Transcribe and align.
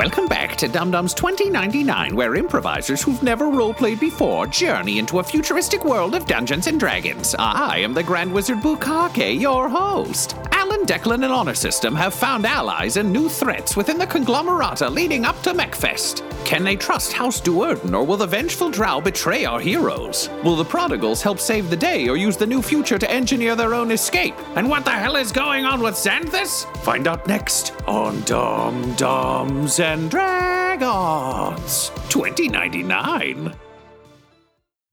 Welcome 0.00 0.28
back 0.28 0.56
to 0.56 0.66
Dum 0.66 0.92
Dums 0.92 1.12
2099, 1.12 2.16
where 2.16 2.34
improvisers 2.34 3.02
who've 3.02 3.22
never 3.22 3.44
roleplayed 3.44 4.00
before 4.00 4.46
journey 4.46 4.98
into 4.98 5.18
a 5.18 5.22
futuristic 5.22 5.84
world 5.84 6.14
of 6.14 6.24
Dungeons 6.24 6.68
and 6.68 6.80
Dragons. 6.80 7.36
I 7.38 7.80
am 7.80 7.92
the 7.92 8.02
Grand 8.02 8.32
Wizard 8.32 8.60
Bukake, 8.60 9.38
your 9.38 9.68
host. 9.68 10.36
Alan, 10.52 10.86
Declan, 10.86 11.22
and 11.22 11.24
Honor 11.24 11.52
System 11.52 11.94
have 11.94 12.14
found 12.14 12.46
allies 12.46 12.96
and 12.96 13.12
new 13.12 13.28
threats 13.28 13.76
within 13.76 13.98
the 13.98 14.06
conglomerata 14.06 14.88
leading 14.88 15.26
up 15.26 15.38
to 15.42 15.52
Mechfest. 15.52 16.29
Can 16.44 16.64
they 16.64 16.76
trust 16.76 17.12
House 17.12 17.40
Duerden, 17.40 17.94
or 17.94 18.04
will 18.04 18.16
the 18.16 18.26
vengeful 18.26 18.70
Drow 18.70 19.00
betray 19.00 19.44
our 19.44 19.60
heroes? 19.60 20.28
Will 20.42 20.56
the 20.56 20.64
prodigals 20.64 21.22
help 21.22 21.38
save 21.38 21.70
the 21.70 21.76
day, 21.76 22.08
or 22.08 22.16
use 22.16 22.36
the 22.36 22.46
new 22.46 22.60
future 22.60 22.98
to 22.98 23.10
engineer 23.10 23.54
their 23.54 23.74
own 23.74 23.90
escape? 23.92 24.34
And 24.56 24.68
what 24.68 24.84
the 24.84 24.90
hell 24.90 25.16
is 25.16 25.32
going 25.32 25.64
on 25.64 25.80
with 25.80 25.94
Xanthus? 25.94 26.64
Find 26.78 27.06
out 27.06 27.26
next 27.26 27.72
on 27.86 28.20
Dum 28.22 28.94
Dums 28.94 29.78
and 29.78 30.10
Dragons 30.10 31.90
2099. 32.08 33.54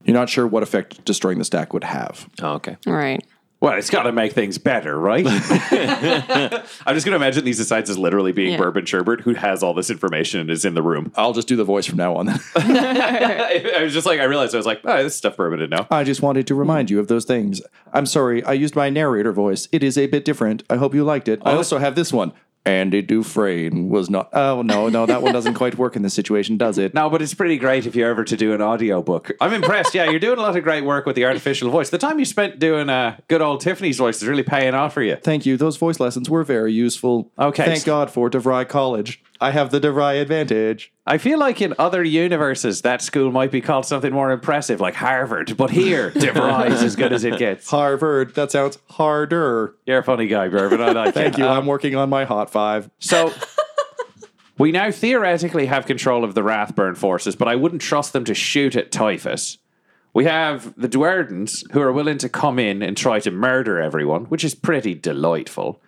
You're 0.04 0.14
not 0.14 0.30
sure 0.30 0.48
what 0.48 0.64
effect 0.64 1.04
destroying 1.04 1.38
the 1.38 1.46
stack 1.46 1.74
would 1.74 1.84
have. 1.84 2.30
Oh, 2.42 2.54
okay. 2.54 2.78
All 2.86 2.94
right. 2.94 3.24
Well, 3.60 3.74
it's 3.76 3.90
got 3.90 4.04
to 4.04 4.12
make 4.12 4.34
things 4.34 4.60
better, 4.60 5.00
right? 5.00 5.26
I'm 5.28 6.94
just 6.94 7.06
going 7.06 7.12
to 7.12 7.16
imagine 7.16 7.44
these 7.44 7.60
asides 7.60 7.90
as 7.90 7.98
literally 7.98 8.32
being 8.32 8.52
Yeah. 8.52 8.58
Bourbon 8.58 8.86
Sherbert, 8.86 9.22
who 9.22 9.34
has 9.34 9.64
all 9.64 9.74
this 9.74 9.90
information 9.90 10.40
and 10.40 10.50
is 10.52 10.64
in 10.64 10.76
the 10.76 10.84
room. 10.84 11.12
I'll 11.16 11.34
just 11.34 11.48
do 11.48 11.56
the 11.56 11.64
voice 11.64 11.88
from 11.88 11.98
now 11.98 12.16
on. 12.18 12.30
I 12.56 13.80
was 13.82 13.94
just 13.94 14.06
like, 14.06 14.20
I 14.20 14.26
realized 14.26 14.54
I 14.54 14.58
was 14.58 14.68
like, 14.68 14.82
oh, 14.84 15.04
this 15.04 15.16
stuff 15.16 15.38
Bourbon 15.38 15.60
didn't 15.60 15.72
know. 15.78 15.88
I 15.90 16.04
just 16.04 16.22
wanted 16.22 16.46
to 16.48 16.56
remind 16.56 16.90
you 16.92 17.00
of 17.00 17.08
those 17.08 17.26
things. 17.26 17.62
I'm 17.94 18.06
sorry, 18.06 18.44
I 18.44 18.54
used 18.54 18.76
my 18.76 18.90
narrator 18.90 19.32
voice. 19.32 19.68
It 19.72 19.82
is 19.84 19.98
a 19.98 20.06
bit 20.08 20.24
different. 20.24 20.64
I 20.70 20.76
hope 20.76 20.94
you 20.94 21.04
liked 21.04 21.28
it. 21.28 21.42
I 21.44 21.54
also 21.54 21.80
have 21.80 21.96
this 21.96 22.14
one. 22.14 22.34
Andy 22.68 23.02
Dufresne 23.02 23.90
was 23.90 24.10
not. 24.10 24.30
Oh 24.34 24.62
no, 24.62 24.90
no, 24.90 25.06
that 25.06 25.22
one 25.22 25.34
doesn't 25.34 25.54
quite 25.54 25.78
work 25.78 25.96
in 25.96 26.02
this 26.02 26.14
situation, 26.14 26.58
does 26.58 26.78
it? 26.78 26.94
No, 26.94 27.10
but 27.10 27.22
it's 27.22 27.34
pretty 27.34 27.58
great 27.58 27.86
if 27.86 27.96
you're 27.96 28.10
ever 28.10 28.24
to 28.26 28.36
do 28.36 28.54
an 28.54 28.62
audio 28.62 29.02
book. 29.02 29.32
I'm 29.40 29.54
impressed. 29.54 29.94
Yeah, 29.94 30.10
you're 30.10 30.20
doing 30.20 30.38
a 30.38 30.42
lot 30.42 30.56
of 30.58 30.64
great 30.64 30.84
work 30.84 31.06
with 31.06 31.16
the 31.16 31.26
artificial 31.26 31.70
voice. 31.70 31.90
The 31.90 31.98
time 31.98 32.20
you 32.20 32.26
spent 32.26 32.60
doing 32.60 32.90
uh, 32.90 33.18
good 33.28 33.42
old 33.42 33.62
Tiffany's 33.62 33.98
voice 33.98 34.22
is 34.22 34.28
really 34.28 34.44
paying 34.44 34.74
off 34.74 34.94
for 34.94 35.02
you. 35.02 35.16
Thank 35.16 35.46
you. 35.46 35.58
Those 35.58 35.78
voice 35.78 36.00
lessons 36.00 36.30
were 36.30 36.44
very 36.44 36.74
useful. 36.74 37.32
Okay. 37.40 37.66
Thank 37.66 37.86
God 37.86 38.12
for 38.12 38.30
DeVry 38.30 38.68
College. 38.68 39.24
I 39.40 39.52
have 39.52 39.72
the 39.72 39.80
DeVry 39.80 40.22
advantage. 40.22 40.92
I 41.06 41.18
feel 41.18 41.40
like 41.40 41.62
in 41.62 41.74
other 41.78 42.04
universes, 42.04 42.82
that 42.82 43.02
school 43.02 43.32
might 43.32 43.52
be 43.52 43.62
called 43.62 43.86
something 43.86 44.12
more 44.12 44.32
impressive, 44.32 44.80
like 44.82 44.96
Harvard. 44.96 45.56
But 45.58 45.70
here, 45.72 46.12
DeVry 46.16 46.72
is 46.72 46.84
as 46.84 46.96
good 46.96 47.14
as 47.14 47.24
it 47.24 47.38
gets. 47.38 47.70
Harvard. 47.70 48.36
That 48.36 48.52
sounds 48.52 48.78
harder. 48.90 49.76
You're 49.86 50.00
a 50.00 50.04
funny 50.04 50.28
guy, 50.28 50.48
Bourbon. 50.48 50.82
I 50.82 50.92
like 50.92 51.14
Thank 51.14 51.36
it. 51.36 51.40
you. 51.40 51.46
Um, 51.46 51.60
I'm 51.60 51.66
working 51.66 51.96
on 51.96 52.10
my 52.10 52.26
hot 52.26 52.50
five. 52.50 52.90
So 53.00 53.34
we 54.58 54.72
now 54.72 54.92
theoretically 54.92 55.68
have 55.68 55.86
control 55.86 56.24
of 56.24 56.34
the 56.36 56.44
Rathburn 56.44 56.96
forces, 56.96 57.36
but 57.36 57.48
I 57.48 57.56
wouldn't 57.56 57.82
trust 57.82 58.14
them 58.14 58.26
to 58.26 58.34
shoot 58.34 58.76
at 58.76 58.92
Typhus. 58.92 59.58
We 60.14 60.26
have 60.26 60.74
the 60.76 60.90
Duerdens 60.90 61.70
who 61.72 61.82
are 61.82 61.92
willing 61.94 62.18
to 62.20 62.30
come 62.30 62.58
in 62.58 62.82
and 62.82 62.98
try 62.98 63.20
to 63.20 63.30
murder 63.30 63.80
everyone, 63.80 64.26
which 64.26 64.44
is 64.44 64.56
pretty 64.56 64.96
delightful. 64.96 65.80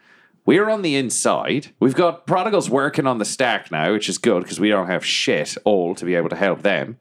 We're 0.45 0.69
on 0.69 0.81
the 0.81 0.95
inside. 0.95 1.67
We've 1.79 1.95
got 1.95 2.25
prodigals 2.25 2.69
working 2.69 3.05
on 3.05 3.17
the 3.17 3.25
stack 3.25 3.71
now, 3.71 3.91
which 3.93 4.09
is 4.09 4.17
good 4.17 4.43
because 4.43 4.59
we 4.59 4.69
don't 4.69 4.87
have 4.87 5.05
shit 5.05 5.57
all 5.63 5.95
to 5.95 6.05
be 6.05 6.15
able 6.15 6.29
to 6.29 6.35
help 6.35 6.61
them. 6.61 6.97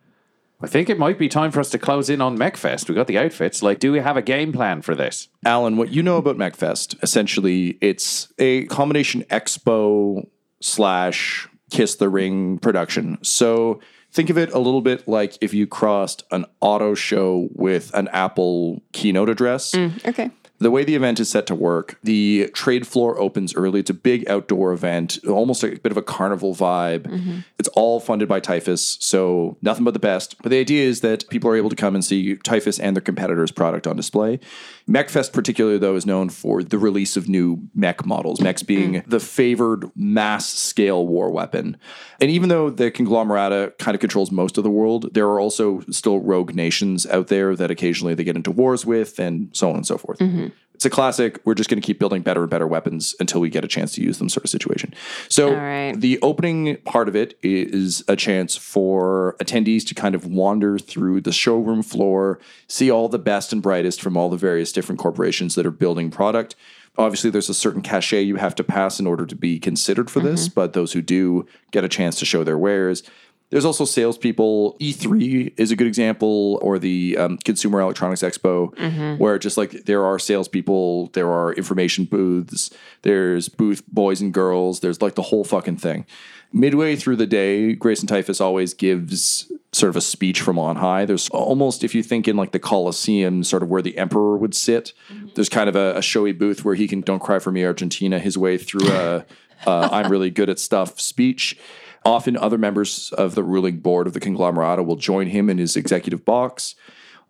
I 0.60 0.66
think 0.66 0.90
it 0.90 0.98
might 0.98 1.18
be 1.18 1.28
time 1.28 1.52
for 1.52 1.60
us 1.60 1.70
to 1.70 1.78
close 1.78 2.10
in 2.10 2.20
on 2.20 2.36
Mechfest. 2.36 2.88
We 2.88 2.94
got 2.94 3.06
the 3.06 3.18
outfits. 3.18 3.62
Like, 3.62 3.78
do 3.78 3.92
we 3.92 4.00
have 4.00 4.16
a 4.16 4.22
game 4.22 4.52
plan 4.52 4.82
for 4.82 4.96
this? 4.96 5.28
Alan, 5.44 5.76
what 5.76 5.90
you 5.90 6.02
know 6.02 6.16
about 6.16 6.36
MechFest, 6.36 7.00
essentially, 7.02 7.78
it's 7.80 8.32
a 8.38 8.64
combination 8.66 9.22
expo 9.30 10.26
slash 10.60 11.48
Kiss 11.70 11.94
the 11.94 12.08
Ring 12.08 12.58
production. 12.58 13.18
So 13.22 13.80
think 14.10 14.30
of 14.30 14.38
it 14.38 14.52
a 14.52 14.58
little 14.58 14.80
bit 14.80 15.06
like 15.06 15.38
if 15.40 15.54
you 15.54 15.66
crossed 15.66 16.24
an 16.32 16.44
auto 16.60 16.94
show 16.94 17.48
with 17.52 17.94
an 17.94 18.08
Apple 18.08 18.82
keynote 18.92 19.28
address. 19.28 19.72
Mm, 19.72 20.08
okay. 20.08 20.30
The 20.60 20.70
way 20.72 20.82
the 20.82 20.96
event 20.96 21.20
is 21.20 21.28
set 21.28 21.46
to 21.46 21.54
work, 21.54 21.98
the 22.02 22.50
trade 22.52 22.86
floor 22.86 23.18
opens 23.20 23.54
early. 23.54 23.80
It's 23.80 23.90
a 23.90 23.94
big 23.94 24.28
outdoor 24.28 24.72
event, 24.72 25.18
almost 25.28 25.62
a 25.62 25.78
bit 25.78 25.92
of 25.92 25.96
a 25.96 26.02
carnival 26.02 26.54
vibe. 26.54 27.02
Mm-hmm. 27.02 27.38
It's 27.60 27.68
all 27.70 28.00
funded 28.00 28.28
by 28.28 28.40
Typhus, 28.40 28.98
so 29.00 29.56
nothing 29.62 29.84
but 29.84 29.94
the 29.94 30.00
best. 30.00 30.36
But 30.42 30.50
the 30.50 30.58
idea 30.58 30.84
is 30.84 31.00
that 31.02 31.28
people 31.28 31.48
are 31.48 31.56
able 31.56 31.70
to 31.70 31.76
come 31.76 31.94
and 31.94 32.04
see 32.04 32.36
Typhus 32.36 32.80
and 32.80 32.96
their 32.96 33.02
competitors' 33.02 33.52
product 33.52 33.86
on 33.86 33.94
display. 33.94 34.40
MechFest, 34.88 35.32
particularly, 35.32 35.78
though, 35.78 35.96
is 35.96 36.06
known 36.06 36.30
for 36.30 36.62
the 36.62 36.78
release 36.78 37.16
of 37.16 37.28
new 37.28 37.68
mech 37.74 38.06
models, 38.06 38.40
mechs 38.40 38.62
being 38.62 38.94
mm. 38.94 39.10
the 39.10 39.20
favored 39.20 39.84
mass 39.94 40.48
scale 40.48 41.06
war 41.06 41.30
weapon. 41.30 41.76
And 42.20 42.30
even 42.30 42.48
though 42.48 42.70
the 42.70 42.90
conglomerata 42.90 43.74
kind 43.78 43.94
of 43.94 44.00
controls 44.00 44.30
most 44.30 44.56
of 44.56 44.64
the 44.64 44.70
world, 44.70 45.12
there 45.12 45.26
are 45.26 45.38
also 45.38 45.80
still 45.90 46.20
rogue 46.20 46.54
nations 46.54 47.06
out 47.06 47.28
there 47.28 47.54
that 47.54 47.70
occasionally 47.70 48.14
they 48.14 48.24
get 48.24 48.36
into 48.36 48.50
wars 48.50 48.86
with, 48.86 49.18
and 49.18 49.50
so 49.52 49.68
on 49.68 49.76
and 49.76 49.86
so 49.86 49.98
forth. 49.98 50.18
Mm-hmm. 50.18 50.48
It's 50.78 50.84
a 50.84 50.90
classic. 50.90 51.40
We're 51.44 51.54
just 51.54 51.68
going 51.68 51.82
to 51.82 51.84
keep 51.84 51.98
building 51.98 52.22
better 52.22 52.42
and 52.42 52.48
better 52.48 52.64
weapons 52.64 53.12
until 53.18 53.40
we 53.40 53.50
get 53.50 53.64
a 53.64 53.66
chance 53.66 53.94
to 53.94 54.00
use 54.00 54.18
them, 54.18 54.28
sort 54.28 54.44
of 54.44 54.50
situation. 54.50 54.94
So, 55.28 55.52
right. 55.52 55.92
the 55.92 56.20
opening 56.22 56.76
part 56.84 57.08
of 57.08 57.16
it 57.16 57.36
is 57.42 58.04
a 58.06 58.14
chance 58.14 58.54
for 58.54 59.34
attendees 59.40 59.84
to 59.88 59.94
kind 59.96 60.14
of 60.14 60.24
wander 60.24 60.78
through 60.78 61.22
the 61.22 61.32
showroom 61.32 61.82
floor, 61.82 62.38
see 62.68 62.92
all 62.92 63.08
the 63.08 63.18
best 63.18 63.52
and 63.52 63.60
brightest 63.60 64.00
from 64.00 64.16
all 64.16 64.28
the 64.28 64.36
various 64.36 64.70
different 64.70 65.00
corporations 65.00 65.56
that 65.56 65.66
are 65.66 65.72
building 65.72 66.12
product. 66.12 66.54
Obviously, 66.96 67.30
there's 67.30 67.48
a 67.48 67.54
certain 67.54 67.82
cachet 67.82 68.22
you 68.22 68.36
have 68.36 68.54
to 68.54 68.62
pass 68.62 69.00
in 69.00 69.06
order 69.08 69.26
to 69.26 69.34
be 69.34 69.58
considered 69.58 70.08
for 70.08 70.20
mm-hmm. 70.20 70.28
this, 70.28 70.48
but 70.48 70.74
those 70.74 70.92
who 70.92 71.02
do 71.02 71.44
get 71.72 71.82
a 71.82 71.88
chance 71.88 72.20
to 72.20 72.24
show 72.24 72.44
their 72.44 72.56
wares. 72.56 73.02
There's 73.50 73.64
also 73.64 73.84
salespeople. 73.86 74.76
E3 74.78 75.54
is 75.56 75.70
a 75.70 75.76
good 75.76 75.86
example, 75.86 76.58
or 76.60 76.78
the 76.78 77.16
um, 77.16 77.38
Consumer 77.38 77.80
Electronics 77.80 78.22
Expo, 78.22 78.76
where 79.18 79.38
just 79.38 79.56
like 79.56 79.70
there 79.84 80.04
are 80.04 80.18
salespeople, 80.18 81.06
there 81.14 81.30
are 81.30 81.52
information 81.54 82.04
booths, 82.04 82.70
there's 83.02 83.48
booth 83.48 83.82
boys 83.88 84.20
and 84.20 84.34
girls, 84.34 84.80
there's 84.80 85.00
like 85.00 85.14
the 85.14 85.22
whole 85.22 85.44
fucking 85.44 85.78
thing. 85.78 86.04
Midway 86.52 86.96
through 86.96 87.16
the 87.16 87.26
day, 87.26 87.74
Grayson 87.74 88.06
Typhus 88.06 88.40
always 88.40 88.72
gives 88.74 89.50
sort 89.72 89.90
of 89.90 89.96
a 89.96 90.00
speech 90.00 90.40
from 90.40 90.58
on 90.58 90.76
high. 90.76 91.04
There's 91.04 91.28
almost, 91.28 91.84
if 91.84 91.94
you 91.94 92.02
think 92.02 92.26
in 92.26 92.36
like 92.36 92.52
the 92.52 92.58
Colosseum, 92.58 93.44
sort 93.44 93.62
of 93.62 93.68
where 93.68 93.82
the 93.82 93.98
emperor 93.98 94.36
would 94.36 94.54
sit, 94.54 94.92
there's 95.34 95.50
kind 95.50 95.68
of 95.68 95.76
a, 95.76 95.96
a 95.96 96.02
showy 96.02 96.32
booth 96.32 96.64
where 96.64 96.74
he 96.74 96.88
can 96.88 97.00
"Don't 97.02 97.20
Cry 97.20 97.38
for 97.38 97.50
Me, 97.52 97.64
Argentina" 97.64 98.18
his 98.18 98.36
way 98.38 98.56
through 98.58 98.88
a 98.90 99.26
uh, 99.66 99.88
"I'm 99.92 100.10
really 100.10 100.30
good 100.30 100.48
at 100.48 100.58
stuff" 100.58 101.00
speech. 101.00 101.58
Often, 102.08 102.38
other 102.38 102.56
members 102.56 103.12
of 103.12 103.34
the 103.34 103.42
ruling 103.42 103.80
board 103.80 104.06
of 104.06 104.14
the 104.14 104.20
conglomerata 104.20 104.82
will 104.82 104.96
join 104.96 105.26
him 105.26 105.50
in 105.50 105.58
his 105.58 105.76
executive 105.76 106.24
box. 106.24 106.74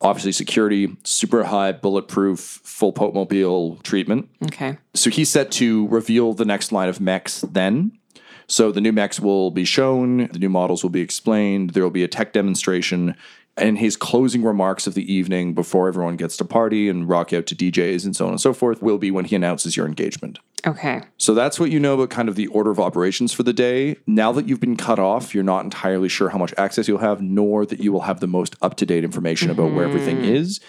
Obviously, 0.01 0.31
security, 0.31 0.97
super 1.03 1.43
high, 1.43 1.73
bulletproof, 1.73 2.39
full 2.63 2.93
Pope 2.93 3.13
Mobile 3.13 3.79
treatment. 3.83 4.29
Okay. 4.45 4.79
So 4.95 5.11
he's 5.11 5.31
set 5.31 5.51
to 5.53 5.89
reveal 5.89 6.33
the 6.33 6.45
next 6.45 6.71
line 6.71 6.89
of 6.89 7.01
mechs 7.01 7.41
then. 7.41 7.99
So 8.47 8.71
the 8.71 8.81
new 8.81 8.93
mechs 8.93 9.19
will 9.19 9.51
be 9.51 9.65
shown, 9.65 10.29
the 10.29 10.39
new 10.39 10.49
models 10.49 10.85
will 10.85 10.91
be 10.91 11.01
explained, 11.01 11.71
there 11.71 11.83
will 11.83 11.91
be 11.91 12.05
a 12.05 12.09
tech 12.09 12.33
demonstration, 12.33 13.17
and 13.61 13.79
his 13.79 13.97
closing 13.97 14.43
remarks 14.43 14.87
of 14.87 14.95
the 14.95 15.13
evening 15.13 15.55
before 15.55 15.89
everyone 15.89 16.17
gets 16.17 16.37
to 16.39 16.45
party 16.45 16.89
and 16.89 17.09
rock 17.09 17.33
out 17.33 17.47
to 17.47 17.55
DJs 17.55 18.05
and 18.05 18.17
so 18.17 18.27
on 18.27 18.33
and 18.33 18.41
so 18.41 18.53
forth 18.53 18.83
will 18.83 18.99
be 18.99 19.11
when 19.11 19.25
he 19.25 19.37
announces 19.37 19.77
your 19.77 19.87
engagement. 19.87 20.39
Okay. 20.67 21.03
So 21.19 21.35
that's 21.35 21.61
what 21.61 21.71
you 21.71 21.79
know 21.79 21.95
about 21.95 22.11
kind 22.11 22.29
of 22.29 22.35
the 22.35 22.49
order 22.49 22.71
of 22.71 22.81
operations 22.81 23.33
for 23.33 23.43
the 23.43 23.53
day. 23.53 23.97
Now 24.07 24.33
that 24.33 24.49
you've 24.49 24.61
been 24.61 24.77
cut 24.77 24.99
off, 24.99 25.35
you're 25.35 25.45
not 25.45 25.65
entirely 25.65 26.09
sure 26.09 26.31
how 26.31 26.39
much 26.39 26.53
access 26.59 26.89
you'll 26.89 26.99
have, 26.99 27.23
nor 27.23 27.65
that 27.67 27.81
you 27.81 27.93
will 27.93 28.03
have 28.03 28.21
the 28.21 28.27
most 28.27 28.57
up 28.61 28.77
to 28.77 28.87
date 28.87 29.05
information 29.05 29.51
about 29.51 29.73
where 29.73 29.85
everything 29.85 30.17
mm-hmm. 30.17 30.35
is. 30.35 30.61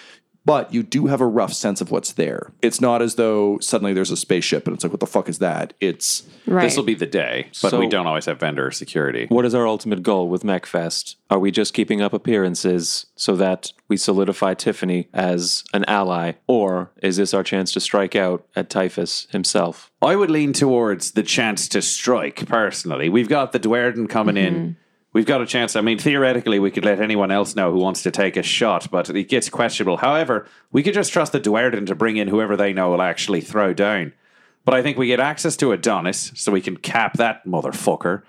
But 0.45 0.73
you 0.73 0.83
do 0.83 1.07
have 1.07 1.21
a 1.21 1.27
rough 1.27 1.53
sense 1.53 1.81
of 1.81 1.91
what's 1.91 2.13
there. 2.13 2.51
It's 2.61 2.81
not 2.81 3.01
as 3.01 3.15
though 3.15 3.59
suddenly 3.59 3.93
there's 3.93 4.09
a 4.09 4.17
spaceship 4.17 4.65
and 4.67 4.73
it's 4.75 4.83
like, 4.83 4.93
what 4.93 4.99
the 4.99 5.05
fuck 5.07 5.29
is 5.29 5.39
that? 5.39 5.73
It's 5.79 6.23
Right. 6.47 6.63
This 6.63 6.75
will 6.77 6.83
be 6.83 6.95
the 6.95 7.05
day, 7.05 7.47
but 7.61 7.69
So- 7.69 7.79
we 7.79 7.87
don't 7.87 8.07
always 8.07 8.25
have 8.25 8.39
vendor 8.39 8.71
security. 8.71 9.27
What 9.29 9.45
is 9.45 9.53
our 9.53 9.67
ultimate 9.67 10.01
goal 10.01 10.27
with 10.29 10.41
MechFest? 10.43 11.15
Are 11.29 11.37
we 11.37 11.51
just 11.51 11.75
keeping 11.75 12.01
up 12.01 12.11
appearances 12.11 13.05
so 13.15 13.35
that 13.35 13.71
we 13.87 13.97
solidify 13.97 14.55
Tiffany 14.55 15.09
as 15.13 15.63
an 15.73 15.85
ally, 15.85 16.33
or 16.47 16.89
is 17.03 17.17
this 17.17 17.35
our 17.35 17.43
chance 17.43 17.71
to 17.73 17.79
strike 17.79 18.15
out 18.15 18.45
at 18.55 18.69
Typhus 18.71 19.27
himself? 19.31 19.91
I 20.01 20.15
would 20.15 20.31
lean 20.31 20.53
towards 20.53 21.11
the 21.11 21.21
chance 21.23 21.67
to 21.67 21.81
strike 21.83 22.47
personally. 22.47 23.09
We've 23.09 23.29
got 23.29 23.51
the 23.51 23.59
Duerden 23.59 24.09
coming 24.09 24.37
in. 24.37 24.53
Mm-hmm. 24.55 24.71
We've 25.11 25.25
got 25.25 25.41
a 25.41 25.45
chance. 25.45 25.75
I 25.75 25.81
mean, 25.81 25.97
theoretically, 25.97 26.59
we 26.59 26.69
could 26.69 26.85
let 26.85 27.01
anyone 27.01 27.31
else 27.31 27.55
know 27.55 27.71
who 27.71 27.79
wants 27.79 28.03
to 28.03 28.11
take 28.11 28.37
a 28.37 28.43
shot, 28.43 28.91
but 28.91 29.09
it 29.09 29.23
gets 29.23 29.49
questionable. 29.49 29.97
However, 29.97 30.45
we 30.71 30.83
could 30.83 30.93
just 30.93 31.11
trust 31.11 31.31
the 31.31 31.39
Duerden 31.39 31.87
to 31.87 31.95
bring 31.95 32.17
in 32.17 32.27
whoever 32.27 32.55
they 32.55 32.73
know 32.73 32.91
will 32.91 33.01
actually 33.01 33.41
throw 33.41 33.73
down. 33.73 34.13
But 34.65 34.75
I 34.75 34.83
think 34.83 34.97
we 34.97 35.07
get 35.07 35.19
access 35.19 35.57
to 35.57 35.71
Adonis, 35.71 36.31
so 36.35 36.51
we 36.51 36.61
can 36.61 36.77
cap 36.77 37.13
that 37.17 37.43
motherfucker. 37.45 38.21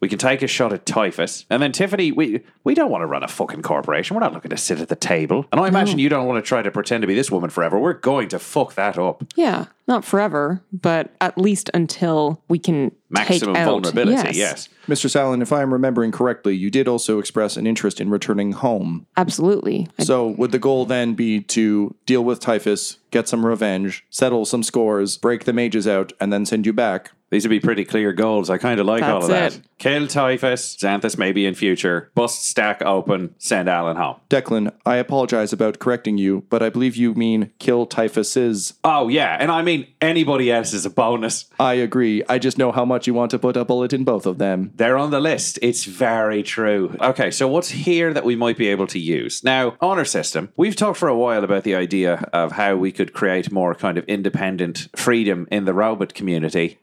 We 0.00 0.08
can 0.08 0.18
take 0.18 0.42
a 0.42 0.46
shot 0.46 0.72
at 0.72 0.86
Typhus. 0.86 1.44
And 1.50 1.60
then 1.60 1.72
Tiffany, 1.72 2.12
we 2.12 2.44
we 2.62 2.74
don't 2.74 2.90
want 2.90 3.02
to 3.02 3.06
run 3.06 3.24
a 3.24 3.28
fucking 3.28 3.62
corporation. 3.62 4.14
We're 4.14 4.20
not 4.20 4.32
looking 4.32 4.50
to 4.50 4.56
sit 4.56 4.80
at 4.80 4.88
the 4.88 4.94
table. 4.94 5.44
And 5.50 5.60
I 5.60 5.66
imagine 5.66 5.98
you 5.98 6.08
don't 6.08 6.28
want 6.28 6.42
to 6.44 6.48
try 6.48 6.62
to 6.62 6.70
pretend 6.70 7.02
to 7.02 7.08
be 7.08 7.16
this 7.16 7.32
woman 7.32 7.50
forever. 7.50 7.80
We're 7.80 7.94
going 7.94 8.28
to 8.28 8.38
fuck 8.38 8.74
that 8.74 8.96
up. 8.96 9.24
Yeah, 9.34 9.64
not 9.88 10.04
forever, 10.04 10.62
but 10.72 11.12
at 11.20 11.36
least 11.36 11.68
until 11.74 12.40
we 12.46 12.60
can 12.60 12.92
Maximum 13.10 13.54
take 13.54 13.62
out. 13.62 13.70
vulnerability, 13.82 14.36
yes. 14.36 14.68
Mr. 14.86 15.08
Sallin, 15.10 15.42
if 15.42 15.52
I 15.52 15.62
am 15.62 15.72
remembering 15.72 16.12
correctly, 16.12 16.56
you 16.56 16.70
did 16.70 16.88
also 16.88 17.18
express 17.18 17.56
an 17.56 17.66
interest 17.66 18.00
in 18.00 18.10
returning 18.10 18.52
home. 18.52 19.06
absolutely. 19.16 19.88
So, 20.00 20.26
would 20.28 20.52
the 20.52 20.58
goal 20.58 20.84
then 20.86 21.14
be 21.14 21.40
to 21.40 21.94
deal 22.06 22.24
with 22.24 22.40
Typhus, 22.40 22.98
get 23.10 23.28
some 23.28 23.44
revenge, 23.44 24.04
settle 24.10 24.44
some 24.44 24.62
scores, 24.62 25.16
break 25.16 25.44
the 25.44 25.52
mages 25.52 25.86
out, 25.86 26.12
and 26.20 26.32
then 26.32 26.44
send 26.46 26.66
you 26.66 26.72
back? 26.72 27.12
These 27.30 27.44
would 27.44 27.50
be 27.50 27.60
pretty 27.60 27.84
clear 27.84 28.14
goals. 28.14 28.48
I 28.48 28.56
kind 28.56 28.80
of 28.80 28.86
like 28.86 29.02
all 29.02 29.22
of 29.22 29.28
That's 29.28 29.56
that. 29.56 29.62
it. 29.62 29.68
Kill 29.76 30.06
Typhus, 30.06 30.76
Xanthus 30.76 31.18
maybe 31.18 31.44
in 31.44 31.54
future, 31.54 32.10
bust 32.14 32.46
stack 32.46 32.80
open, 32.82 33.34
send 33.36 33.68
Alan 33.68 33.98
home. 33.98 34.16
Declan, 34.30 34.72
I 34.86 34.96
apologize 34.96 35.52
about 35.52 35.78
correcting 35.78 36.16
you, 36.16 36.44
but 36.48 36.62
I 36.62 36.70
believe 36.70 36.96
you 36.96 37.12
mean 37.12 37.50
kill 37.58 37.84
Typhus's. 37.84 38.72
Oh, 38.82 39.08
yeah. 39.08 39.36
And 39.38 39.52
I 39.52 39.60
mean, 39.60 39.86
anybody 40.00 40.50
else 40.50 40.72
is 40.72 40.86
a 40.86 40.90
bonus. 40.90 41.44
I 41.60 41.74
agree. 41.74 42.24
I 42.30 42.38
just 42.38 42.56
know 42.56 42.72
how 42.72 42.86
much 42.86 42.97
you 43.06 43.14
want 43.14 43.30
to 43.30 43.38
put 43.38 43.56
a 43.56 43.64
bullet 43.64 43.92
in 43.92 44.04
both 44.04 44.26
of 44.26 44.38
them. 44.38 44.72
They're 44.74 44.98
on 44.98 45.10
the 45.10 45.20
list. 45.20 45.58
It's 45.62 45.84
very 45.84 46.42
true. 46.42 46.96
Okay, 47.00 47.30
so 47.30 47.46
what's 47.46 47.70
here 47.70 48.12
that 48.12 48.24
we 48.24 48.36
might 48.36 48.56
be 48.56 48.68
able 48.68 48.86
to 48.88 48.98
use? 48.98 49.44
Now, 49.44 49.76
honor 49.80 50.04
system. 50.04 50.52
We've 50.56 50.76
talked 50.76 50.98
for 50.98 51.08
a 51.08 51.16
while 51.16 51.44
about 51.44 51.64
the 51.64 51.74
idea 51.74 52.28
of 52.32 52.52
how 52.52 52.76
we 52.76 52.92
could 52.92 53.12
create 53.12 53.52
more 53.52 53.74
kind 53.74 53.98
of 53.98 54.04
independent 54.06 54.88
freedom 54.96 55.46
in 55.50 55.64
the 55.64 55.74
robot 55.74 56.14
community. 56.14 56.78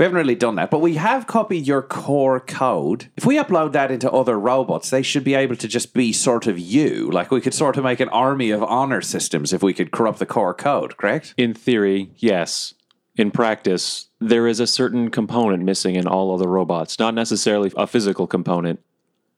We 0.00 0.04
haven't 0.04 0.16
really 0.16 0.34
done 0.34 0.54
that, 0.54 0.70
but 0.70 0.80
we 0.80 0.94
have 0.94 1.26
copied 1.26 1.66
your 1.66 1.82
core 1.82 2.40
code. 2.40 3.10
If 3.18 3.26
we 3.26 3.36
upload 3.36 3.72
that 3.72 3.90
into 3.90 4.10
other 4.10 4.40
robots, 4.40 4.88
they 4.88 5.02
should 5.02 5.24
be 5.24 5.34
able 5.34 5.56
to 5.56 5.68
just 5.68 5.92
be 5.92 6.10
sort 6.14 6.46
of 6.46 6.58
you. 6.58 7.10
Like 7.10 7.30
we 7.30 7.42
could 7.42 7.52
sort 7.52 7.76
of 7.76 7.84
make 7.84 8.00
an 8.00 8.08
army 8.08 8.50
of 8.50 8.62
honor 8.62 9.02
systems 9.02 9.52
if 9.52 9.62
we 9.62 9.74
could 9.74 9.90
corrupt 9.90 10.18
the 10.18 10.24
core 10.24 10.54
code, 10.54 10.96
correct? 10.96 11.34
In 11.36 11.52
theory, 11.52 12.12
yes. 12.16 12.72
In 13.16 13.30
practice, 13.30 14.06
there 14.20 14.46
is 14.46 14.60
a 14.60 14.66
certain 14.66 15.10
component 15.10 15.62
missing 15.62 15.96
in 15.96 16.06
all 16.06 16.32
other 16.32 16.48
robots, 16.48 16.98
not 16.98 17.14
necessarily 17.14 17.72
a 17.76 17.86
physical 17.86 18.26
component, 18.26 18.80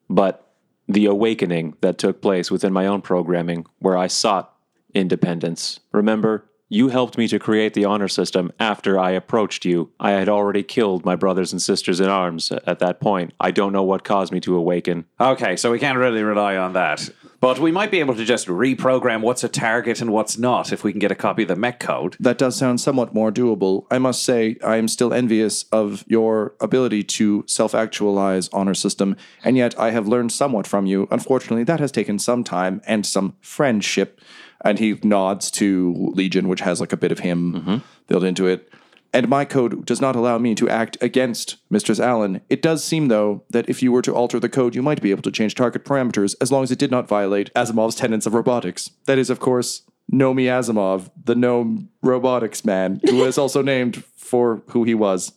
but 0.08 0.52
the 0.88 1.06
awakening 1.06 1.76
that 1.80 1.98
took 1.98 2.20
place 2.20 2.50
within 2.50 2.72
my 2.72 2.86
own 2.86 3.00
programming 3.00 3.66
where 3.78 3.96
I 3.96 4.08
sought 4.08 4.54
independence. 4.94 5.80
Remember, 5.92 6.44
you 6.68 6.88
helped 6.88 7.18
me 7.18 7.28
to 7.28 7.38
create 7.38 7.74
the 7.74 7.84
honor 7.84 8.08
system 8.08 8.50
after 8.58 8.98
I 8.98 9.10
approached 9.10 9.64
you. 9.64 9.90
I 10.00 10.12
had 10.12 10.28
already 10.28 10.62
killed 10.62 11.04
my 11.04 11.16
brothers 11.16 11.52
and 11.52 11.60
sisters 11.60 12.00
in 12.00 12.08
arms 12.08 12.50
at 12.50 12.78
that 12.78 12.98
point. 12.98 13.34
I 13.38 13.50
don't 13.50 13.74
know 13.74 13.82
what 13.82 14.04
caused 14.04 14.32
me 14.32 14.40
to 14.40 14.56
awaken. 14.56 15.04
Okay, 15.20 15.56
so 15.56 15.70
we 15.70 15.78
can't 15.78 15.98
really 15.98 16.22
rely 16.22 16.56
on 16.56 16.72
that. 16.72 17.10
But 17.42 17.58
we 17.58 17.72
might 17.72 17.90
be 17.90 17.98
able 17.98 18.14
to 18.14 18.24
just 18.24 18.46
reprogram 18.46 19.20
what's 19.20 19.42
a 19.42 19.48
target 19.48 20.00
and 20.00 20.12
what's 20.12 20.38
not 20.38 20.72
if 20.72 20.84
we 20.84 20.92
can 20.92 21.00
get 21.00 21.10
a 21.10 21.16
copy 21.16 21.42
of 21.42 21.48
the 21.48 21.56
mech 21.56 21.80
code. 21.80 22.16
That 22.20 22.38
does 22.38 22.54
sound 22.54 22.80
somewhat 22.80 23.14
more 23.14 23.32
doable. 23.32 23.84
I 23.90 23.98
must 23.98 24.22
say, 24.22 24.58
I 24.64 24.76
am 24.76 24.86
still 24.86 25.12
envious 25.12 25.64
of 25.72 26.04
your 26.06 26.54
ability 26.60 27.02
to 27.02 27.42
self 27.48 27.74
actualize 27.74 28.48
honor 28.52 28.74
system, 28.74 29.16
and 29.42 29.56
yet 29.56 29.76
I 29.76 29.90
have 29.90 30.06
learned 30.06 30.30
somewhat 30.30 30.68
from 30.68 30.86
you. 30.86 31.08
Unfortunately, 31.10 31.64
that 31.64 31.80
has 31.80 31.90
taken 31.90 32.20
some 32.20 32.44
time 32.44 32.80
and 32.86 33.04
some 33.04 33.34
friendship. 33.40 34.20
And 34.64 34.78
he 34.78 35.00
nods 35.02 35.50
to 35.52 36.12
Legion, 36.14 36.46
which 36.46 36.60
has 36.60 36.80
like 36.80 36.92
a 36.92 36.96
bit 36.96 37.10
of 37.10 37.18
him 37.18 37.54
mm-hmm. 37.54 37.76
built 38.06 38.22
into 38.22 38.46
it. 38.46 38.72
And 39.12 39.28
my 39.28 39.44
code 39.44 39.84
does 39.84 40.00
not 40.00 40.16
allow 40.16 40.38
me 40.38 40.54
to 40.54 40.68
act 40.68 40.96
against 41.00 41.56
Mistress 41.68 42.00
Allen. 42.00 42.40
It 42.48 42.62
does 42.62 42.82
seem, 42.82 43.08
though, 43.08 43.44
that 43.50 43.68
if 43.68 43.82
you 43.82 43.92
were 43.92 44.02
to 44.02 44.14
alter 44.14 44.40
the 44.40 44.48
code, 44.48 44.74
you 44.74 44.82
might 44.82 45.02
be 45.02 45.10
able 45.10 45.22
to 45.22 45.30
change 45.30 45.54
target 45.54 45.84
parameters 45.84 46.34
as 46.40 46.50
long 46.50 46.62
as 46.62 46.70
it 46.70 46.78
did 46.78 46.90
not 46.90 47.08
violate 47.08 47.52
Asimov's 47.54 47.94
tenets 47.94 48.26
of 48.26 48.34
robotics. 48.34 48.90
That 49.04 49.18
is, 49.18 49.28
of 49.28 49.38
course, 49.38 49.82
Nomi 50.10 50.44
Asimov, 50.44 51.10
the 51.22 51.34
gnome 51.34 51.90
robotics 52.02 52.64
man, 52.64 53.00
who 53.04 53.24
is 53.24 53.36
also 53.36 53.62
named 53.74 54.02
for 54.16 54.62
who 54.68 54.84
he 54.84 54.94
was. 54.94 55.32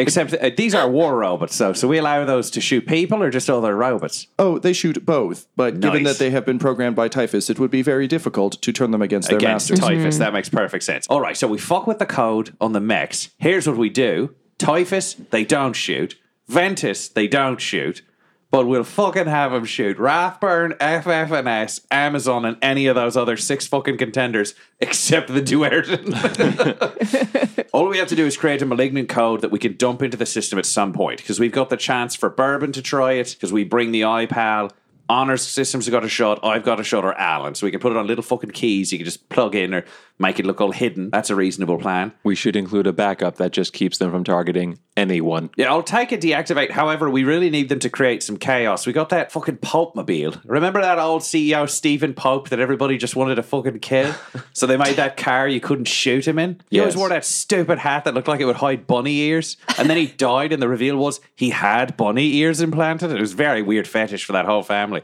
Except 0.00 0.34
uh, 0.34 0.50
these 0.56 0.74
are 0.74 0.88
war 0.88 1.16
robots, 1.16 1.56
though, 1.58 1.72
so 1.72 1.86
we 1.88 1.98
allow 1.98 2.24
those 2.24 2.50
to 2.52 2.60
shoot 2.60 2.86
people 2.86 3.22
or 3.22 3.30
just 3.30 3.48
other 3.50 3.76
robots. 3.76 4.26
Oh, 4.38 4.58
they 4.58 4.72
shoot 4.72 5.04
both, 5.04 5.46
but 5.56 5.80
given 5.80 6.02
Nice. 6.02 6.14
that 6.14 6.24
they 6.24 6.30
have 6.30 6.44
been 6.44 6.58
programmed 6.58 6.96
by 6.96 7.08
Typhus, 7.08 7.50
it 7.50 7.58
would 7.58 7.70
be 7.70 7.82
very 7.82 8.06
difficult 8.06 8.60
to 8.62 8.72
turn 8.72 8.90
them 8.90 9.02
against 9.02 9.28
their 9.28 9.38
Against 9.38 9.70
masters. 9.70 9.80
Typhus, 9.86 10.18
that 10.18 10.32
makes 10.32 10.48
perfect 10.48 10.84
sense. 10.84 11.06
All 11.08 11.20
right, 11.20 11.36
so 11.36 11.46
we 11.46 11.58
fuck 11.58 11.86
with 11.86 11.98
the 11.98 12.06
code 12.06 12.56
on 12.60 12.72
the 12.72 12.80
mechs. 12.80 13.30
Here's 13.38 13.66
what 13.68 13.76
we 13.76 13.88
do 13.90 14.34
Typhus, 14.58 15.14
they 15.30 15.44
don't 15.44 15.74
shoot. 15.74 16.16
Ventus, 16.48 17.08
they 17.08 17.28
don't 17.28 17.60
shoot. 17.60 18.02
But 18.50 18.66
we'll 18.66 18.82
fucking 18.82 19.26
have 19.26 19.52
them 19.52 19.64
shoot 19.64 19.96
Rathburn, 19.96 20.72
FF&S, 20.74 21.82
Amazon, 21.90 22.44
and 22.44 22.56
any 22.60 22.86
of 22.86 22.96
those 22.96 23.16
other 23.16 23.36
six 23.36 23.66
fucking 23.68 23.96
contenders 23.96 24.54
except 24.80 25.32
the 25.32 25.40
Duerden. 25.40 26.10
All 27.72 27.88
we 27.88 27.98
have 27.98 28.08
to 28.08 28.16
do 28.16 28.26
is 28.26 28.36
create 28.36 28.60
a 28.60 28.66
malignant 28.66 29.08
code 29.08 29.42
that 29.42 29.52
we 29.52 29.60
can 29.60 29.76
dump 29.76 30.02
into 30.02 30.16
the 30.16 30.26
system 30.26 30.58
at 30.58 30.66
some 30.66 30.92
point 30.92 31.18
because 31.18 31.38
we've 31.38 31.52
got 31.52 31.70
the 31.70 31.76
chance 31.76 32.16
for 32.16 32.28
Bourbon 32.28 32.72
to 32.72 32.82
try 32.82 33.12
it 33.12 33.36
because 33.38 33.52
we 33.52 33.62
bring 33.62 33.92
the 33.92 34.00
iPal. 34.00 34.72
Honors 35.08 35.46
systems 35.46 35.86
have 35.86 35.92
got 35.92 36.04
a 36.04 36.08
shot. 36.08 36.40
I've 36.44 36.64
got 36.64 36.78
a 36.78 36.84
shot, 36.84 37.04
or 37.04 37.18
Alan. 37.18 37.54
So 37.56 37.66
we 37.66 37.72
can 37.72 37.80
put 37.80 37.90
it 37.92 37.98
on 37.98 38.06
little 38.06 38.22
fucking 38.22 38.50
keys. 38.50 38.92
You 38.92 38.98
can 38.98 39.04
just 39.04 39.28
plug 39.28 39.54
in 39.54 39.74
or 39.74 39.84
make 40.20 40.38
it 40.38 40.46
look 40.46 40.60
all 40.60 40.72
hidden. 40.72 41.10
That's 41.10 41.30
a 41.30 41.34
reasonable 41.34 41.78
plan. 41.78 42.12
We 42.22 42.34
should 42.34 42.54
include 42.54 42.86
a 42.86 42.92
backup 42.92 43.36
that 43.36 43.52
just 43.52 43.72
keeps 43.72 43.98
them 43.98 44.10
from 44.10 44.22
targeting 44.22 44.78
anyone. 44.96 45.50
Yeah, 45.56 45.70
I'll 45.70 45.82
take 45.82 46.12
a 46.12 46.18
deactivate. 46.18 46.70
However, 46.70 47.08
we 47.08 47.24
really 47.24 47.50
need 47.50 47.68
them 47.68 47.78
to 47.80 47.90
create 47.90 48.22
some 48.22 48.36
chaos. 48.36 48.86
We 48.86 48.92
got 48.92 49.08
that 49.08 49.32
fucking 49.32 49.56
Pope 49.58 49.96
mobile. 49.96 50.34
Remember 50.44 50.80
that 50.80 50.98
old 50.98 51.22
CEO 51.22 51.68
Stephen 51.68 52.12
Pope 52.12 52.50
that 52.50 52.60
everybody 52.60 52.98
just 52.98 53.16
wanted 53.16 53.36
to 53.36 53.42
fucking 53.42 53.80
kill? 53.80 54.14
so 54.52 54.66
they 54.66 54.76
made 54.76 54.96
that 54.96 55.16
car 55.16 55.48
you 55.48 55.60
couldn't 55.60 55.86
shoot 55.86 56.28
him 56.28 56.38
in. 56.38 56.60
He 56.70 56.78
always 56.80 56.96
wore 56.96 57.08
that 57.08 57.24
stupid 57.24 57.78
hat 57.78 58.04
that 58.04 58.14
looked 58.14 58.28
like 58.28 58.40
it 58.40 58.44
would 58.44 58.56
hide 58.56 58.86
bunny 58.86 59.16
ears. 59.20 59.56
And 59.78 59.88
then 59.88 59.96
he 59.96 60.06
died, 60.20 60.52
and 60.52 60.62
the 60.62 60.68
reveal 60.68 60.96
was 60.96 61.20
he 61.34 61.50
had 61.50 61.96
bunny 61.96 62.34
ears 62.36 62.60
implanted. 62.60 63.10
It 63.10 63.20
was 63.20 63.32
very 63.32 63.62
weird 63.62 63.88
fetish 63.88 64.24
for 64.24 64.32
that 64.32 64.44
whole 64.44 64.62
family. 64.62 65.02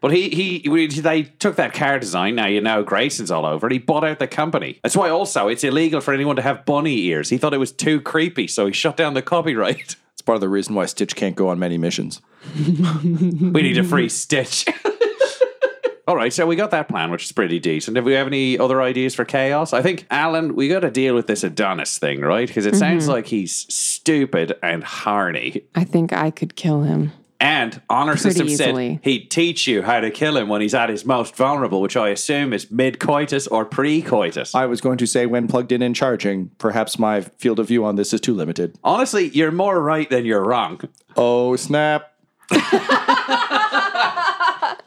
But 0.00 0.12
he, 0.12 0.28
he, 0.28 0.86
they 1.00 1.24
took 1.24 1.56
that 1.56 1.74
car 1.74 1.98
design. 1.98 2.36
Now 2.36 2.46
you 2.46 2.60
know 2.60 2.84
Grayson's 2.84 3.30
all 3.30 3.44
over 3.44 3.66
it. 3.66 3.72
He 3.72 3.78
bought 3.78 4.04
out 4.04 4.18
the 4.20 4.28
company. 4.28 4.78
That's 4.82 4.96
why 4.96 5.10
also 5.10 5.48
it's 5.48 5.64
illegal 5.64 6.00
for 6.00 6.14
anyone 6.14 6.36
to 6.36 6.42
have 6.42 6.64
bunny 6.64 6.98
ears. 7.06 7.30
He 7.30 7.38
thought 7.38 7.54
it 7.54 7.58
was 7.58 7.72
too 7.72 8.00
creepy, 8.00 8.46
so 8.46 8.66
he 8.66 8.72
shut 8.72 8.96
down 8.96 9.14
the 9.14 9.22
copyright. 9.22 9.96
It's 10.18 10.22
part 10.22 10.34
of 10.34 10.40
the 10.40 10.48
reason 10.48 10.74
why 10.74 10.86
Stitch 10.86 11.14
can't 11.14 11.36
go 11.36 11.46
on 11.48 11.60
many 11.60 11.78
missions. 11.78 12.20
We 13.04 13.62
need 13.62 13.78
a 13.78 13.84
free 13.84 14.08
Stitch. 14.08 14.66
All 16.08 16.16
right, 16.16 16.32
so 16.32 16.44
we 16.44 16.56
got 16.56 16.72
that 16.72 16.88
plan, 16.88 17.12
which 17.12 17.22
is 17.24 17.30
pretty 17.30 17.60
decent. 17.60 17.96
Have 17.96 18.04
we 18.04 18.14
have 18.14 18.26
any 18.26 18.58
other 18.58 18.82
ideas 18.82 19.14
for 19.14 19.24
chaos? 19.24 19.72
I 19.72 19.80
think 19.80 20.06
Alan, 20.10 20.56
we 20.56 20.66
got 20.68 20.80
to 20.80 20.90
deal 20.90 21.14
with 21.14 21.28
this 21.28 21.44
Adonis 21.44 21.98
thing, 21.98 22.22
right? 22.22 22.48
Because 22.48 22.66
it 22.66 22.74
sounds 22.74 23.04
mm-hmm. 23.04 23.12
like 23.12 23.26
he's 23.26 23.72
stupid 23.72 24.58
and 24.60 24.82
harny. 24.82 25.64
I 25.74 25.84
think 25.84 26.12
I 26.12 26.32
could 26.32 26.56
kill 26.56 26.82
him. 26.82 27.12
And 27.40 27.80
Honor 27.88 28.12
Pretty 28.16 28.30
System 28.30 28.48
easily. 28.48 28.94
said 28.94 29.04
he'd 29.04 29.30
teach 29.30 29.68
you 29.68 29.82
how 29.82 30.00
to 30.00 30.10
kill 30.10 30.36
him 30.36 30.48
when 30.48 30.60
he's 30.60 30.74
at 30.74 30.88
his 30.88 31.04
most 31.04 31.36
vulnerable, 31.36 31.80
which 31.80 31.96
I 31.96 32.08
assume 32.08 32.52
is 32.52 32.68
mid 32.70 32.98
coitus 32.98 33.46
or 33.46 33.64
pre 33.64 34.02
coitus. 34.02 34.54
I 34.56 34.66
was 34.66 34.80
going 34.80 34.98
to 34.98 35.06
say 35.06 35.24
when 35.26 35.46
plugged 35.46 35.70
in 35.70 35.80
and 35.80 35.94
charging, 35.94 36.50
perhaps 36.58 36.98
my 36.98 37.20
field 37.20 37.60
of 37.60 37.68
view 37.68 37.84
on 37.84 37.94
this 37.94 38.12
is 38.12 38.20
too 38.20 38.34
limited. 38.34 38.76
Honestly, 38.82 39.28
you're 39.28 39.52
more 39.52 39.80
right 39.80 40.10
than 40.10 40.24
you're 40.24 40.44
wrong. 40.44 40.80
Oh, 41.16 41.54
snap. 41.54 42.12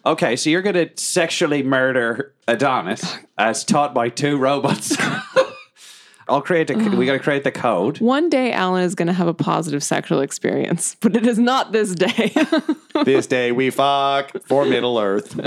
Okay, 0.03 0.35
so 0.35 0.49
you're 0.49 0.63
going 0.63 0.73
to 0.73 0.89
sexually 0.95 1.61
murder 1.61 2.33
Adonis 2.47 3.17
as 3.37 3.63
taught 3.63 3.93
by 3.93 4.09
two 4.09 4.37
robots. 4.37 4.97
I'll 6.31 6.41
create 6.41 6.69
a. 6.69 6.75
We 6.75 6.85
uh-huh. 6.85 7.05
got 7.05 7.13
to 7.13 7.19
create 7.19 7.43
the 7.43 7.51
code. 7.51 7.99
One 7.99 8.29
day, 8.29 8.53
Alan 8.53 8.83
is 8.83 8.95
going 8.95 9.07
to 9.07 9.13
have 9.13 9.27
a 9.27 9.33
positive 9.33 9.83
sexual 9.83 10.21
experience, 10.21 10.95
but 11.01 11.15
it 11.15 11.27
is 11.27 11.37
not 11.37 11.71
this 11.71 11.93
day. 11.93 12.33
this 13.05 13.27
day 13.27 13.51
we 13.51 13.69
fuck 13.69 14.31
for 14.43 14.65
Middle 14.65 14.97
Earth. 14.97 15.39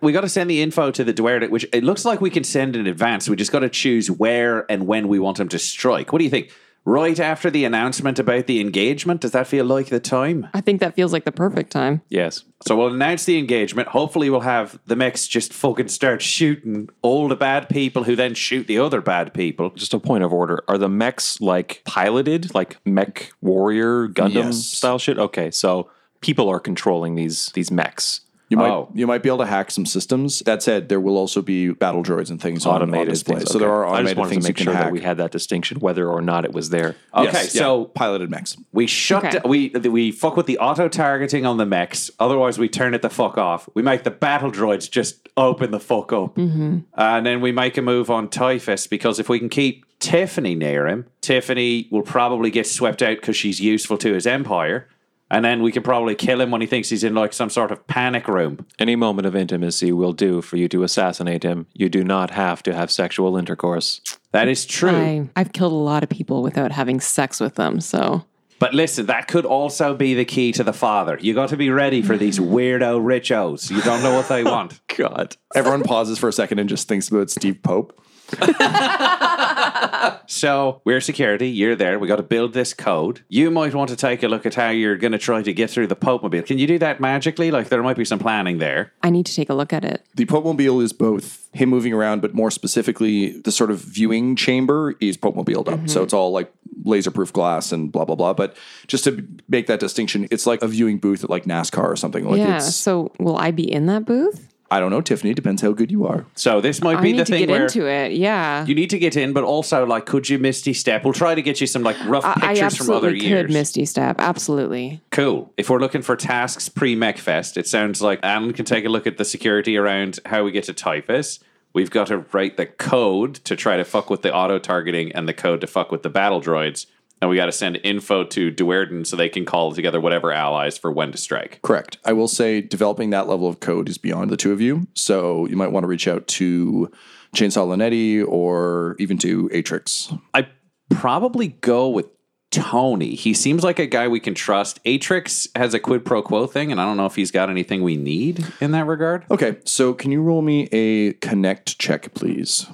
We 0.00 0.12
got 0.12 0.22
to 0.22 0.28
send 0.28 0.50
the 0.50 0.60
info 0.60 0.90
to 0.90 1.04
the 1.04 1.14
Duerden, 1.14 1.50
which 1.50 1.66
it 1.72 1.84
looks 1.84 2.04
like 2.04 2.20
we 2.20 2.30
can 2.30 2.44
send 2.44 2.76
in 2.76 2.86
advance. 2.86 3.28
We 3.28 3.36
just 3.36 3.52
got 3.52 3.60
to 3.60 3.68
choose 3.68 4.10
where 4.10 4.70
and 4.70 4.86
when 4.86 5.08
we 5.08 5.18
want 5.18 5.38
them 5.38 5.48
to 5.48 5.58
strike. 5.58 6.12
What 6.12 6.18
do 6.18 6.24
you 6.24 6.30
think? 6.30 6.50
Right 6.86 7.18
after 7.18 7.50
the 7.50 7.64
announcement 7.64 8.18
about 8.18 8.46
the 8.46 8.60
engagement, 8.60 9.22
does 9.22 9.30
that 9.30 9.46
feel 9.46 9.64
like 9.64 9.86
the 9.88 10.00
time? 10.00 10.48
I 10.52 10.60
think 10.60 10.80
that 10.80 10.94
feels 10.94 11.14
like 11.14 11.24
the 11.24 11.32
perfect 11.32 11.70
time. 11.72 12.02
Yes. 12.10 12.44
So 12.66 12.76
we'll 12.76 12.92
announce 12.92 13.24
the 13.24 13.38
engagement. 13.38 13.88
Hopefully, 13.88 14.28
we'll 14.28 14.40
have 14.40 14.78
the 14.86 14.94
mechs 14.94 15.26
just 15.26 15.54
fucking 15.54 15.88
start 15.88 16.20
shooting 16.20 16.90
all 17.00 17.28
the 17.28 17.36
bad 17.36 17.70
people 17.70 18.04
who 18.04 18.14
then 18.14 18.34
shoot 18.34 18.66
the 18.66 18.78
other 18.78 19.00
bad 19.00 19.32
people. 19.32 19.70
Just 19.70 19.94
a 19.94 19.98
point 19.98 20.24
of 20.24 20.32
order. 20.32 20.62
Are 20.68 20.76
the 20.76 20.90
mechs 20.90 21.40
like 21.40 21.80
piloted, 21.86 22.54
like 22.54 22.76
mech 22.84 23.32
warrior 23.40 24.06
Gundam 24.08 24.34
Yes. 24.34 24.66
style 24.66 24.98
shit? 24.98 25.18
Okay, 25.18 25.50
so 25.50 25.88
people 26.20 26.50
are 26.50 26.60
controlling 26.60 27.14
these 27.14 27.50
these 27.54 27.70
mechs. 27.70 28.20
You 28.50 28.58
might 28.58 28.70
Oh. 28.70 28.88
you 28.94 29.06
might 29.06 29.22
be 29.22 29.28
able 29.30 29.38
to 29.38 29.46
hack 29.46 29.70
some 29.70 29.86
systems. 29.86 30.40
That 30.40 30.62
said, 30.62 30.88
there 30.90 31.00
will 31.00 31.16
also 31.16 31.40
be 31.40 31.70
battle 31.70 32.02
droids 32.02 32.30
and 32.30 32.40
things 32.40 32.66
on- 32.66 32.74
on, 32.76 32.82
Automated 32.82 33.08
display. 33.08 33.36
things. 33.38 33.50
So 33.50 33.58
there 33.58 33.68
okay. 33.68 33.74
are 33.74 33.84
I 33.84 33.88
just 33.88 33.94
automated 33.96 34.18
wanted 34.18 34.30
things 34.30 34.44
to 34.44 34.48
make 34.50 34.58
you 34.60 34.64
sure 34.64 34.72
can 34.74 34.76
hack. 34.82 34.86
that 34.88 34.92
we 34.92 35.00
had 35.00 35.16
that 35.16 35.30
distinction, 35.30 35.78
whether 35.80 36.08
or 36.08 36.20
not 36.20 36.44
it 36.44 36.52
was 36.52 36.70
there. 36.70 36.94
Okay, 37.14 37.24
Yes, 37.32 37.54
yeah, 37.54 37.60
so 37.62 37.84
piloted 37.86 38.30
mechs. 38.30 38.56
we 38.72 38.86
shut. 38.86 39.24
Okay. 39.24 39.38
da- 39.38 39.48
we 39.48 39.68
we 39.90 40.10
fuck 40.12 40.36
with 40.36 40.46
the 40.46 40.58
auto 40.58 40.88
targeting 40.88 41.46
on 41.46 41.56
the 41.56 41.66
mechs. 41.66 42.10
Otherwise, 42.20 42.58
we 42.58 42.68
turn 42.68 42.92
it 42.94 43.00
the 43.02 43.10
fuck 43.10 43.38
off. 43.38 43.68
We 43.74 43.82
make 43.82 44.04
the 44.04 44.10
battle 44.10 44.52
droids 44.52 44.90
just 44.90 45.28
open 45.36 45.70
the 45.70 45.80
fuck 45.80 46.12
up, 46.12 46.36
mm-hmm. 46.36 46.78
and 46.96 47.26
then 47.26 47.40
we 47.40 47.50
make 47.50 47.76
a 47.78 47.82
move 47.82 48.10
on 48.10 48.28
Typhus 48.28 48.86
because 48.86 49.18
if 49.18 49.28
we 49.28 49.38
can 49.38 49.48
keep 49.48 49.84
Tiffany 50.00 50.54
near 50.54 50.86
him, 50.86 51.06
Tiffany 51.22 51.88
will 51.90 52.02
probably 52.02 52.50
get 52.50 52.66
swept 52.66 53.00
out 53.02 53.16
because 53.16 53.36
she's 53.36 53.58
useful 53.58 53.96
to 53.98 54.12
his 54.12 54.26
empire. 54.26 54.86
And 55.34 55.44
then 55.44 55.62
we 55.62 55.72
can 55.72 55.82
probably 55.82 56.14
kill 56.14 56.40
him 56.40 56.50
when 56.52 56.60
he 56.60 56.66
thinks 56.66 56.90
he's 56.90 57.02
in 57.02 57.14
like 57.14 57.32
some 57.32 57.50
sort 57.50 57.72
of 57.72 57.84
panic 57.88 58.28
room. 58.28 58.66
Any 58.78 58.94
moment 58.94 59.26
of 59.26 59.34
intimacy 59.34 59.90
will 59.90 60.12
do 60.12 60.40
for 60.40 60.56
you 60.56 60.68
to 60.68 60.84
assassinate 60.84 61.42
him. 61.42 61.66
You 61.74 61.88
do 61.88 62.04
not 62.04 62.30
have 62.30 62.62
to 62.62 62.74
have 62.74 62.90
sexual 62.90 63.36
intercourse. 63.36 64.00
That 64.30 64.46
is 64.46 64.64
true. 64.64 64.90
I, 64.90 65.28
I've 65.34 65.52
killed 65.52 65.72
a 65.72 65.76
lot 65.76 66.04
of 66.04 66.08
people 66.08 66.42
without 66.42 66.70
having 66.70 67.00
sex 67.00 67.40
with 67.40 67.56
them, 67.56 67.80
so 67.80 68.24
But 68.60 68.74
listen, 68.74 69.06
that 69.06 69.26
could 69.26 69.44
also 69.44 69.94
be 69.94 70.14
the 70.14 70.24
key 70.24 70.52
to 70.52 70.62
the 70.62 70.72
father. 70.72 71.18
You 71.20 71.34
got 71.34 71.48
to 71.48 71.56
be 71.56 71.70
ready 71.70 72.00
for 72.00 72.16
these 72.16 72.38
weirdo 72.54 73.02
richos. 73.02 73.70
You 73.70 73.82
don't 73.82 74.02
know 74.02 74.14
what 74.14 74.28
they 74.28 74.44
want. 74.44 74.80
God. 74.96 75.36
Everyone 75.54 75.82
pauses 75.82 76.18
for 76.18 76.28
a 76.28 76.32
second 76.32 76.60
and 76.60 76.68
just 76.68 76.86
thinks 76.86 77.08
about 77.08 77.30
Steve 77.30 77.60
Pope. 77.62 78.00
So 80.26 80.80
we're 80.84 81.00
security. 81.00 81.48
You're 81.48 81.76
there. 81.76 81.98
We 81.98 82.08
got 82.08 82.16
to 82.16 82.22
build 82.22 82.52
this 82.52 82.74
code. 82.74 83.22
You 83.28 83.50
might 83.50 83.74
want 83.74 83.90
to 83.90 83.96
take 83.96 84.22
a 84.22 84.28
look 84.28 84.46
at 84.46 84.54
how 84.54 84.70
you're 84.70 84.96
going 84.96 85.12
to 85.12 85.18
try 85.18 85.42
to 85.42 85.52
get 85.52 85.70
through 85.70 85.86
the 85.86 85.96
Pope 85.96 86.22
Mobile. 86.22 86.42
Can 86.42 86.58
you 86.58 86.66
do 86.66 86.78
that 86.78 87.00
magically? 87.00 87.50
Like 87.50 87.68
there 87.68 87.82
might 87.82 87.96
be 87.96 88.04
some 88.04 88.18
planning 88.18 88.58
there. 88.58 88.92
I 89.02 89.10
need 89.10 89.26
to 89.26 89.34
take 89.34 89.50
a 89.50 89.54
look 89.54 89.72
at 89.72 89.84
it. 89.84 90.04
The 90.14 90.26
Pope 90.26 90.44
Mobile 90.44 90.80
is 90.80 90.92
both 90.92 91.48
him 91.52 91.68
moving 91.68 91.92
around, 91.92 92.20
but 92.20 92.34
more 92.34 92.50
specifically, 92.50 93.40
the 93.40 93.52
sort 93.52 93.70
of 93.70 93.80
viewing 93.80 94.36
chamber 94.36 94.94
is 95.00 95.16
Pope 95.16 95.36
Mobiled 95.36 95.68
up. 95.68 95.76
Mm-hmm. 95.76 95.86
So 95.86 96.02
it's 96.02 96.12
all 96.12 96.32
like 96.32 96.52
laser 96.84 97.10
proof 97.10 97.32
glass 97.32 97.72
and 97.72 97.92
blah, 97.92 98.04
blah, 98.04 98.16
blah. 98.16 98.34
But 98.34 98.56
just 98.86 99.04
to 99.04 99.26
make 99.48 99.66
that 99.66 99.80
distinction, 99.80 100.26
it's 100.30 100.46
like 100.46 100.62
a 100.62 100.68
viewing 100.68 100.98
booth 100.98 101.24
at 101.24 101.30
like 101.30 101.44
NASCAR 101.44 101.84
or 101.84 101.96
something. 101.96 102.24
Like 102.24 102.38
yeah. 102.38 102.56
it's, 102.56 102.74
So 102.74 103.12
will 103.18 103.36
I 103.36 103.50
be 103.50 103.70
in 103.70 103.86
that 103.86 104.04
booth? 104.04 104.53
I 104.74 104.80
don't 104.80 104.90
know, 104.90 105.00
Tiffany, 105.00 105.34
depends 105.34 105.62
how 105.62 105.70
good 105.70 105.92
you 105.92 106.04
are. 106.04 106.26
So 106.34 106.60
this 106.60 106.82
might 106.82 106.96
I 106.96 107.00
be 107.00 107.12
need 107.12 107.20
the 107.20 107.24
to 107.26 107.30
thing 107.30 107.46
get 107.46 107.48
where 107.48 107.62
into 107.62 107.86
it. 107.86 108.10
Yeah. 108.12 108.66
you 108.66 108.74
need 108.74 108.90
to 108.90 108.98
get 108.98 109.16
in, 109.16 109.32
but 109.32 109.44
also 109.44 109.86
like, 109.86 110.04
could 110.04 110.28
you 110.28 110.36
Misty 110.40 110.72
Step? 110.72 111.04
We'll 111.04 111.12
try 111.12 111.36
to 111.36 111.42
get 111.42 111.60
you 111.60 111.68
some 111.68 111.84
like 111.84 111.96
rough 112.06 112.24
I, 112.24 112.30
I 112.30 112.54
pictures 112.54 112.76
from 112.76 112.90
other 112.90 113.08
absolutely 113.08 113.26
years. 113.28 113.46
could 113.46 113.52
Misty 113.52 113.84
Step. 113.84 114.16
Absolutely. 114.18 115.00
Cool. 115.12 115.52
If 115.56 115.70
we're 115.70 115.78
looking 115.78 116.02
for 116.02 116.16
tasks 116.16 116.68
pre 116.68 116.96
MechFest, 116.96 117.56
it 117.56 117.68
sounds 117.68 118.02
like 118.02 118.18
Alan 118.24 118.52
can 118.52 118.64
take 118.64 118.84
a 118.84 118.88
look 118.88 119.06
at 119.06 119.16
the 119.16 119.24
security 119.24 119.76
around 119.76 120.18
how 120.26 120.42
we 120.42 120.50
get 120.50 120.64
to 120.64 120.72
Typhus. 120.72 121.38
We've 121.72 121.90
got 121.90 122.08
to 122.08 122.18
write 122.32 122.56
the 122.56 122.66
code 122.66 123.34
to 123.36 123.54
try 123.54 123.76
to 123.76 123.84
fuck 123.84 124.10
with 124.10 124.22
the 124.22 124.34
auto 124.34 124.58
targeting 124.58 125.12
and 125.12 125.28
the 125.28 125.34
code 125.34 125.60
to 125.60 125.66
fuck 125.66 125.92
with 125.92 126.02
the 126.02 126.10
battle 126.10 126.40
droids. 126.40 126.86
And 127.24 127.30
we 127.30 127.36
got 127.36 127.46
to 127.46 127.52
send 127.52 127.80
info 127.84 128.24
to 128.24 128.52
Duerden 128.52 129.06
so 129.06 129.16
they 129.16 129.30
can 129.30 129.46
call 129.46 129.72
together 129.72 129.98
whatever 129.98 130.30
allies 130.30 130.76
for 130.76 130.92
when 130.92 131.10
to 131.10 131.16
strike. 131.16 131.58
Correct. 131.62 131.96
I 132.04 132.12
will 132.12 132.28
say 132.28 132.60
developing 132.60 133.08
that 133.10 133.26
level 133.26 133.48
of 133.48 133.60
code 133.60 133.88
is 133.88 133.96
beyond 133.96 134.28
the 134.28 134.36
two 134.36 134.52
of 134.52 134.60
you. 134.60 134.88
So 134.92 135.46
you 135.46 135.56
might 135.56 135.72
want 135.72 135.84
to 135.84 135.88
reach 135.88 136.06
out 136.06 136.26
to 136.26 136.92
Chainsaw 137.34 137.66
Linetti 137.66 138.22
or 138.28 138.94
even 138.98 139.16
to 139.20 139.48
Atrix. 139.54 140.20
I 140.34 140.48
probably 140.90 141.48
go 141.48 141.88
with 141.88 142.08
Tony. 142.50 143.14
He 143.14 143.32
seems 143.32 143.64
like 143.64 143.78
a 143.78 143.86
guy 143.86 144.06
we 144.06 144.20
can 144.20 144.34
trust. 144.34 144.84
Atrix 144.84 145.48
has 145.56 145.72
a 145.72 145.78
quid 145.78 146.04
pro 146.04 146.20
quo 146.20 146.46
thing, 146.46 146.70
and 146.70 146.78
I 146.78 146.84
don't 146.84 146.98
know 146.98 147.06
if 147.06 147.16
he's 147.16 147.30
got 147.30 147.48
anything 147.48 147.82
we 147.82 147.96
need 147.96 148.44
in 148.60 148.72
that 148.72 148.86
regard. 148.86 149.24
Okay, 149.30 149.56
so 149.64 149.94
can 149.94 150.12
you 150.12 150.20
roll 150.20 150.42
me 150.42 150.68
a 150.72 151.14
connect 151.14 151.78
check, 151.78 152.12
please? 152.12 152.66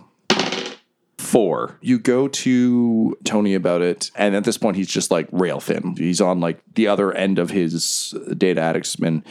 Four. 1.30 1.78
You 1.80 2.00
go 2.00 2.26
to 2.26 3.16
Tony 3.22 3.54
about 3.54 3.82
it, 3.82 4.10
and 4.16 4.34
at 4.34 4.42
this 4.42 4.58
point, 4.58 4.76
he's 4.76 4.88
just 4.88 5.12
like 5.12 5.28
rail 5.30 5.60
thin. 5.60 5.94
He's 5.96 6.20
on 6.20 6.40
like 6.40 6.60
the 6.74 6.88
other 6.88 7.12
end 7.12 7.38
of 7.38 7.50
his 7.50 8.12
uh, 8.16 8.34
data 8.34 8.60
addicts. 8.60 8.96
And 8.96 9.22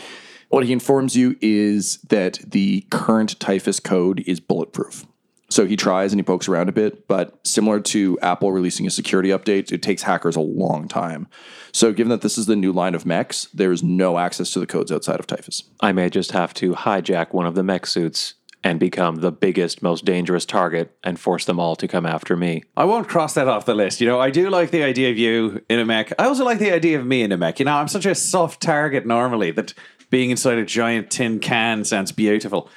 what 0.47 0.63
he 0.63 0.71
informs 0.71 1.17
you 1.17 1.35
is 1.41 1.97
that 2.03 2.39
the 2.45 2.87
current 2.89 3.37
typhus 3.41 3.81
code 3.81 4.23
is 4.25 4.39
bulletproof. 4.39 5.05
So 5.49 5.65
he 5.65 5.75
tries 5.75 6.13
and 6.13 6.19
he 6.19 6.23
pokes 6.23 6.47
around 6.47 6.69
a 6.69 6.71
bit, 6.71 7.05
but 7.09 7.37
similar 7.45 7.81
to 7.81 8.17
Apple 8.21 8.53
releasing 8.53 8.87
a 8.87 8.91
security 8.91 9.27
update, 9.29 9.69
it 9.73 9.83
takes 9.83 10.03
hackers 10.03 10.37
a 10.37 10.41
long 10.41 10.87
time. 10.87 11.27
So, 11.73 11.91
given 11.91 12.11
that 12.11 12.21
this 12.21 12.37
is 12.37 12.45
the 12.45 12.55
new 12.55 12.71
line 12.71 12.95
of 12.95 13.05
mechs, 13.05 13.49
there 13.53 13.73
is 13.73 13.83
no 13.83 14.17
access 14.17 14.51
to 14.51 14.59
the 14.59 14.67
codes 14.67 14.89
outside 14.89 15.19
of 15.19 15.27
Typhus. 15.27 15.63
I 15.81 15.91
may 15.91 16.09
just 16.09 16.31
have 16.31 16.53
to 16.55 16.75
hijack 16.75 17.33
one 17.33 17.45
of 17.45 17.55
the 17.55 17.63
mech 17.63 17.85
suits 17.87 18.35
and 18.63 18.79
become 18.79 19.17
the 19.17 19.31
biggest, 19.31 19.81
most 19.81 20.05
dangerous 20.05 20.45
target 20.45 20.95
and 21.03 21.19
force 21.19 21.45
them 21.45 21.59
all 21.59 21.75
to 21.77 21.87
come 21.87 22.05
after 22.05 22.35
me. 22.35 22.63
I 22.75 22.85
won't 22.85 23.07
cross 23.07 23.33
that 23.35 23.47
off 23.47 23.65
the 23.65 23.73
list. 23.73 24.01
You 24.01 24.07
know, 24.07 24.19
I 24.19 24.29
do 24.29 24.49
like 24.49 24.71
the 24.71 24.83
idea 24.83 25.09
of 25.09 25.17
you 25.17 25.63
in 25.69 25.79
a 25.79 25.85
mech. 25.85 26.11
I 26.19 26.25
also 26.25 26.43
like 26.43 26.59
the 26.59 26.71
idea 26.71 26.99
of 26.99 27.05
me 27.05 27.21
in 27.21 27.31
a 27.31 27.37
mech. 27.37 27.59
You 27.59 27.65
know, 27.65 27.75
I'm 27.75 27.87
such 27.87 28.05
a 28.05 28.15
soft 28.15 28.61
target 28.61 29.05
normally 29.05 29.51
that 29.51 29.73
being 30.09 30.29
inside 30.29 30.57
a 30.57 30.65
giant 30.65 31.09
tin 31.09 31.39
can 31.39 31.85
sounds 31.85 32.11
beautiful. 32.11 32.69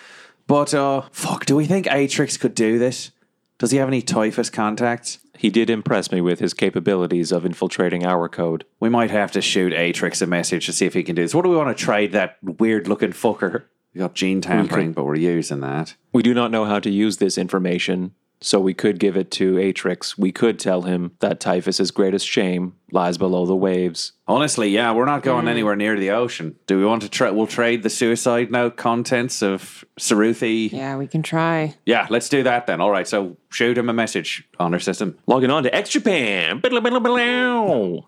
But 0.46 0.74
uh 0.74 1.02
fuck, 1.12 1.46
do 1.46 1.56
we 1.56 1.66
think 1.66 1.86
Atrix 1.86 2.38
could 2.38 2.54
do 2.54 2.78
this? 2.78 3.10
Does 3.58 3.70
he 3.70 3.78
have 3.78 3.88
any 3.88 4.02
typhus 4.02 4.50
contacts? 4.50 5.18
He 5.38 5.50
did 5.50 5.70
impress 5.70 6.12
me 6.12 6.20
with 6.20 6.38
his 6.40 6.54
capabilities 6.54 7.32
of 7.32 7.44
infiltrating 7.44 8.04
our 8.04 8.28
code. 8.28 8.64
We 8.78 8.88
might 8.88 9.10
have 9.10 9.32
to 9.32 9.40
shoot 9.40 9.72
Atrix 9.72 10.22
a 10.22 10.26
message 10.26 10.66
to 10.66 10.72
see 10.72 10.86
if 10.86 10.94
he 10.94 11.02
can 11.02 11.16
do 11.16 11.22
this. 11.22 11.34
What 11.34 11.42
do 11.42 11.50
we 11.50 11.56
want 11.56 11.76
to 11.76 11.84
trade 11.84 12.12
that 12.12 12.36
weird 12.42 12.86
looking 12.86 13.10
fucker? 13.10 13.64
We 13.94 13.98
got 13.98 14.14
gene 14.14 14.40
tampering, 14.40 14.92
but 14.92 15.04
we're 15.04 15.16
using 15.16 15.60
that. 15.60 15.96
We 16.12 16.22
do 16.22 16.32
not 16.34 16.50
know 16.50 16.64
how 16.64 16.78
to 16.78 16.90
use 16.90 17.18
this 17.18 17.36
information, 17.36 18.14
so 18.40 18.58
we 18.58 18.74
could 18.74 18.98
give 18.98 19.16
it 19.16 19.30
to 19.32 19.54
Atrix. 19.54 20.16
We 20.16 20.32
could 20.32 20.58
tell 20.58 20.82
him 20.82 21.12
that 21.20 21.40
Typhus's 21.40 21.90
greatest 21.90 22.26
shame 22.26 22.74
lies 22.92 23.18
below 23.18 23.46
the 23.46 23.56
waves. 23.56 24.12
Honestly, 24.28 24.68
yeah, 24.68 24.92
we're 24.92 25.04
not 25.04 25.22
going 25.22 25.42
hmm. 25.42 25.48
anywhere 25.48 25.76
near 25.76 25.98
the 25.98 26.10
ocean. 26.10 26.56
Do 26.66 26.78
we 26.78 26.84
want 26.84 27.02
to 27.02 27.08
try? 27.08 27.30
We'll 27.30 27.46
trade 27.46 27.82
the 27.82 27.90
suicide 27.90 28.50
note 28.50 28.76
contents 28.76 29.42
of 29.42 29.84
Saruthi. 29.98 30.70
Yeah, 30.70 30.96
we 30.96 31.06
can 31.06 31.22
try. 31.22 31.74
Yeah, 31.84 32.06
let's 32.08 32.28
do 32.28 32.42
that 32.44 32.66
then. 32.66 32.80
All 32.80 32.90
right, 32.90 33.08
so 33.08 33.36
shoot 33.50 33.76
him 33.76 33.88
a 33.88 33.92
message 33.92 34.48
on 34.58 34.72
our 34.72 34.80
system. 34.80 35.18
Logging 35.26 35.50
on 35.50 35.64
to 35.64 35.74
X 35.74 35.90
Japan. 35.90 36.60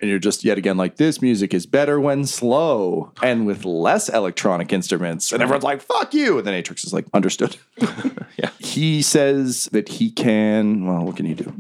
And 0.00 0.11
you're 0.11 0.19
just 0.19 0.45
yet 0.45 0.59
again 0.59 0.76
like, 0.76 0.97
this 0.97 1.21
music 1.21 1.53
is 1.53 1.67
better 1.67 2.00
when 2.00 2.25
slow 2.25 3.12
and 3.23 3.47
with 3.47 3.64
less 3.64 4.09
electronic 4.09 4.73
instruments. 4.73 5.33
And 5.33 5.43
everyone's 5.43 5.64
like, 5.64 5.83
fuck 5.83 6.14
you. 6.14 6.38
And 6.38 6.47
then 6.47 6.62
Atrix 6.62 6.85
is 6.87 6.93
like, 6.93 7.07
understood. 7.12 7.57
Yeah. 8.37 8.50
He 8.59 9.03
says 9.03 9.69
that 9.71 9.88
he 9.88 10.11
can, 10.11 10.87
well, 10.87 11.05
what 11.05 11.17
can 11.17 11.26
he 11.26 11.35
do? 11.35 11.55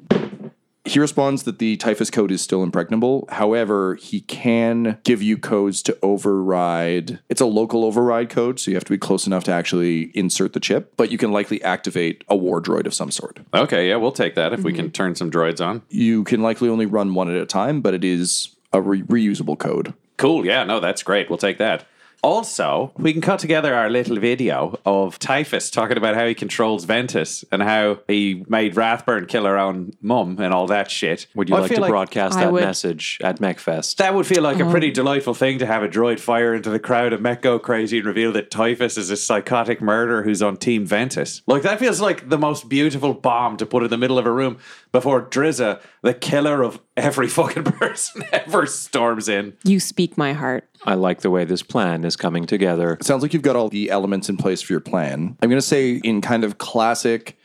He 0.86 0.98
responds 0.98 1.44
that 1.44 1.58
the 1.58 1.76
typhus 1.78 2.10
code 2.10 2.30
is 2.30 2.42
still 2.42 2.62
impregnable. 2.62 3.26
However, 3.30 3.94
he 3.94 4.20
can 4.20 4.98
give 5.02 5.22
you 5.22 5.38
codes 5.38 5.82
to 5.84 5.98
override. 6.02 7.20
It's 7.30 7.40
a 7.40 7.46
local 7.46 7.84
override 7.84 8.28
code, 8.28 8.60
so 8.60 8.70
you 8.70 8.76
have 8.76 8.84
to 8.84 8.90
be 8.90 8.98
close 8.98 9.26
enough 9.26 9.44
to 9.44 9.52
actually 9.52 10.10
insert 10.14 10.52
the 10.52 10.60
chip, 10.60 10.92
but 10.96 11.10
you 11.10 11.16
can 11.16 11.32
likely 11.32 11.62
activate 11.62 12.22
a 12.28 12.36
war 12.36 12.60
droid 12.60 12.86
of 12.86 12.92
some 12.92 13.10
sort. 13.10 13.40
Okay, 13.54 13.88
yeah, 13.88 13.96
we'll 13.96 14.12
take 14.12 14.34
that 14.34 14.52
if 14.52 14.62
we 14.62 14.72
can 14.72 14.86
mm-hmm. 14.86 14.92
turn 14.92 15.14
some 15.14 15.30
droids 15.30 15.64
on. 15.64 15.82
You 15.88 16.22
can 16.24 16.42
likely 16.42 16.68
only 16.68 16.86
run 16.86 17.14
one 17.14 17.30
at 17.30 17.40
a 17.40 17.46
time, 17.46 17.80
but 17.80 17.94
it 17.94 18.04
is 18.04 18.54
a 18.72 18.82
re- 18.82 19.02
reusable 19.02 19.58
code. 19.58 19.94
Cool. 20.16 20.44
Yeah, 20.44 20.64
no, 20.64 20.80
that's 20.80 21.02
great. 21.02 21.28
We'll 21.30 21.38
take 21.38 21.58
that. 21.58 21.86
Also, 22.24 22.90
we 22.96 23.12
can 23.12 23.20
cut 23.20 23.38
together 23.38 23.74
our 23.74 23.90
little 23.90 24.18
video 24.18 24.80
of 24.86 25.18
Typhus 25.18 25.68
talking 25.68 25.98
about 25.98 26.14
how 26.14 26.26
he 26.26 26.34
controls 26.34 26.84
Ventus 26.84 27.44
and 27.52 27.62
how 27.62 27.98
he 28.08 28.42
made 28.48 28.78
Rathburn 28.78 29.26
kill 29.26 29.44
her 29.44 29.58
own 29.58 29.92
mum 30.00 30.38
and 30.40 30.54
all 30.54 30.66
that 30.68 30.90
shit. 30.90 31.26
Would 31.34 31.50
you 31.50 31.56
I 31.56 31.60
like 31.60 31.72
feel 31.72 31.82
to 31.82 31.86
broadcast 31.86 32.38
I 32.38 32.44
that 32.44 32.52
would. 32.54 32.64
message 32.64 33.18
at 33.22 33.40
MechFest? 33.40 33.96
That 33.96 34.14
would 34.14 34.26
feel 34.26 34.42
like 34.42 34.58
a 34.58 34.62
uh-huh. 34.62 34.70
pretty 34.70 34.90
delightful 34.90 35.34
thing 35.34 35.58
to 35.58 35.66
have 35.66 35.82
a 35.82 35.88
droid 35.88 36.18
fire 36.18 36.54
into 36.54 36.70
the 36.70 36.78
crowd 36.78 37.12
of 37.12 37.20
Mech 37.20 37.42
go 37.42 37.58
crazy 37.58 37.98
and 37.98 38.06
reveal 38.06 38.32
that 38.32 38.50
Typhus 38.50 38.96
is 38.96 39.10
a 39.10 39.18
psychotic 39.18 39.82
murderer 39.82 40.22
who's 40.22 40.40
on 40.40 40.56
Team 40.56 40.86
Ventus. 40.86 41.42
Like, 41.46 41.60
that 41.60 41.78
feels 41.78 42.00
like 42.00 42.30
the 42.30 42.38
most 42.38 42.70
beautiful 42.70 43.12
bomb 43.12 43.58
to 43.58 43.66
put 43.66 43.82
in 43.82 43.90
the 43.90 43.98
middle 43.98 44.18
of 44.18 44.24
a 44.24 44.32
room 44.32 44.56
before 44.92 45.28
Drizza, 45.28 45.78
the 46.00 46.14
killer 46.14 46.62
of 46.62 46.80
every 46.96 47.28
fucking 47.28 47.64
person, 47.64 48.24
ever 48.32 48.64
storms 48.64 49.28
in. 49.28 49.58
You 49.62 49.78
speak 49.78 50.16
my 50.16 50.32
heart. 50.32 50.66
I 50.84 50.94
like 50.94 51.20
the 51.20 51.30
way 51.30 51.44
this 51.44 51.62
plan 51.62 52.04
is 52.04 52.16
coming 52.16 52.46
together. 52.46 52.98
Sounds 53.00 53.22
like 53.22 53.32
you've 53.32 53.42
got 53.42 53.56
all 53.56 53.68
the 53.68 53.90
elements 53.90 54.28
in 54.28 54.36
place 54.36 54.60
for 54.62 54.72
your 54.72 54.80
plan. 54.80 55.36
I'm 55.40 55.48
going 55.48 55.60
to 55.60 55.66
say, 55.66 55.94
in 55.96 56.20
kind 56.20 56.44
of 56.44 56.58
classic, 56.58 57.38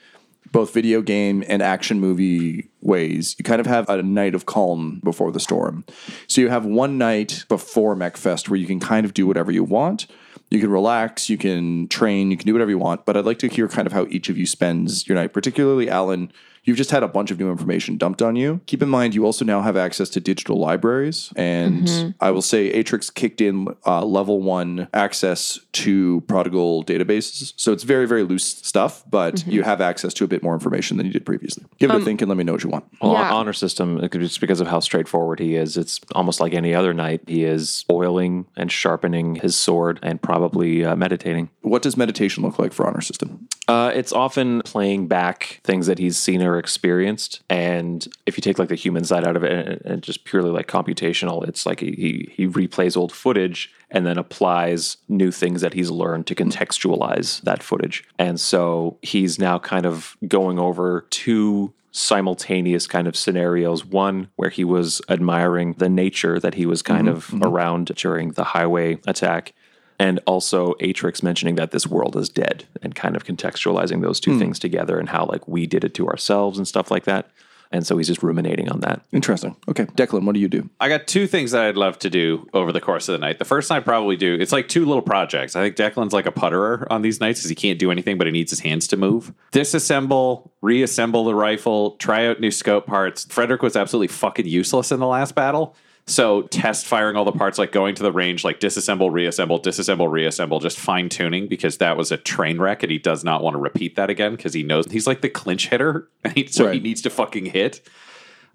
both 0.51 0.73
video 0.73 1.01
game 1.01 1.43
and 1.47 1.61
action 1.61 1.99
movie 1.99 2.69
ways, 2.81 3.35
you 3.37 3.43
kind 3.43 3.61
of 3.61 3.67
have 3.67 3.87
a 3.89 4.01
night 4.01 4.35
of 4.35 4.45
calm 4.45 4.99
before 5.03 5.31
the 5.31 5.39
storm. 5.39 5.85
So 6.27 6.41
you 6.41 6.49
have 6.49 6.65
one 6.65 6.97
night 6.97 7.45
before 7.47 7.95
MechFest 7.95 8.49
where 8.49 8.57
you 8.57 8.67
can 8.67 8.79
kind 8.79 9.05
of 9.05 9.13
do 9.13 9.25
whatever 9.25 9.51
you 9.51 9.63
want. 9.63 10.07
You 10.51 10.59
can 10.59 10.71
relax, 10.71 11.29
you 11.29 11.37
can 11.37 11.87
train, 11.89 12.31
you 12.31 12.37
can 12.37 12.47
do 12.47 12.53
whatever 12.53 12.71
you 12.71 12.79
want. 12.79 13.05
But 13.05 13.15
I'd 13.15 13.25
like 13.25 13.39
to 13.39 13.47
hear 13.47 13.67
kind 13.67 13.85
of 13.85 13.93
how 13.93 14.07
each 14.09 14.29
of 14.29 14.37
you 14.37 14.45
spends 14.47 15.07
your 15.07 15.15
night, 15.15 15.31
particularly 15.31 15.89
Alan. 15.89 16.31
You've 16.63 16.77
just 16.77 16.91
had 16.91 17.03
a 17.03 17.07
bunch 17.07 17.31
of 17.31 17.39
new 17.39 17.49
information 17.49 17.97
dumped 17.97 18.21
on 18.21 18.35
you. 18.35 18.61
Keep 18.65 18.83
in 18.83 18.89
mind, 18.89 19.15
you 19.15 19.25
also 19.25 19.43
now 19.45 19.61
have 19.61 19.75
access 19.77 20.09
to 20.09 20.19
digital 20.19 20.57
libraries. 20.57 21.31
And 21.35 22.15
I 22.19 22.31
will 22.31 22.41
say 22.41 22.71
Atrix 22.71 23.13
kicked 23.13 23.41
in 23.41 23.67
uh, 23.85 24.05
level 24.05 24.41
one 24.41 24.87
access 24.93 25.59
to 25.73 26.21
Prodigal 26.27 26.83
databases. 26.83 27.53
So 27.55 27.71
it's 27.71 27.83
very, 27.83 28.07
very 28.07 28.23
loose 28.23 28.45
stuff, 28.45 29.03
but 29.09 29.45
you 29.47 29.63
have 29.63 29.81
access 29.81 30.13
to 30.15 30.23
a 30.23 30.27
bit 30.27 30.43
more 30.43 30.53
information 30.53 30.97
than 30.97 31.05
you 31.05 31.13
did 31.13 31.25
previously. 31.25 31.65
Give 31.77 31.89
it 31.91 32.01
a 32.01 32.05
think 32.05 32.21
and 32.21 32.29
let 32.29 32.37
me 32.37 32.43
know 32.43 32.53
what 32.53 32.63
you 32.63 32.69
want. 32.69 32.85
Well, 33.01 33.13
Yeah. 33.13 33.33
honor 33.33 33.53
system, 33.53 33.97
it 34.03 34.09
could 34.11 34.21
be 34.21 34.27
just 34.27 34.41
because 34.41 34.59
of 34.61 34.67
how 34.67 34.79
straightforward 34.79 35.39
he 35.39 35.55
is. 35.55 35.77
It's 35.77 35.99
almost 36.13 36.39
like 36.39 36.53
any 36.53 36.73
other 36.75 36.93
knight. 36.93 37.21
He 37.27 37.43
is 37.43 37.85
oiling 37.91 38.45
and 38.57 38.71
sharpening 38.71 39.35
his 39.35 39.55
sword 39.55 39.99
and 40.03 40.21
probably 40.21 40.83
uh, 40.85 40.95
meditating. 40.95 41.49
What 41.61 41.81
does 41.81 41.95
meditation 41.97 42.43
look 42.43 42.59
like 42.59 42.73
for 42.73 42.87
Honor 42.87 43.01
System? 43.01 43.47
Uh, 43.69 43.91
it's 43.93 44.11
often 44.11 44.63
playing 44.63 45.07
back 45.07 45.61
things 45.63 45.85
that 45.85 45.99
he's 45.99 46.17
seen 46.17 46.41
or 46.41 46.57
experienced, 46.57 47.43
and 47.51 48.07
if 48.25 48.35
you 48.35 48.41
take 48.41 48.57
like 48.57 48.69
the 48.69 48.73
human 48.73 49.03
side 49.03 49.27
out 49.27 49.35
of 49.35 49.43
it 49.43 49.51
and, 49.51 49.81
and 49.85 50.01
just 50.01 50.23
purely 50.23 50.49
like 50.49 50.67
computational, 50.67 51.47
it's 51.47 51.67
like 51.67 51.79
he, 51.79 51.91
he 51.91 52.31
he 52.35 52.47
replays 52.47 52.97
old 52.97 53.11
footage 53.11 53.71
and 53.91 54.07
then 54.07 54.17
applies 54.17 54.97
new 55.07 55.29
things 55.29 55.61
that 55.61 55.73
he's 55.73 55.91
learned 55.91 56.25
to 56.25 56.33
contextualize 56.33 57.41
that 57.41 57.61
footage. 57.61 58.03
And 58.17 58.39
so 58.39 58.97
he's 59.03 59.37
now 59.37 59.59
kind 59.59 59.85
of 59.85 60.17
going 60.27 60.57
over 60.57 61.05
two 61.11 61.71
simultaneous 61.91 62.87
kind 62.87 63.07
of 63.07 63.15
scenarios. 63.15 63.85
One 63.85 64.29
where 64.35 64.49
he 64.49 64.63
was 64.63 64.99
admiring 65.09 65.73
the 65.73 65.89
nature 65.89 66.39
that 66.39 66.55
he 66.55 66.65
was 66.65 66.81
kind 66.81 67.07
of 67.07 67.31
around 67.43 67.91
during 67.95 68.31
the 68.31 68.45
highway 68.45 68.97
attack 69.05 69.53
and 69.99 70.19
also 70.25 70.73
Atrix 70.75 71.21
mentioning 71.21 71.55
that 71.55 71.71
this 71.71 71.85
world 71.85 72.15
is 72.15 72.29
dead 72.29 72.65
and 72.81 72.95
kind 72.95 73.15
of 73.15 73.25
contextualizing 73.25 74.01
those 74.01 74.19
two 74.19 74.33
hmm. 74.33 74.39
things 74.39 74.57
together 74.57 74.97
and 74.97 75.09
how 75.09 75.25
like 75.25 75.47
we 75.47 75.67
did 75.67 75.83
it 75.83 75.93
to 75.95 76.07
ourselves 76.07 76.57
and 76.57 76.67
stuff 76.67 76.89
like 76.89 77.03
that. 77.03 77.29
And 77.71 77.85
so 77.85 77.97
he's 77.97 78.07
just 78.07 78.23
ruminating 78.23 78.67
on 78.69 78.79
that. 78.79 79.01
Interesting. 79.11 79.55
Okay. 79.67 79.85
Declan, 79.85 80.25
what 80.25 80.33
do 80.33 80.39
you 80.41 80.47
do? 80.47 80.67
I 80.79 80.89
got 80.89 81.05
two 81.05 81.27
things 81.27 81.51
that 81.51 81.65
I'd 81.65 81.77
love 81.77 81.99
to 81.99 82.09
do 82.09 82.49
over 82.51 82.71
the 82.71 82.81
course 82.81 83.07
of 83.07 83.13
the 83.13 83.19
night. 83.19 83.37
The 83.37 83.45
first 83.45 83.71
I'd 83.71 83.85
probably 83.85 84.15
do, 84.15 84.33
it's 84.39 84.51
like 84.51 84.67
two 84.67 84.85
little 84.85 85.03
projects. 85.03 85.55
I 85.55 85.61
think 85.61 85.75
Declan's 85.75 86.13
like 86.13 86.25
a 86.25 86.31
putterer 86.31 86.87
on 86.89 87.03
these 87.03 87.19
nights 87.19 87.41
because 87.41 87.49
he 87.49 87.55
can't 87.55 87.77
do 87.77 87.91
anything, 87.91 88.17
but 88.17 88.25
he 88.25 88.31
needs 88.31 88.49
his 88.49 88.61
hands 88.61 88.87
to 88.87 88.97
move. 88.97 89.33
Disassemble, 89.51 90.49
reassemble 90.61 91.25
the 91.25 91.35
rifle, 91.35 91.91
try 91.97 92.25
out 92.25 92.39
new 92.39 92.49
scope 92.49 92.87
parts. 92.87 93.25
Frederick 93.25 93.61
was 93.61 93.75
absolutely 93.75 94.07
fucking 94.07 94.47
useless 94.47 94.91
in 94.91 94.99
the 94.99 95.07
last 95.07 95.35
battle. 95.35 95.75
So 96.09 96.41
test 96.43 96.87
firing 96.87 97.15
all 97.15 97.23
the 97.23 97.31
parts, 97.31 97.59
like 97.59 97.71
going 97.71 97.93
to 97.95 98.03
the 98.03 98.11
range, 98.11 98.43
like 98.43 98.59
disassemble, 98.59 99.11
reassemble, 99.11 99.61
disassemble, 99.61 100.11
reassemble, 100.11 100.59
just 100.59 100.79
fine 100.79 101.07
tuning 101.07 101.47
because 101.47 101.77
that 101.77 101.97
was 101.97 102.11
a 102.11 102.17
train 102.17 102.59
wreck 102.59 102.81
and 102.81 102.91
he 102.91 102.97
does 102.97 103.23
not 103.23 103.43
want 103.43 103.53
to 103.53 103.59
repeat 103.59 103.95
that 103.95 104.09
again 104.09 104.35
because 104.35 104.53
he 104.53 104.63
knows 104.63 104.85
he's 104.91 105.05
like 105.05 105.21
the 105.21 105.29
clinch 105.29 105.67
hitter, 105.67 106.07
and 106.23 106.33
he, 106.33 106.47
so 106.47 106.71
he 106.71 106.79
needs 106.79 107.01
to 107.03 107.09
fucking 107.09 107.45
hit. 107.45 107.87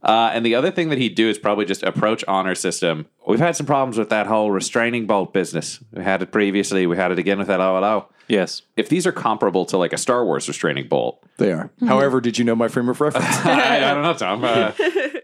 Uh, 0.02 0.30
and 0.34 0.44
the 0.44 0.54
other 0.54 0.70
thing 0.70 0.90
that 0.90 0.98
he'd 0.98 1.14
do 1.14 1.30
is 1.30 1.38
probably 1.38 1.64
just 1.64 1.82
approach 1.82 2.22
honor 2.28 2.54
system. 2.54 3.06
We've 3.26 3.38
had 3.38 3.56
some 3.56 3.64
problems 3.64 3.96
with 3.96 4.10
that 4.10 4.26
whole 4.26 4.50
restraining 4.50 5.06
bolt 5.06 5.32
business. 5.32 5.78
We 5.92 6.02
had 6.02 6.20
it 6.20 6.30
previously. 6.30 6.86
We 6.86 6.96
had 6.96 7.10
it 7.10 7.18
again 7.18 7.38
with 7.38 7.46
that 7.46 7.60
OLO. 7.60 8.10
Yes. 8.28 8.62
If 8.76 8.90
these 8.90 9.06
are 9.06 9.12
comparable 9.12 9.64
to 9.66 9.78
like 9.78 9.94
a 9.94 9.98
Star 9.98 10.24
Wars 10.24 10.46
restraining 10.46 10.88
bolt, 10.88 11.22
They 11.38 11.52
are. 11.52 11.70
However, 11.86 12.20
did 12.20 12.36
you 12.38 12.44
know 12.44 12.54
my 12.54 12.68
frame 12.68 12.88
of 12.90 13.00
reference? 13.00 13.26
I, 13.46 13.90
I 13.90 13.94
don't 13.94 14.02
know, 14.02 14.14
Tom. 14.14 14.44
Uh, 14.44 14.72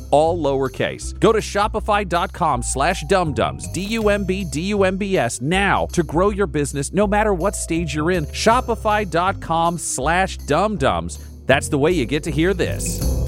all 0.11 0.41
lowercase. 0.41 1.19
Go 1.19 1.31
to 1.31 1.39
shopify.com 1.39 2.63
slash 2.63 3.03
dumdums, 3.05 3.71
D-U-M-B, 3.73 4.45
D-U-M-B-S, 4.51 5.41
now 5.41 5.85
to 5.87 6.03
grow 6.03 6.29
your 6.29 6.47
business 6.47 6.93
no 6.93 7.07
matter 7.07 7.33
what 7.33 7.55
stage 7.55 7.95
you're 7.95 8.11
in. 8.11 8.25
Shopify.com 8.27 9.77
slash 9.77 10.37
dumdums. 10.39 11.23
That's 11.45 11.69
the 11.69 11.77
way 11.77 11.91
you 11.91 12.05
get 12.05 12.23
to 12.23 12.31
hear 12.31 12.53
this. 12.53 13.21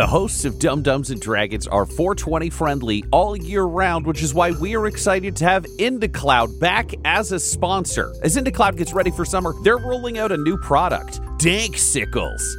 The 0.00 0.06
hosts 0.06 0.46
of 0.46 0.58
Dum 0.58 0.82
Dums 0.82 1.10
and 1.10 1.20
Dragons 1.20 1.66
are 1.66 1.84
420 1.84 2.48
friendly 2.48 3.04
all 3.10 3.36
year 3.36 3.64
round, 3.64 4.06
which 4.06 4.22
is 4.22 4.32
why 4.32 4.52
we 4.52 4.74
are 4.74 4.86
excited 4.86 5.36
to 5.36 5.44
have 5.44 5.64
IndaCloud 5.78 6.58
back 6.58 6.92
as 7.04 7.32
a 7.32 7.38
sponsor. 7.38 8.10
As 8.22 8.36
IndaCloud 8.36 8.78
gets 8.78 8.94
ready 8.94 9.10
for 9.10 9.26
summer, 9.26 9.52
they're 9.62 9.76
rolling 9.76 10.16
out 10.16 10.32
a 10.32 10.38
new 10.38 10.56
product, 10.56 11.20
Danksicles. 11.42 12.58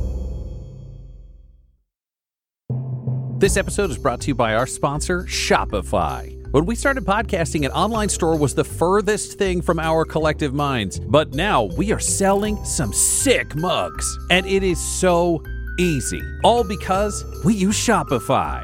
This 3.41 3.57
episode 3.57 3.89
is 3.89 3.97
brought 3.97 4.21
to 4.21 4.27
you 4.27 4.35
by 4.35 4.53
our 4.53 4.67
sponsor, 4.67 5.23
Shopify. 5.23 6.37
When 6.51 6.67
we 6.67 6.75
started 6.75 7.05
podcasting, 7.05 7.65
an 7.65 7.71
online 7.71 8.07
store 8.07 8.37
was 8.37 8.53
the 8.53 8.63
furthest 8.63 9.39
thing 9.39 9.63
from 9.63 9.79
our 9.79 10.05
collective 10.05 10.53
minds. 10.53 10.99
But 10.99 11.33
now 11.33 11.63
we 11.63 11.91
are 11.91 11.97
selling 11.97 12.63
some 12.63 12.93
sick 12.93 13.55
mugs. 13.55 14.15
And 14.29 14.45
it 14.45 14.61
is 14.61 14.79
so 14.79 15.43
easy. 15.79 16.21
All 16.43 16.63
because 16.63 17.25
we 17.43 17.55
use 17.55 17.75
Shopify. 17.75 18.63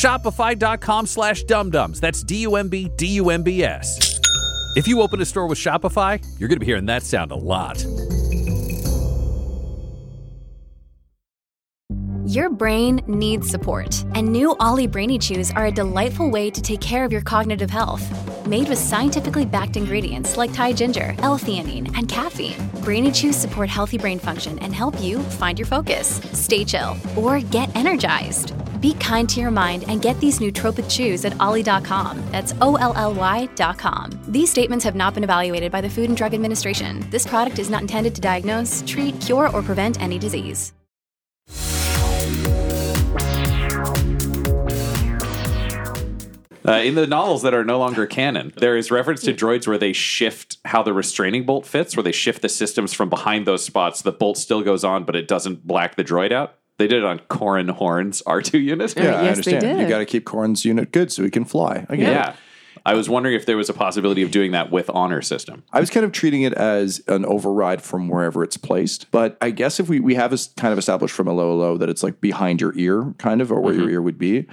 Shopify.com 0.01 1.05
slash 1.05 1.43
dumdums. 1.45 1.99
That's 1.99 2.23
D-U-M-B, 2.23 2.91
D-U-M-B-S. 2.95 4.19
If 4.75 4.87
you 4.87 4.99
open 4.99 5.21
a 5.21 5.25
store 5.25 5.45
with 5.45 5.59
Shopify, 5.59 6.19
you're 6.39 6.49
going 6.49 6.55
to 6.55 6.59
be 6.59 6.65
hearing 6.65 6.87
that 6.87 7.03
sound 7.03 7.31
a 7.31 7.35
lot. 7.35 7.85
Your 12.25 12.49
brain 12.49 13.01
needs 13.05 13.47
support, 13.49 14.03
and 14.15 14.31
new 14.31 14.55
OLLY 14.59 14.87
Brainy 14.87 15.19
Chews 15.19 15.51
are 15.51 15.65
a 15.65 15.71
delightful 15.71 16.31
way 16.31 16.49
to 16.49 16.61
take 16.61 16.81
care 16.81 17.03
of 17.03 17.11
your 17.11 17.21
cognitive 17.21 17.69
health. 17.69 18.03
Made 18.47 18.69
with 18.69 18.79
scientifically 18.79 19.45
backed 19.45 19.77
ingredients 19.77 20.37
like 20.37 20.53
Thai 20.53 20.73
ginger, 20.73 21.13
L-theanine, 21.19 21.95
and 21.95 22.07
caffeine, 22.07 22.55
Brainy 22.83 23.11
Chews 23.11 23.35
support 23.35 23.69
healthy 23.69 23.99
brain 23.99 24.17
function 24.17 24.57
and 24.59 24.73
help 24.73 24.99
you 24.99 25.19
find 25.19 25.59
your 25.59 25.67
focus, 25.67 26.21
stay 26.31 26.63
chill, 26.63 26.95
or 27.15 27.39
get 27.39 27.75
energized. 27.75 28.53
Be 28.81 28.95
kind 28.95 29.29
to 29.29 29.39
your 29.39 29.51
mind 29.51 29.85
and 29.87 30.01
get 30.01 30.19
these 30.19 30.39
nootropic 30.39 30.89
chews 30.89 31.23
at 31.23 31.39
ollie.com. 31.39 32.21
That's 32.31 32.53
O 32.61 32.75
L 32.75 32.93
L 32.95 33.13
Y.com. 33.13 34.19
These 34.27 34.49
statements 34.49 34.83
have 34.83 34.95
not 34.95 35.13
been 35.13 35.23
evaluated 35.23 35.71
by 35.71 35.81
the 35.81 35.89
Food 35.89 36.09
and 36.09 36.17
Drug 36.17 36.33
Administration. 36.33 37.07
This 37.11 37.27
product 37.27 37.59
is 37.59 37.69
not 37.69 37.81
intended 37.81 38.15
to 38.15 38.21
diagnose, 38.21 38.83
treat, 38.87 39.19
cure, 39.21 39.49
or 39.55 39.61
prevent 39.61 40.01
any 40.01 40.17
disease. 40.17 40.73
Uh, 46.63 46.73
in 46.73 46.93
the 46.93 47.07
novels 47.07 47.41
that 47.41 47.55
are 47.55 47.65
no 47.65 47.79
longer 47.79 48.05
canon, 48.05 48.53
there 48.57 48.77
is 48.77 48.91
reference 48.91 49.21
to 49.21 49.33
droids 49.33 49.67
where 49.67 49.79
they 49.79 49.93
shift 49.93 50.57
how 50.65 50.83
the 50.83 50.93
restraining 50.93 51.43
bolt 51.43 51.65
fits, 51.65 51.97
where 51.97 52.03
they 52.03 52.11
shift 52.11 52.41
the 52.43 52.49
systems 52.49 52.93
from 52.93 53.09
behind 53.09 53.47
those 53.47 53.65
spots. 53.65 54.03
The 54.03 54.11
bolt 54.11 54.37
still 54.37 54.61
goes 54.61 54.83
on, 54.83 55.03
but 55.03 55.15
it 55.15 55.27
doesn't 55.27 55.65
black 55.65 55.95
the 55.95 56.03
droid 56.03 56.31
out. 56.31 56.60
They 56.81 56.87
did 56.87 57.03
it 57.03 57.05
on 57.05 57.19
Corran 57.29 57.69
Horn's 57.69 58.23
R2 58.27 58.63
unit. 58.63 58.95
Yeah, 58.97 59.21
I 59.21 59.27
understand. 59.27 59.79
You 59.79 59.87
got 59.87 59.99
to 59.99 60.05
keep 60.05 60.25
Corran's 60.25 60.65
unit 60.65 60.91
good 60.91 61.11
so 61.11 61.23
he 61.23 61.29
can 61.29 61.45
fly. 61.45 61.85
I 61.87 61.95
get 61.95 62.09
it. 62.09 62.13
Yeah. 62.13 62.35
I 62.83 62.95
was 62.95 63.07
wondering 63.07 63.35
if 63.35 63.45
there 63.45 63.57
was 63.57 63.69
a 63.69 63.73
possibility 63.73 64.23
of 64.23 64.31
doing 64.31 64.53
that 64.53 64.71
with 64.71 64.89
honor 64.89 65.21
system. 65.21 65.61
I 65.71 65.79
was 65.79 65.91
kind 65.91 66.03
of 66.03 66.11
treating 66.11 66.41
it 66.41 66.53
as 66.53 67.03
an 67.07 67.23
override 67.25 67.83
from 67.83 68.07
wherever 68.07 68.43
it's 68.43 68.57
placed. 68.57 69.11
But 69.11 69.37
I 69.39 69.51
guess 69.51 69.79
if 69.79 69.87
we, 69.89 69.99
we 69.99 70.15
have 70.15 70.33
es- 70.33 70.47
kind 70.57 70.71
of 70.71 70.79
established 70.79 71.13
from 71.13 71.27
a 71.27 71.33
low 71.33 71.55
low 71.55 71.77
that 71.77 71.89
it's 71.89 72.01
like 72.01 72.19
behind 72.19 72.59
your 72.59 72.75
ear, 72.75 73.13
kind 73.19 73.41
of, 73.41 73.51
or 73.51 73.61
where 73.61 73.73
your 73.75 73.83
mm-hmm. 73.83 73.93
ear 73.93 74.01
would 74.01 74.17
be. 74.17 74.47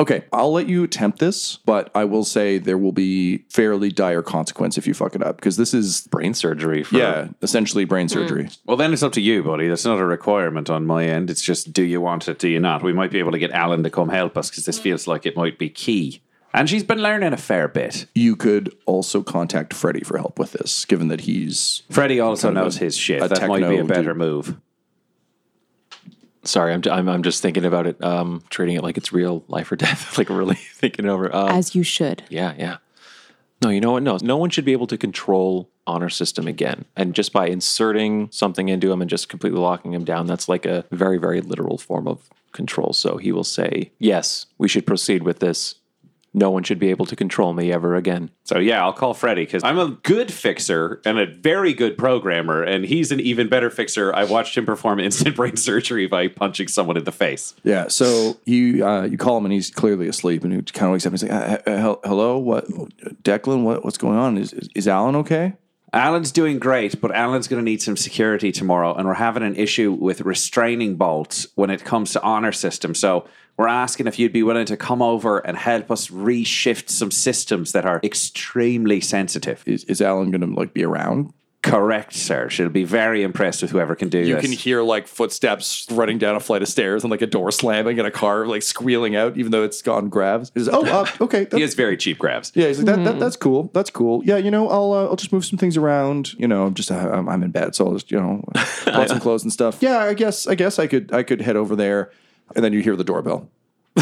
Okay, 0.00 0.24
I'll 0.32 0.52
let 0.52 0.68
you 0.68 0.84
attempt 0.84 1.18
this, 1.18 1.56
but 1.64 1.90
I 1.92 2.04
will 2.04 2.24
say 2.24 2.58
there 2.58 2.78
will 2.78 2.92
be 2.92 3.38
fairly 3.48 3.90
dire 3.90 4.22
consequence 4.22 4.78
if 4.78 4.86
you 4.86 4.94
fuck 4.94 5.16
it 5.16 5.22
up 5.24 5.36
because 5.36 5.56
this 5.56 5.74
is 5.74 6.06
Brain 6.08 6.34
surgery. 6.34 6.84
For, 6.84 6.96
yeah, 6.96 7.28
essentially 7.42 7.84
brain 7.84 8.06
mm. 8.06 8.10
surgery. 8.10 8.48
Well, 8.64 8.76
then 8.76 8.92
it's 8.92 9.02
up 9.02 9.12
to 9.14 9.20
you, 9.20 9.42
buddy. 9.42 9.66
That's 9.66 9.84
not 9.84 9.98
a 9.98 10.04
requirement 10.04 10.70
on 10.70 10.86
my 10.86 11.04
end. 11.04 11.30
It's 11.30 11.42
just 11.42 11.72
do 11.72 11.82
you 11.82 12.00
want 12.00 12.28
it, 12.28 12.38
do 12.38 12.48
you 12.48 12.60
not? 12.60 12.82
We 12.82 12.92
might 12.92 13.10
be 13.10 13.18
able 13.18 13.32
to 13.32 13.38
get 13.38 13.50
Alan 13.50 13.82
to 13.82 13.90
come 13.90 14.08
help 14.08 14.38
us 14.38 14.50
because 14.50 14.64
this 14.66 14.78
mm. 14.78 14.82
feels 14.82 15.08
like 15.08 15.26
it 15.26 15.36
might 15.36 15.58
be 15.58 15.68
key. 15.68 16.22
And 16.54 16.70
she's 16.70 16.84
been 16.84 17.02
learning 17.02 17.32
a 17.32 17.36
fair 17.36 17.68
bit. 17.68 18.06
You 18.14 18.34
could 18.36 18.74
also 18.86 19.22
contact 19.22 19.74
Freddie 19.74 20.04
for 20.04 20.16
help 20.16 20.38
with 20.38 20.52
this, 20.52 20.84
given 20.84 21.08
that 21.08 21.22
he's 21.22 21.82
Freddie 21.90 22.20
also 22.20 22.48
Kind 22.48 22.58
of 22.58 22.64
knows 22.64 22.76
a- 22.76 22.84
his 22.84 22.96
shit. 22.96 23.22
a 23.22 23.28
That 23.28 23.48
might 23.48 23.58
be 23.58 23.64
a 23.64 23.68
techno 23.78 23.86
better 23.86 24.12
dude. 24.12 24.16
move. 24.16 24.56
Sorry, 26.44 26.72
I'm, 26.72 26.82
I'm 26.90 27.08
I'm 27.08 27.22
just 27.22 27.42
thinking 27.42 27.64
about 27.64 27.86
it, 27.86 28.02
um, 28.02 28.42
treating 28.50 28.76
it 28.76 28.82
like 28.82 28.96
it's 28.96 29.12
real 29.12 29.44
life 29.48 29.70
or 29.72 29.76
death, 29.76 30.16
like 30.18 30.30
really 30.30 30.54
thinking 30.74 31.06
over. 31.06 31.34
Um, 31.34 31.48
As 31.48 31.74
you 31.74 31.82
should. 31.82 32.22
yeah, 32.28 32.54
yeah. 32.58 32.76
No, 33.62 33.70
you 33.70 33.80
know 33.80 33.92
what? 33.92 34.04
No, 34.04 34.18
no 34.22 34.36
one 34.36 34.50
should 34.50 34.64
be 34.64 34.72
able 34.72 34.86
to 34.86 34.96
control 34.96 35.68
honor 35.84 36.08
system 36.08 36.46
again. 36.46 36.84
And 36.94 37.12
just 37.12 37.32
by 37.32 37.48
inserting 37.48 38.28
something 38.30 38.68
into 38.68 38.92
him 38.92 39.00
and 39.00 39.10
just 39.10 39.28
completely 39.28 39.58
locking 39.58 39.92
him 39.94 40.04
down, 40.04 40.26
that's 40.26 40.48
like 40.48 40.64
a 40.64 40.84
very, 40.92 41.18
very 41.18 41.40
literal 41.40 41.76
form 41.76 42.06
of 42.06 42.30
control. 42.52 42.92
So 42.92 43.16
he 43.16 43.32
will 43.32 43.44
say, 43.44 43.90
"Yes, 43.98 44.46
we 44.58 44.68
should 44.68 44.86
proceed 44.86 45.24
with 45.24 45.40
this. 45.40 45.74
No 46.34 46.50
one 46.50 46.62
should 46.62 46.78
be 46.78 46.90
able 46.90 47.06
to 47.06 47.16
control 47.16 47.52
me 47.52 47.72
ever 47.72 47.96
again." 47.96 48.30
So 48.44 48.58
yeah, 48.58 48.82
I'll 48.82 48.92
call 48.92 49.14
Freddie 49.14 49.44
because 49.44 49.64
I'm 49.64 49.78
a 49.78 49.90
good 50.02 50.32
fixer 50.32 51.00
and 51.04 51.18
a 51.18 51.26
very 51.26 51.72
good 51.74 51.98
programmer, 51.98 52.62
and 52.62 52.84
he's 52.84 53.12
an 53.12 53.20
even 53.20 53.48
better 53.48 53.70
fixer. 53.70 54.14
I 54.14 54.24
watched 54.24 54.56
him 54.56 54.66
perform 54.66 55.00
instant 55.00 55.36
brain 55.36 55.56
surgery 55.56 56.06
by 56.06 56.28
punching 56.28 56.68
someone 56.68 56.96
in 56.96 57.04
the 57.04 57.12
face. 57.12 57.54
Yeah. 57.64 57.88
So 57.88 58.38
you 58.44 58.86
uh, 58.86 59.04
you 59.04 59.18
call 59.18 59.38
him 59.38 59.44
and 59.44 59.52
he's 59.52 59.70
clearly 59.70 60.08
asleep 60.08 60.44
and 60.44 60.52
he 60.52 60.62
kind 60.62 60.88
of 60.88 60.92
wakes 60.92 61.06
up 61.06 61.12
and 61.12 61.20
he's 61.20 61.30
like, 61.30 61.66
uh, 61.66 61.70
uh, 61.70 61.76
hel- 61.76 62.00
"Hello, 62.04 62.38
what, 62.38 62.66
Declan? 63.22 63.62
What, 63.62 63.84
what's 63.84 63.98
going 63.98 64.18
on? 64.18 64.38
Is, 64.38 64.52
is 64.52 64.68
is 64.74 64.88
Alan 64.88 65.16
okay?" 65.16 65.54
Alan's 65.92 66.32
doing 66.32 66.58
great, 66.58 67.00
but 67.00 67.12
Alan's 67.12 67.48
going 67.48 67.64
to 67.64 67.64
need 67.64 67.80
some 67.80 67.96
security 67.96 68.52
tomorrow, 68.52 68.94
and 68.94 69.08
we're 69.08 69.14
having 69.14 69.42
an 69.42 69.56
issue 69.56 69.92
with 69.92 70.20
restraining 70.20 70.96
bolts 70.96 71.46
when 71.54 71.70
it 71.70 71.84
comes 71.84 72.12
to 72.12 72.22
honor 72.22 72.52
system. 72.52 72.94
So 72.94 73.26
we're 73.58 73.68
asking 73.68 74.06
if 74.06 74.18
you'd 74.18 74.32
be 74.32 74.42
willing 74.42 74.66
to 74.66 74.76
come 74.76 75.02
over 75.02 75.38
and 75.40 75.56
help 75.58 75.90
us 75.90 76.08
reshift 76.08 76.88
some 76.88 77.10
systems 77.10 77.72
that 77.72 77.84
are 77.84 78.00
extremely 78.04 79.00
sensitive. 79.00 79.62
Is 79.66 79.84
is 79.84 80.00
Alan 80.00 80.30
going 80.30 80.40
to 80.40 80.46
like 80.58 80.72
be 80.72 80.84
around? 80.84 81.32
Correct, 81.60 82.14
sir. 82.14 82.48
She'll 82.48 82.68
be 82.68 82.84
very 82.84 83.24
impressed 83.24 83.62
with 83.62 83.72
whoever 83.72 83.96
can 83.96 84.08
do 84.08 84.20
You 84.20 84.36
this. 84.36 84.44
can 84.44 84.52
hear 84.52 84.80
like 84.82 85.08
footsteps 85.08 85.86
running 85.90 86.16
down 86.16 86.36
a 86.36 86.40
flight 86.40 86.62
of 86.62 86.68
stairs 86.68 87.02
and 87.02 87.10
like 87.10 87.20
a 87.20 87.26
door 87.26 87.50
slamming 87.50 87.98
and 87.98 88.06
a 88.06 88.12
car 88.12 88.46
like 88.46 88.62
squealing 88.62 89.16
out, 89.16 89.36
even 89.36 89.50
though 89.50 89.64
it's 89.64 89.82
gone 89.82 90.08
grabs. 90.08 90.52
He's, 90.54 90.68
oh, 90.68 90.86
uh, 90.86 91.06
okay. 91.20 91.40
he 91.40 91.44
that's- 91.46 91.60
has 91.60 91.74
very 91.74 91.96
cheap 91.96 92.16
grabs. 92.18 92.52
yeah, 92.54 92.68
he's 92.68 92.78
like 92.78 92.86
that, 92.86 93.04
that. 93.04 93.18
That's 93.18 93.36
cool. 93.36 93.70
That's 93.74 93.90
cool. 93.90 94.22
Yeah, 94.24 94.36
you 94.36 94.52
know, 94.52 94.68
I'll 94.68 94.92
uh, 94.92 95.06
I'll 95.06 95.16
just 95.16 95.32
move 95.32 95.44
some 95.44 95.58
things 95.58 95.76
around. 95.76 96.32
You 96.34 96.46
know, 96.46 96.64
I'm 96.64 96.74
just 96.74 96.92
uh, 96.92 96.94
I'm, 97.12 97.28
I'm 97.28 97.42
in 97.42 97.50
bed, 97.50 97.74
so 97.74 97.86
I'll 97.86 97.94
just 97.94 98.12
you 98.12 98.20
know 98.20 98.44
put 98.84 99.08
some 99.08 99.18
clothes 99.20 99.42
and 99.42 99.52
stuff. 99.52 99.78
Yeah, 99.82 99.98
I 99.98 100.14
guess 100.14 100.46
I 100.46 100.54
guess 100.54 100.78
I 100.78 100.86
could 100.86 101.12
I 101.12 101.24
could 101.24 101.40
head 101.42 101.56
over 101.56 101.74
there, 101.74 102.12
and 102.54 102.64
then 102.64 102.72
you 102.72 102.80
hear 102.80 102.96
the 102.96 103.04
doorbell. 103.04 103.50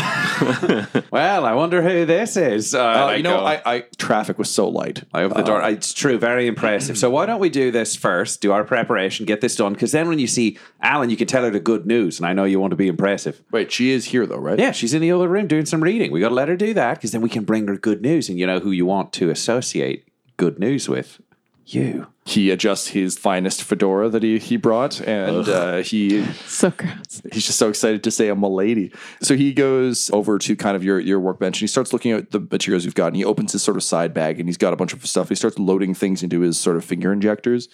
Well, 1.10 1.46
I 1.46 1.54
wonder 1.54 1.80
who 1.82 2.04
this 2.04 2.36
is. 2.36 2.74
Uh, 2.74 3.06
Uh, 3.06 3.12
you 3.16 3.22
know, 3.22 3.38
I, 3.38 3.62
I 3.64 3.80
traffic 3.96 4.38
was 4.38 4.50
so 4.50 4.68
light. 4.68 5.04
I 5.14 5.22
open 5.22 5.38
the 5.38 5.42
door. 5.42 5.62
It's 5.62 5.94
true, 5.94 6.18
very 6.18 6.46
impressive. 6.46 6.98
So 6.98 7.08
why 7.08 7.24
don't 7.24 7.40
we 7.40 7.48
do 7.48 7.70
this 7.70 7.96
first? 7.96 8.42
Do 8.42 8.52
our 8.52 8.62
preparation, 8.64 9.24
get 9.24 9.40
this 9.40 9.56
done, 9.56 9.72
because 9.72 9.92
then 9.92 10.08
when 10.08 10.18
you 10.18 10.26
see 10.26 10.58
Alan, 10.82 11.08
you 11.08 11.16
can 11.16 11.26
tell 11.26 11.42
her 11.44 11.50
the 11.50 11.60
good 11.60 11.86
news, 11.86 12.18
and 12.18 12.26
I 12.26 12.34
know 12.34 12.44
you 12.44 12.60
want 12.60 12.72
to 12.72 12.76
be 12.76 12.88
impressive. 12.88 13.42
Wait, 13.50 13.72
she 13.72 13.90
is 13.90 14.06
here 14.06 14.26
though, 14.26 14.36
right? 14.38 14.58
Yeah, 14.58 14.72
she's 14.72 14.92
in 14.92 15.00
the 15.00 15.12
other 15.12 15.28
room 15.28 15.46
doing 15.46 15.64
some 15.66 15.82
reading. 15.82 16.12
We 16.12 16.20
got 16.20 16.28
to 16.28 16.34
let 16.34 16.48
her 16.48 16.56
do 16.56 16.74
that 16.74 16.96
because 16.96 17.12
then 17.12 17.22
we 17.22 17.30
can 17.30 17.44
bring 17.44 17.66
her 17.68 17.76
good 17.78 18.02
news, 18.02 18.28
and 18.28 18.38
you 18.38 18.46
know 18.46 18.60
who 18.60 18.70
you 18.72 18.84
want 18.84 19.12
to 19.14 19.30
associate 19.30 20.06
good 20.36 20.58
news 20.58 20.88
with. 20.88 21.20
You. 21.66 22.06
He 22.24 22.50
adjusts 22.50 22.88
his 22.88 23.18
finest 23.18 23.62
fedora 23.62 24.08
that 24.08 24.22
he, 24.22 24.38
he 24.38 24.56
brought, 24.56 25.00
and 25.00 25.48
uh, 25.48 25.76
he 25.78 26.24
So 26.46 26.70
gross. 26.70 27.22
he's 27.32 27.46
just 27.46 27.58
so 27.58 27.68
excited 27.68 28.04
to 28.04 28.10
say 28.10 28.28
I'm 28.28 28.42
a 28.42 28.48
lady. 28.48 28.92
So 29.20 29.36
he 29.36 29.52
goes 29.52 30.08
over 30.12 30.38
to 30.38 30.56
kind 30.56 30.76
of 30.76 30.84
your, 30.84 31.00
your 31.00 31.18
workbench 31.20 31.56
and 31.56 31.60
he 31.62 31.66
starts 31.66 31.92
looking 31.92 32.12
at 32.12 32.30
the 32.30 32.40
materials 32.40 32.84
you've 32.84 32.94
got 32.94 33.08
and 33.08 33.16
he 33.16 33.24
opens 33.24 33.52
his 33.52 33.62
sort 33.62 33.76
of 33.76 33.82
side 33.82 34.14
bag 34.14 34.38
and 34.38 34.48
he's 34.48 34.56
got 34.56 34.72
a 34.72 34.76
bunch 34.76 34.92
of 34.92 35.04
stuff. 35.06 35.28
He 35.28 35.34
starts 35.34 35.58
loading 35.58 35.92
things 35.94 36.22
into 36.22 36.40
his 36.40 36.58
sort 36.58 36.76
of 36.76 36.84
finger 36.84 37.12
injectors. 37.12 37.68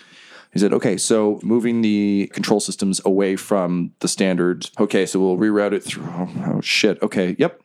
He 0.52 0.58
said, 0.58 0.74
okay, 0.74 0.98
so 0.98 1.40
moving 1.42 1.80
the 1.80 2.30
control 2.34 2.60
systems 2.60 3.00
away 3.06 3.36
from 3.36 3.92
the 4.00 4.08
standard. 4.08 4.68
Okay, 4.78 5.06
so 5.06 5.18
we'll 5.18 5.38
reroute 5.38 5.72
it 5.72 5.82
through. 5.82 6.04
Oh, 6.06 6.28
oh, 6.46 6.60
shit. 6.60 7.00
Okay. 7.02 7.36
Yep. 7.38 7.61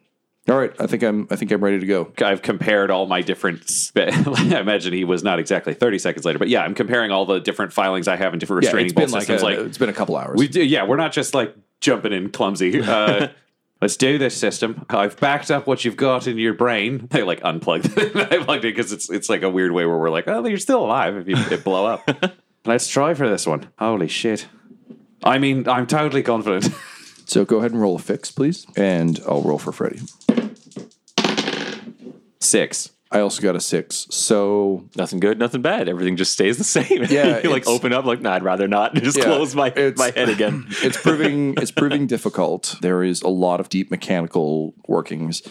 All 0.50 0.58
right. 0.58 0.72
I 0.80 0.88
think 0.88 1.04
I'm 1.04 1.28
I 1.30 1.36
think 1.36 1.52
I'm 1.52 1.62
ready 1.64 1.80
to 1.80 1.86
go. 1.86 2.12
I've 2.24 2.42
compared 2.42 2.90
all 2.90 3.06
my 3.06 3.22
different. 3.22 3.70
Spe- 3.70 3.98
I 4.08 4.60
imagine 4.60 4.94
he 4.94 5.04
was 5.04 5.22
not 5.24 5.40
exactly 5.40 5.74
thirty 5.74 6.00
seconds 6.00 6.26
later, 6.26 6.40
but 6.40 6.48
yeah, 6.48 6.62
I'm 6.64 6.74
comparing 6.74 7.12
all 7.12 7.26
the 7.26 7.40
different 7.40 7.74
filings 7.74 8.08
I 8.08 8.16
have 8.16 8.34
in 8.34 8.40
different 8.40 8.64
Yeah, 8.64 8.70
restraining 8.70 8.86
it's 8.88 8.94
been 8.94 9.04
bolt 9.10 9.14
like, 9.14 9.22
systems. 9.28 9.42
a, 9.42 9.46
like 9.46 9.58
it's 9.60 9.78
been 9.78 9.90
a 9.90 9.94
couple 9.94 10.16
hours. 10.16 10.38
We 10.38 10.48
do, 10.48 10.64
yeah, 10.64 10.86
we're 10.86 10.96
not 10.98 11.12
just 11.12 11.34
like 11.34 11.54
jumping 11.82 12.14
in 12.14 12.30
clumsy. 12.32 12.82
Uh, 12.82 13.28
let's 13.82 13.98
do 13.98 14.18
this 14.18 14.38
system. 14.38 14.86
I've 14.90 15.20
backed 15.20 15.52
up 15.52 15.68
what 15.68 15.84
you've 15.84 15.98
got 15.98 16.28
in 16.28 16.38
your 16.38 16.54
brain. 16.54 17.08
They 17.12 17.24
like 17.24 17.42
unplugged. 17.44 17.88
I 18.00 18.42
plugged 18.44 18.64
it 18.64 18.74
because 18.74 18.94
it's 18.94 19.10
it's 19.10 19.30
like 19.30 19.42
a 19.44 19.50
weird 19.50 19.74
way 19.74 19.86
where 19.86 19.98
we're 19.98 20.10
like, 20.10 20.30
oh, 20.30 20.46
you're 20.48 20.58
still 20.60 20.86
alive 20.86 21.18
if 21.18 21.28
you 21.28 21.36
it 21.36 21.64
blow 21.66 21.86
up. 21.86 22.10
let's 22.66 22.88
try 22.88 23.14
for 23.16 23.28
this 23.28 23.46
one. 23.46 23.68
Holy 23.80 24.08
shit! 24.08 24.48
I 25.26 25.40
mean, 25.40 25.68
I'm 25.68 25.88
totally 25.88 26.24
confident. 26.24 26.70
so 27.26 27.44
go 27.44 27.58
ahead 27.58 27.72
and 27.74 27.82
roll 27.82 27.98
a 27.98 28.00
fix, 28.00 28.32
please, 28.32 28.66
and 28.78 29.20
I'll 29.28 29.42
roll 29.42 29.58
for 29.60 29.74
Freddy. 29.74 30.00
Six. 32.40 32.92
I 33.10 33.22
also 33.22 33.42
got 33.42 33.56
a 33.56 33.62
six. 33.62 34.06
So 34.10 34.90
Nothing 34.98 35.22
good, 35.22 35.40
nothing 35.40 35.62
bad. 35.62 35.88
Everything 35.88 36.18
just 36.18 36.34
stays 36.34 36.58
the 36.58 36.64
same. 36.76 37.06
Yeah, 37.10 37.40
you 37.44 37.50
like 37.50 37.66
open 37.68 37.94
up, 37.94 38.04
like, 38.06 38.20
nah, 38.22 38.34
I'd 38.34 38.44
rather 38.44 38.68
not. 38.68 38.96
Just 39.02 39.18
Yeah, 39.18 39.24
close 39.26 39.56
my 39.56 39.72
my 39.96 40.12
head 40.14 40.28
again. 40.30 40.66
it's 40.84 41.02
proving 41.02 41.54
it's 41.58 41.72
proving 41.72 42.06
difficult. 42.08 42.76
There 42.82 43.04
is 43.04 43.22
a 43.22 43.30
lot 43.30 43.62
of 43.62 43.70
deep 43.70 43.90
mechanical 43.92 44.74
workings, 44.90 45.42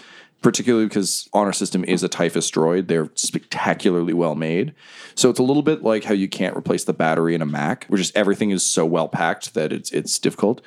particularly 0.42 0.84
because 0.86 1.30
Honor 1.32 1.52
System 1.54 1.82
is 1.84 2.02
a 2.02 2.08
Typhus 2.08 2.50
droid. 2.50 2.88
They're 2.88 3.08
spectacularly 3.14 4.12
well 4.12 4.34
made. 4.34 4.74
So 5.14 5.30
it's 5.30 5.38
a 5.40 5.42
little 5.42 5.62
bit 5.62 5.82
like 5.82 6.04
how 6.04 6.12
you 6.14 6.28
can't 6.28 6.54
replace 6.56 6.84
the 6.84 6.92
battery 6.92 7.34
in 7.34 7.40
a 7.40 7.46
Mac, 7.46 7.86
where 7.86 7.96
just 7.96 8.14
everything 8.14 8.50
is 8.50 8.66
so 8.66 8.84
well 8.84 9.08
packed 9.08 9.54
that 9.54 9.72
it's 9.72 9.90
it's 9.92 10.18
difficult. 10.18 10.60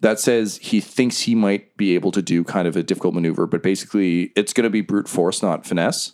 That 0.00 0.20
says 0.20 0.58
he 0.62 0.80
thinks 0.80 1.20
he 1.20 1.34
might 1.34 1.76
be 1.76 1.94
able 1.94 2.12
to 2.12 2.20
do 2.22 2.44
kind 2.44 2.68
of 2.68 2.76
a 2.76 2.82
difficult 2.82 3.14
maneuver, 3.14 3.46
but 3.46 3.62
basically 3.62 4.32
it's 4.36 4.52
going 4.52 4.64
to 4.64 4.70
be 4.70 4.80
brute 4.82 5.08
force, 5.08 5.42
not 5.42 5.66
finesse. 5.66 6.12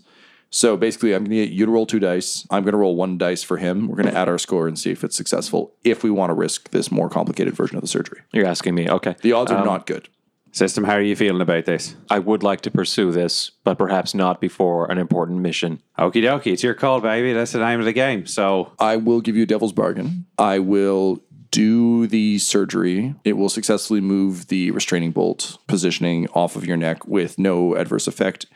So 0.55 0.77
basically, 0.77 1.15
I'm 1.15 1.25
going 1.25 1.31
to 1.31 1.47
get 1.47 1.51
you 1.55 1.65
to 1.65 1.73
roll 1.73 1.87
two 1.87 1.99
dice. 1.99 2.47
I'm 2.51 2.63
going 2.63 2.73
to 2.73 2.79
roll 2.79 2.95
one 2.95 3.17
dice 3.17 3.43
for 3.43 3.57
him. 3.57 3.89
We're 3.89 3.97
going 3.97 4.11
to 4.13 4.17
add 4.17 4.29
our 4.29 4.37
score 4.37 4.69
and 4.69 4.79
see 4.79 4.91
if 4.91 5.03
it's 5.03 5.17
successful. 5.17 5.73
If 5.83 6.05
we 6.05 6.11
want 6.11 6.29
to 6.29 6.35
risk 6.35 6.71
this 6.71 6.93
more 6.93 7.09
complicated 7.09 7.55
version 7.55 7.77
of 7.77 7.81
the 7.83 7.89
surgery, 7.89 8.21
You're 8.33 8.47
asking 8.47 8.75
me. 8.75 8.87
Okay. 8.89 9.17
the 9.23 9.33
odds 9.33 9.51
Um, 9.51 9.59
are 9.63 9.65
not 9.65 9.87
good. 9.87 10.11
System, 10.55 10.85
how 10.85 10.93
are 10.93 11.01
you 11.01 11.17
feeling 11.17 11.41
about 11.41 11.65
this? 11.65 11.97
I 12.11 12.19
would 12.19 12.43
like 12.43 12.61
to 12.61 12.71
pursue 12.71 13.11
this, 13.11 13.53
but 13.65 13.79
perhaps 13.79 14.15
not 14.15 14.39
before 14.43 14.91
an 14.93 14.99
important 14.99 15.41
mission. 15.41 15.81
Okie 15.99 16.23
dokie, 16.23 16.53
it's 16.53 16.63
your 16.63 16.75
call, 16.75 17.01
baby. 17.01 17.33
That's 17.33 17.53
the 17.53 17.59
name 17.61 17.81
of 17.81 17.87
the 17.87 17.95
game. 17.95 18.27
So 18.27 18.73
I 18.79 18.97
will 18.97 19.23
give 19.23 19.35
you 19.35 19.45
a 19.45 19.47
devil's 19.47 19.73
bargain. 19.73 20.27
I 20.37 20.59
will 20.59 21.23
do 21.53 22.09
the 22.09 22.39
surgery. 22.39 23.15
It 23.25 23.35
will 23.35 23.49
successfully 23.49 24.01
move 24.01 24.49
the 24.49 24.73
restraining 24.73 25.13
bolt 25.13 25.59
positioning 25.69 26.27
off 26.31 26.57
of 26.57 26.67
your 26.67 26.77
neck 26.77 27.07
with 27.07 27.39
no 27.39 27.77
adverse 27.77 28.09
effect, 28.09 28.47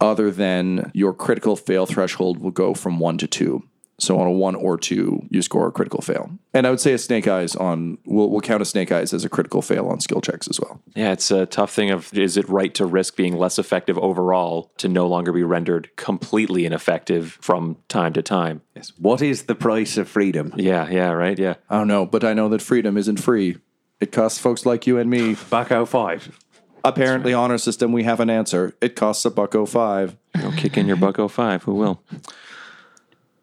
other 0.00 0.30
than 0.30 0.90
your 0.94 1.12
critical 1.12 1.56
fail 1.56 1.84
threshold 1.84 2.38
will 2.38 2.50
go 2.50 2.72
from 2.72 2.98
one 2.98 3.18
to 3.18 3.26
two. 3.26 3.62
So 3.98 4.18
on 4.18 4.26
a 4.26 4.30
one 4.30 4.54
or 4.54 4.76
two, 4.76 5.26
you 5.30 5.40
score 5.40 5.66
a 5.66 5.72
critical 5.72 6.02
fail. 6.02 6.30
And 6.52 6.66
I 6.66 6.70
would 6.70 6.80
say 6.80 6.92
a 6.92 6.98
snake 6.98 7.26
eyes 7.26 7.56
on 7.56 7.98
we'll, 8.04 8.28
we'll 8.28 8.42
count 8.42 8.60
a 8.60 8.66
snake 8.66 8.92
eyes 8.92 9.14
as 9.14 9.24
a 9.24 9.28
critical 9.28 9.62
fail 9.62 9.86
on 9.88 10.00
skill 10.00 10.20
checks 10.20 10.48
as 10.48 10.60
well. 10.60 10.80
Yeah, 10.94 11.12
it's 11.12 11.30
a 11.30 11.46
tough 11.46 11.72
thing 11.72 11.90
of 11.90 12.12
is 12.12 12.36
it 12.36 12.48
right 12.48 12.74
to 12.74 12.84
risk 12.84 13.16
being 13.16 13.36
less 13.36 13.58
effective 13.58 13.96
overall 13.98 14.70
to 14.78 14.88
no 14.88 15.06
longer 15.06 15.32
be 15.32 15.42
rendered 15.42 15.94
completely 15.96 16.66
ineffective 16.66 17.38
from 17.40 17.78
time 17.88 18.12
to 18.14 18.22
time? 18.22 18.62
yes, 18.74 18.92
what 18.98 19.22
is 19.22 19.44
the 19.44 19.54
price 19.54 19.96
of 19.96 20.08
freedom? 20.08 20.52
Yeah, 20.56 20.88
yeah, 20.90 21.10
right, 21.10 21.38
yeah. 21.38 21.54
I 21.70 21.78
don't 21.78 21.88
know, 21.88 22.04
but 22.04 22.22
I 22.22 22.34
know 22.34 22.48
that 22.50 22.62
freedom 22.62 22.96
isn't 22.96 23.18
free. 23.18 23.56
It 24.00 24.12
costs 24.12 24.38
folks 24.38 24.66
like 24.66 24.86
you 24.86 24.98
and 24.98 25.08
me. 25.08 25.36
Back 25.50 25.72
out 25.72 25.82
oh 25.82 25.86
five. 25.86 26.38
Apparently, 26.84 27.32
honor 27.32 27.58
system, 27.58 27.92
we 27.92 28.04
have 28.04 28.20
an 28.20 28.30
answer. 28.30 28.76
It 28.80 28.94
costs 28.94 29.24
a 29.24 29.30
buck 29.30 29.54
oh 29.54 29.66
five. 29.66 30.16
Go 30.40 30.52
kick 30.52 30.76
in 30.76 30.86
your 30.86 30.96
buck 30.96 31.16
05. 31.30 31.64
Who 31.64 31.74
will? 31.74 32.02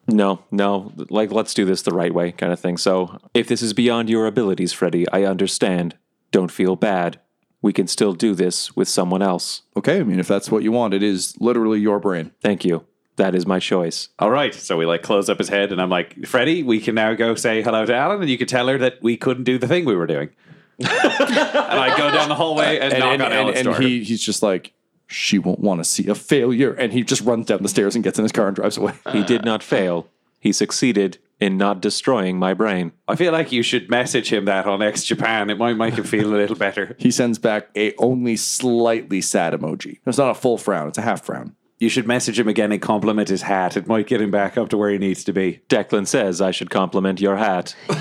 No, 0.08 0.44
no. 0.52 0.92
Like, 1.10 1.32
let's 1.32 1.54
do 1.54 1.66
this 1.66 1.82
the 1.82 1.94
right 1.94 2.14
way, 2.14 2.32
kind 2.32 2.52
of 2.52 2.60
thing. 2.60 2.78
So, 2.78 3.20
if 3.34 3.48
this 3.48 3.62
is 3.62 3.74
beyond 3.74 4.10
your 4.10 4.28
abilities, 4.28 4.74
Freddy, 4.74 5.10
I 5.12 5.24
understand. 5.24 5.98
Don't 6.32 6.52
feel 6.52 6.76
bad. 6.76 7.20
We 7.62 7.72
can 7.72 7.88
still 7.88 8.14
do 8.14 8.36
this 8.36 8.76
with 8.76 8.90
someone 8.90 9.22
else. 9.22 9.62
Okay, 9.78 10.00
I 10.00 10.04
mean, 10.04 10.20
if 10.20 10.28
that's 10.28 10.52
what 10.52 10.64
you 10.64 10.72
want, 10.72 10.94
it 10.94 11.04
is 11.04 11.36
literally 11.40 11.80
your 11.80 12.00
brain. 12.00 12.32
Thank 12.42 12.66
you. 12.66 12.86
That 13.16 13.36
is 13.36 13.46
my 13.46 13.60
choice. 13.60 14.10
All 14.18 14.32
right. 14.32 14.54
So 14.54 14.76
we 14.76 14.86
like 14.86 15.04
close 15.04 15.30
up 15.30 15.38
his 15.38 15.50
head, 15.50 15.72
and 15.72 15.82
I'm 15.82 15.90
like, 15.90 16.26
Freddie, 16.26 16.64
we 16.64 16.82
can 16.82 16.96
now 16.96 17.14
go 17.14 17.36
say 17.36 17.62
hello 17.62 17.86
to 17.86 17.96
Alan, 17.96 18.20
and 18.22 18.30
you 18.30 18.38
can 18.38 18.48
tell 18.48 18.68
her 18.68 18.78
that 18.80 19.02
we 19.02 19.16
couldn't 19.16 19.44
do 19.44 19.58
the 19.58 19.68
thing 19.68 19.86
we 19.86 19.96
were 19.96 20.08
doing. 20.08 20.30
and 20.80 20.90
I 20.90 21.96
go 21.96 22.12
down 22.12 22.30
the 22.30 22.36
hallway 22.36 22.80
and, 22.80 22.92
knock 22.94 23.14
and, 23.14 23.22
on 23.22 23.32
and, 23.32 23.34
Alan's 23.34 23.58
and 23.60 23.66
door. 23.66 23.80
he, 23.80 24.04
he's 24.04 24.22
just 24.24 24.42
like, 24.42 24.74
she 25.14 25.40
won't 25.40 25.60
want 25.60 25.80
to 25.80 25.84
see 25.84 26.08
a 26.08 26.16
failure. 26.16 26.74
And 26.74 26.94
he 26.94 27.04
just 27.04 27.22
runs 27.22 27.46
down 27.48 27.64
the 27.64 27.70
stairs 27.70 27.96
and 27.96 28.04
gets 28.04 28.18
in 28.18 28.24
his 28.24 28.32
car 28.32 28.48
and 28.48 28.56
drives 28.56 28.78
away. 28.78 28.94
He 29.12 29.24
did 29.24 29.46
not 29.46 29.64
fail. 29.64 30.08
He 30.40 30.52
succeeded 30.52 31.20
in 31.40 31.58
not 31.58 31.82
destroying 31.82 32.38
my 32.38 32.54
brain. 32.54 32.92
I 33.08 33.16
feel 33.16 33.32
like 33.32 33.52
you 33.52 33.64
should 33.64 33.90
message 33.90 34.32
him 34.32 34.46
that 34.46 34.66
on 34.66 34.82
X 34.82 35.04
Japan. 35.04 35.50
It 35.50 35.58
might 35.58 35.78
make 35.78 35.96
him 35.96 36.04
feel 36.04 36.34
a 36.34 36.36
little 36.36 36.56
better. 36.56 36.96
He 37.00 37.12
sends 37.12 37.38
back 37.40 37.70
a 37.76 37.96
only 37.96 38.36
slightly 38.36 39.22
sad 39.22 39.54
emoji. 39.54 40.00
It's 40.06 40.18
not 40.18 40.32
a 40.32 40.40
full 40.40 40.58
frown, 40.58 40.88
it's 40.88 40.98
a 40.98 41.02
half 41.02 41.24
frown. 41.24 41.56
You 41.80 41.90
should 41.90 42.08
message 42.08 42.40
him 42.40 42.48
again 42.48 42.72
and 42.72 42.82
compliment 42.82 43.28
his 43.28 43.42
hat. 43.42 43.76
It 43.76 43.88
might 43.88 44.08
get 44.08 44.22
him 44.22 44.32
back 44.32 44.58
up 44.58 44.70
to 44.70 44.78
where 44.78 44.90
he 44.90 44.98
needs 44.98 45.24
to 45.26 45.34
be. 45.34 45.62
Declan 45.68 46.08
says 46.08 46.40
I 46.40 46.52
should 46.52 46.70
compliment 46.70 47.20
your 47.20 47.38
hat. 47.38 47.76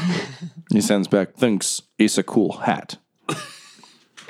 He 0.72 0.80
sends 0.80 1.06
back, 1.06 1.34
thinks 1.34 1.82
it's 1.98 2.16
a 2.16 2.22
cool 2.22 2.52
hat. 2.52 2.96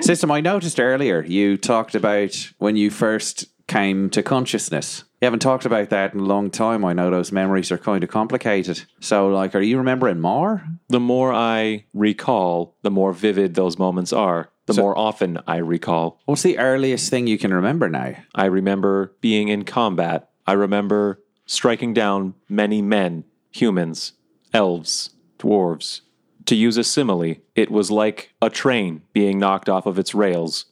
System, 0.03 0.31
I 0.31 0.41
noticed 0.41 0.81
earlier 0.81 1.23
you 1.23 1.55
talked 1.55 1.95
about 1.95 2.51
when 2.57 2.75
you 2.75 2.89
first 2.89 3.45
came 3.67 4.09
to 4.09 4.21
consciousness. 4.21 5.05
You 5.21 5.27
haven't 5.27 5.39
talked 5.39 5.65
about 5.65 5.91
that 5.91 6.13
in 6.13 6.19
a 6.19 6.25
long 6.25 6.51
time. 6.51 6.83
I 6.83 6.91
know 6.91 7.09
those 7.09 7.31
memories 7.31 7.71
are 7.71 7.77
kind 7.77 8.03
of 8.03 8.09
complicated. 8.09 8.83
So, 8.99 9.29
like, 9.29 9.55
are 9.55 9.61
you 9.61 9.77
remembering 9.77 10.19
more? 10.19 10.67
The 10.89 10.99
more 10.99 11.33
I 11.33 11.85
recall, 11.93 12.75
the 12.81 12.91
more 12.91 13.13
vivid 13.13 13.55
those 13.55 13.79
moments 13.79 14.11
are. 14.11 14.49
The 14.65 14.73
more 14.73 14.97
often 14.97 15.39
I 15.47 15.57
recall. 15.57 16.19
What's 16.25 16.43
the 16.43 16.57
earliest 16.57 17.09
thing 17.09 17.27
you 17.27 17.37
can 17.37 17.53
remember 17.53 17.87
now? 17.87 18.15
I 18.35 18.45
remember 18.45 19.15
being 19.21 19.47
in 19.47 19.63
combat. 19.63 20.31
I 20.45 20.51
remember 20.51 21.23
striking 21.45 21.93
down 21.93 22.33
many 22.49 22.81
men, 22.81 23.23
humans, 23.51 24.11
elves, 24.53 25.11
dwarves. 25.39 26.01
To 26.47 26.55
use 26.55 26.77
a 26.77 26.83
simile, 26.83 27.35
it 27.55 27.71
was 27.71 27.89
like 27.89 28.33
a 28.41 28.49
train 28.49 29.03
being 29.13 29.39
knocked 29.39 29.69
off 29.69 29.85
of 29.85 29.97
its 29.97 30.13
rails, 30.13 30.65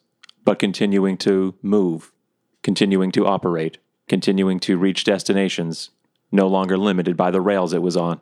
but 0.43 0.59
continuing 0.59 1.17
to 1.19 1.55
move, 1.61 2.11
continuing 2.61 3.11
to 3.13 3.25
operate, 3.25 3.77
continuing 4.07 4.59
to 4.61 4.77
reach 4.77 5.05
destinations, 5.05 5.91
no 6.31 6.47
longer 6.47 6.77
limited 6.77 7.15
by 7.15 7.31
the 7.31 7.41
rails 7.41 7.73
it 7.73 7.81
was 7.81 7.95
on. 7.95 8.19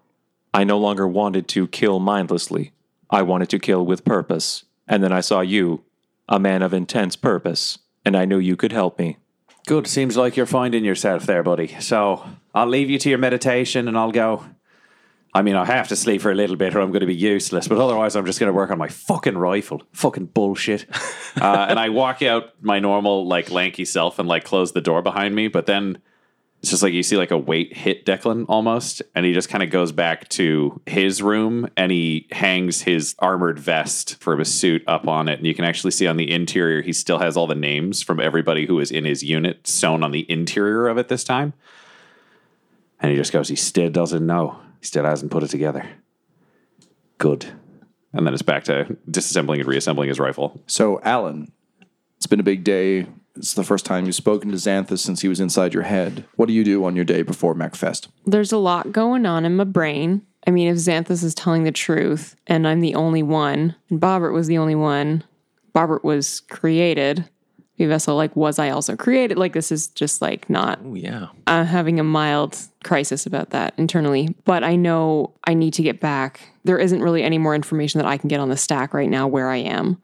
I 0.53 0.63
no 0.63 0.77
longer 0.77 1.07
wanted 1.07 1.47
to 1.49 1.67
kill 1.67 1.99
mindlessly. 1.99 2.71
I 3.09 3.23
wanted 3.23 3.49
to 3.49 3.59
kill 3.59 3.85
with 3.85 4.05
purpose. 4.05 4.65
And 4.87 5.03
then 5.03 5.11
I 5.11 5.21
saw 5.21 5.41
you, 5.41 5.83
a 6.27 6.39
man 6.39 6.61
of 6.61 6.73
intense 6.73 7.15
purpose, 7.15 7.79
and 8.05 8.15
I 8.15 8.25
knew 8.25 8.39
you 8.39 8.55
could 8.55 8.71
help 8.71 8.99
me. 8.99 9.17
Good. 9.65 9.87
Seems 9.87 10.17
like 10.17 10.35
you're 10.35 10.45
finding 10.45 10.83
yourself 10.83 11.25
there, 11.25 11.43
buddy. 11.43 11.75
So, 11.79 12.25
I'll 12.53 12.67
leave 12.67 12.89
you 12.89 12.97
to 12.99 13.09
your 13.09 13.19
meditation 13.19 13.87
and 13.87 13.97
I'll 13.97 14.11
go 14.11 14.45
I 15.33 15.43
mean, 15.43 15.55
I 15.55 15.65
have 15.65 15.87
to 15.89 15.95
sleep 15.95 16.21
for 16.21 16.31
a 16.31 16.35
little 16.35 16.55
bit 16.55 16.75
or 16.75 16.79
I'm 16.79 16.89
going 16.89 17.01
to 17.01 17.05
be 17.05 17.15
useless, 17.15 17.67
but 17.67 17.77
otherwise, 17.77 18.15
I'm 18.15 18.25
just 18.25 18.39
going 18.39 18.47
to 18.49 18.53
work 18.53 18.71
on 18.71 18.79
my 18.79 18.87
fucking 18.87 19.37
rifle. 19.37 19.83
Fucking 19.93 20.27
bullshit. 20.27 20.87
uh, 21.39 21.67
and 21.69 21.77
I 21.77 21.89
walk 21.89 22.23
out 22.23 22.53
my 22.61 22.79
normal, 22.79 23.27
like, 23.27 23.51
lanky 23.51 23.85
self 23.85 24.17
and, 24.17 24.27
like, 24.27 24.43
close 24.43 24.71
the 24.71 24.81
door 24.81 25.03
behind 25.03 25.35
me. 25.35 25.47
But 25.47 25.67
then 25.67 25.99
it's 26.61 26.71
just 26.71 26.81
like 26.81 26.93
you 26.93 27.03
see, 27.03 27.15
like, 27.15 27.29
a 27.29 27.37
weight 27.37 27.77
hit 27.77 28.07
Declan 28.07 28.45
almost. 28.49 29.03
And 29.13 29.23
he 29.23 29.31
just 29.31 29.49
kind 29.49 29.61
of 29.61 29.69
goes 29.69 29.91
back 29.91 30.29
to 30.29 30.81
his 30.87 31.21
room 31.21 31.69
and 31.77 31.91
he 31.91 32.27
hangs 32.31 32.81
his 32.81 33.13
armored 33.19 33.59
vest 33.59 34.15
from 34.15 34.39
his 34.39 34.51
suit 34.51 34.83
up 34.87 35.07
on 35.07 35.29
it. 35.29 35.37
And 35.37 35.45
you 35.45 35.53
can 35.53 35.63
actually 35.63 35.91
see 35.91 36.07
on 36.07 36.17
the 36.17 36.31
interior, 36.31 36.81
he 36.81 36.91
still 36.91 37.19
has 37.19 37.37
all 37.37 37.45
the 37.45 37.53
names 37.53 38.01
from 38.01 38.19
everybody 38.19 38.65
who 38.65 38.75
was 38.75 38.89
in 38.89 39.05
his 39.05 39.21
unit 39.21 39.67
sewn 39.67 40.01
on 40.01 40.11
the 40.11 40.25
interior 40.29 40.87
of 40.87 40.97
it 40.97 41.07
this 41.07 41.23
time. 41.23 41.53
And 42.99 43.11
he 43.11 43.15
just 43.15 43.31
goes, 43.31 43.47
he 43.47 43.55
still 43.55 43.91
doesn't 43.91 44.25
know. 44.25 44.59
He 44.79 44.85
still 44.85 45.05
hasn't 45.05 45.31
put 45.31 45.43
it 45.43 45.49
together. 45.49 45.87
Good. 47.17 47.47
And 48.13 48.25
then 48.25 48.33
it's 48.33 48.41
back 48.41 48.63
to 48.65 48.97
disassembling 49.09 49.59
and 49.59 49.67
reassembling 49.67 50.09
his 50.09 50.19
rifle. 50.19 50.61
So, 50.67 50.99
Alan, 51.03 51.51
it's 52.17 52.27
been 52.27 52.39
a 52.39 52.43
big 52.43 52.63
day. 52.63 53.07
It's 53.35 53.53
the 53.53 53.63
first 53.63 53.85
time 53.85 54.05
you've 54.05 54.15
spoken 54.15 54.49
to 54.49 54.57
Xanthus 54.57 54.99
since 54.99 55.21
he 55.21 55.27
was 55.27 55.39
inside 55.39 55.73
your 55.73 55.83
head. 55.83 56.25
What 56.35 56.47
do 56.47 56.53
you 56.53 56.63
do 56.63 56.83
on 56.85 56.95
your 56.95 57.05
day 57.05 57.21
before 57.21 57.53
MacFest? 57.53 58.07
There's 58.25 58.51
a 58.51 58.57
lot 58.57 58.91
going 58.91 59.25
on 59.25 59.45
in 59.45 59.55
my 59.55 59.63
brain. 59.63 60.23
I 60.47 60.51
mean, 60.51 60.67
if 60.67 60.77
Xanthus 60.77 61.23
is 61.23 61.35
telling 61.35 61.63
the 61.63 61.71
truth 61.71 62.35
and 62.47 62.67
I'm 62.67 62.81
the 62.81 62.95
only 62.95 63.23
one, 63.23 63.75
and 63.89 64.01
Bobbert 64.01 64.33
was 64.33 64.47
the 64.47 64.57
only 64.57 64.75
one, 64.75 65.23
Bobbert 65.75 66.03
was 66.03 66.39
created. 66.41 67.29
Vessel, 67.87 68.15
like, 68.15 68.35
was 68.35 68.59
I 68.59 68.69
also 68.69 68.95
created? 68.95 69.37
Like, 69.37 69.53
this 69.53 69.71
is 69.71 69.87
just 69.87 70.21
like 70.21 70.49
not. 70.49 70.79
Oh, 70.83 70.95
yeah. 70.95 71.27
I'm 71.47 71.65
having 71.65 71.99
a 71.99 72.03
mild 72.03 72.57
crisis 72.83 73.25
about 73.25 73.51
that 73.51 73.73
internally, 73.77 74.35
but 74.45 74.63
I 74.63 74.75
know 74.75 75.33
I 75.45 75.53
need 75.53 75.73
to 75.75 75.83
get 75.83 75.99
back. 75.99 76.41
There 76.63 76.77
isn't 76.77 77.01
really 77.01 77.23
any 77.23 77.37
more 77.37 77.55
information 77.55 77.99
that 77.99 78.07
I 78.07 78.17
can 78.17 78.27
get 78.27 78.39
on 78.39 78.49
the 78.49 78.57
stack 78.57 78.93
right 78.93 79.09
now 79.09 79.27
where 79.27 79.49
I 79.49 79.57
am. 79.57 80.01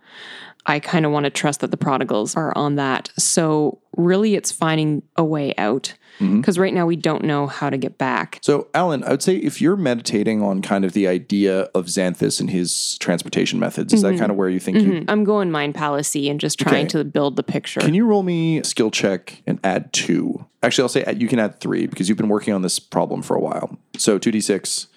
I 0.65 0.79
kind 0.79 1.05
of 1.05 1.11
want 1.11 1.25
to 1.25 1.29
trust 1.29 1.59
that 1.61 1.71
the 1.71 1.77
prodigals 1.77 2.35
are 2.35 2.55
on 2.57 2.75
that. 2.75 3.11
So, 3.17 3.79
really, 3.95 4.35
it's 4.35 4.51
finding 4.51 5.03
a 5.15 5.23
way 5.23 5.53
out 5.57 5.93
mm-hmm. 6.19 6.39
because 6.39 6.57
right 6.57 6.73
now 6.73 6.85
we 6.85 6.95
don't 6.95 7.23
know 7.23 7.47
how 7.47 7.69
to 7.69 7.77
get 7.77 7.97
back. 7.97 8.39
So, 8.41 8.67
Alan, 8.73 9.03
I 9.03 9.11
would 9.11 9.21
say 9.21 9.35
if 9.35 9.61
you're 9.61 9.75
meditating 9.75 10.41
on 10.41 10.61
kind 10.61 10.83
of 10.83 10.93
the 10.93 11.07
idea 11.07 11.61
of 11.75 11.85
Xanthus 11.85 12.39
and 12.39 12.49
his 12.49 12.97
transportation 12.99 13.59
methods, 13.59 13.93
is 13.93 14.01
that 14.01 14.09
mm-hmm. 14.09 14.19
kind 14.19 14.31
of 14.31 14.37
where 14.37 14.49
you 14.49 14.59
think 14.59 14.79
you 14.79 14.91
mm-hmm. 14.91 15.09
I'm 15.09 15.23
going 15.23 15.51
mind 15.51 15.75
palacy 15.75 16.29
and 16.29 16.39
just 16.39 16.59
trying 16.59 16.85
Okay. 16.85 16.89
to 16.89 17.03
build 17.03 17.35
the 17.35 17.43
picture. 17.43 17.79
Can 17.79 17.93
you 17.93 18.05
roll 18.05 18.23
me 18.23 18.63
skill 18.63 18.91
check 18.91 19.41
and 19.45 19.59
add 19.63 19.93
two? 19.93 20.45
Actually, 20.63 20.83
I'll 20.83 20.89
say 20.89 21.03
add- 21.03 21.21
you 21.21 21.27
can 21.27 21.39
add 21.39 21.59
three 21.59 21.85
because 21.85 22.09
you've 22.09 22.17
been 22.17 22.29
working 22.29 22.53
on 22.53 22.63
this 22.63 22.79
problem 22.79 23.21
for 23.21 23.35
a 23.35 23.39
while. 23.39 23.77
So 23.97 24.17
2d6 24.17 24.87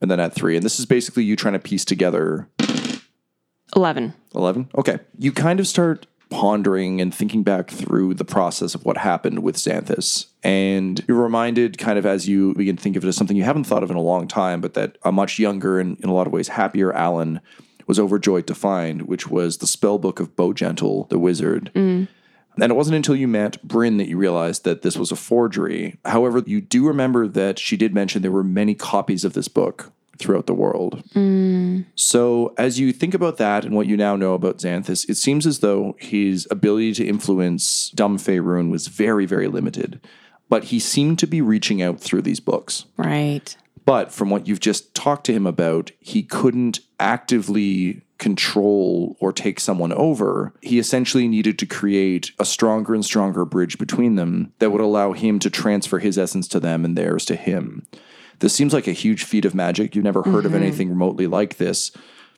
and 0.00 0.10
then 0.10 0.18
add 0.18 0.32
three. 0.32 0.56
And 0.56 0.64
this 0.64 0.80
is 0.80 0.86
basically 0.86 1.24
you 1.24 1.36
trying 1.36 1.52
to 1.54 1.58
piece 1.58 1.84
together 1.84 2.48
11. 3.76 4.14
11? 4.34 4.70
Okay. 4.76 4.98
You 5.18 5.32
kind 5.32 5.60
of 5.60 5.66
start 5.66 6.06
pondering 6.30 7.00
and 7.00 7.14
thinking 7.14 7.42
back 7.42 7.70
through 7.70 8.14
the 8.14 8.24
process 8.24 8.74
of 8.74 8.84
what 8.84 8.96
happened 8.96 9.42
with 9.42 9.56
Xanthus. 9.56 10.26
And 10.42 11.04
you're 11.08 11.20
reminded, 11.20 11.76
kind 11.76 11.98
of 11.98 12.06
as 12.06 12.28
you 12.28 12.54
begin 12.54 12.76
to 12.76 12.82
think 12.82 12.96
of 12.96 13.04
it 13.04 13.08
as 13.08 13.16
something 13.16 13.36
you 13.36 13.42
haven't 13.44 13.64
thought 13.64 13.82
of 13.82 13.90
in 13.90 13.96
a 13.96 14.02
long 14.02 14.28
time, 14.28 14.60
but 14.60 14.74
that 14.74 14.96
a 15.02 15.12
much 15.12 15.38
younger 15.38 15.80
and 15.80 15.98
in 16.00 16.08
a 16.08 16.14
lot 16.14 16.26
of 16.26 16.32
ways 16.32 16.48
happier 16.48 16.92
Alan 16.92 17.40
was 17.86 17.98
overjoyed 17.98 18.46
to 18.46 18.54
find, 18.54 19.02
which 19.02 19.28
was 19.28 19.58
the 19.58 19.66
spell 19.66 19.98
book 19.98 20.20
of 20.20 20.36
Bowgentle, 20.36 21.08
the 21.08 21.18
wizard. 21.18 21.72
Mm. 21.74 22.06
And 22.56 22.72
it 22.72 22.76
wasn't 22.76 22.96
until 22.96 23.16
you 23.16 23.26
met 23.26 23.62
Bryn 23.62 23.96
that 23.96 24.08
you 24.08 24.16
realized 24.16 24.64
that 24.64 24.82
this 24.82 24.96
was 24.96 25.10
a 25.10 25.16
forgery. 25.16 25.98
However, 26.04 26.42
you 26.46 26.60
do 26.60 26.86
remember 26.86 27.26
that 27.26 27.58
she 27.58 27.76
did 27.76 27.94
mention 27.94 28.22
there 28.22 28.30
were 28.30 28.44
many 28.44 28.74
copies 28.74 29.24
of 29.24 29.32
this 29.32 29.48
book 29.48 29.92
throughout 30.20 30.46
the 30.46 30.54
world. 30.54 31.02
So, 31.96 32.54
as 32.56 32.78
you 32.78 32.92
think 32.92 33.14
about 33.14 33.38
that 33.38 33.64
and 33.64 33.74
what 33.74 33.86
you 33.86 33.96
now 33.96 34.16
know 34.16 34.34
about 34.34 34.58
Xanthus, 34.58 35.08
it 35.08 35.16
seems 35.16 35.46
as 35.46 35.60
though 35.60 35.96
his 35.98 36.46
ability 36.50 36.94
to 36.94 37.06
influence 37.06 37.90
Dumb 37.90 38.18
Faerun 38.18 38.70
was 38.70 38.86
very, 38.86 39.26
very 39.26 39.48
limited. 39.48 40.00
But 40.48 40.64
he 40.64 40.78
seemed 40.78 41.18
to 41.20 41.26
be 41.26 41.40
reaching 41.40 41.80
out 41.80 42.00
through 42.00 42.22
these 42.22 42.40
books. 42.40 42.84
Right. 42.96 43.56
But 43.84 44.12
from 44.12 44.30
what 44.30 44.46
you've 44.46 44.60
just 44.60 44.94
talked 44.94 45.26
to 45.26 45.32
him 45.32 45.46
about, 45.46 45.90
he 46.00 46.22
couldn't 46.22 46.80
actively 46.98 48.02
control 48.18 49.16
or 49.18 49.32
take 49.32 49.58
someone 49.58 49.92
over. 49.92 50.52
He 50.60 50.78
essentially 50.78 51.26
needed 51.26 51.58
to 51.58 51.66
create 51.66 52.32
a 52.38 52.44
stronger 52.44 52.94
and 52.94 53.04
stronger 53.04 53.44
bridge 53.44 53.78
between 53.78 54.14
them 54.14 54.52
that 54.58 54.70
would 54.70 54.80
allow 54.80 55.12
him 55.12 55.38
to 55.40 55.50
transfer 55.50 55.98
his 55.98 56.18
essence 56.18 56.46
to 56.48 56.60
them 56.60 56.84
and 56.84 56.96
theirs 56.96 57.24
to 57.24 57.36
him. 57.36 57.86
This 58.40 58.54
seems 58.54 58.72
like 58.72 58.88
a 58.88 58.92
huge 58.92 59.24
feat 59.24 59.44
of 59.44 59.54
magic. 59.54 59.94
You've 59.94 60.04
never 60.04 60.22
heard 60.22 60.44
of 60.44 60.52
mm-hmm. 60.52 60.62
anything 60.62 60.88
remotely 60.88 61.26
like 61.26 61.56
this. 61.58 61.92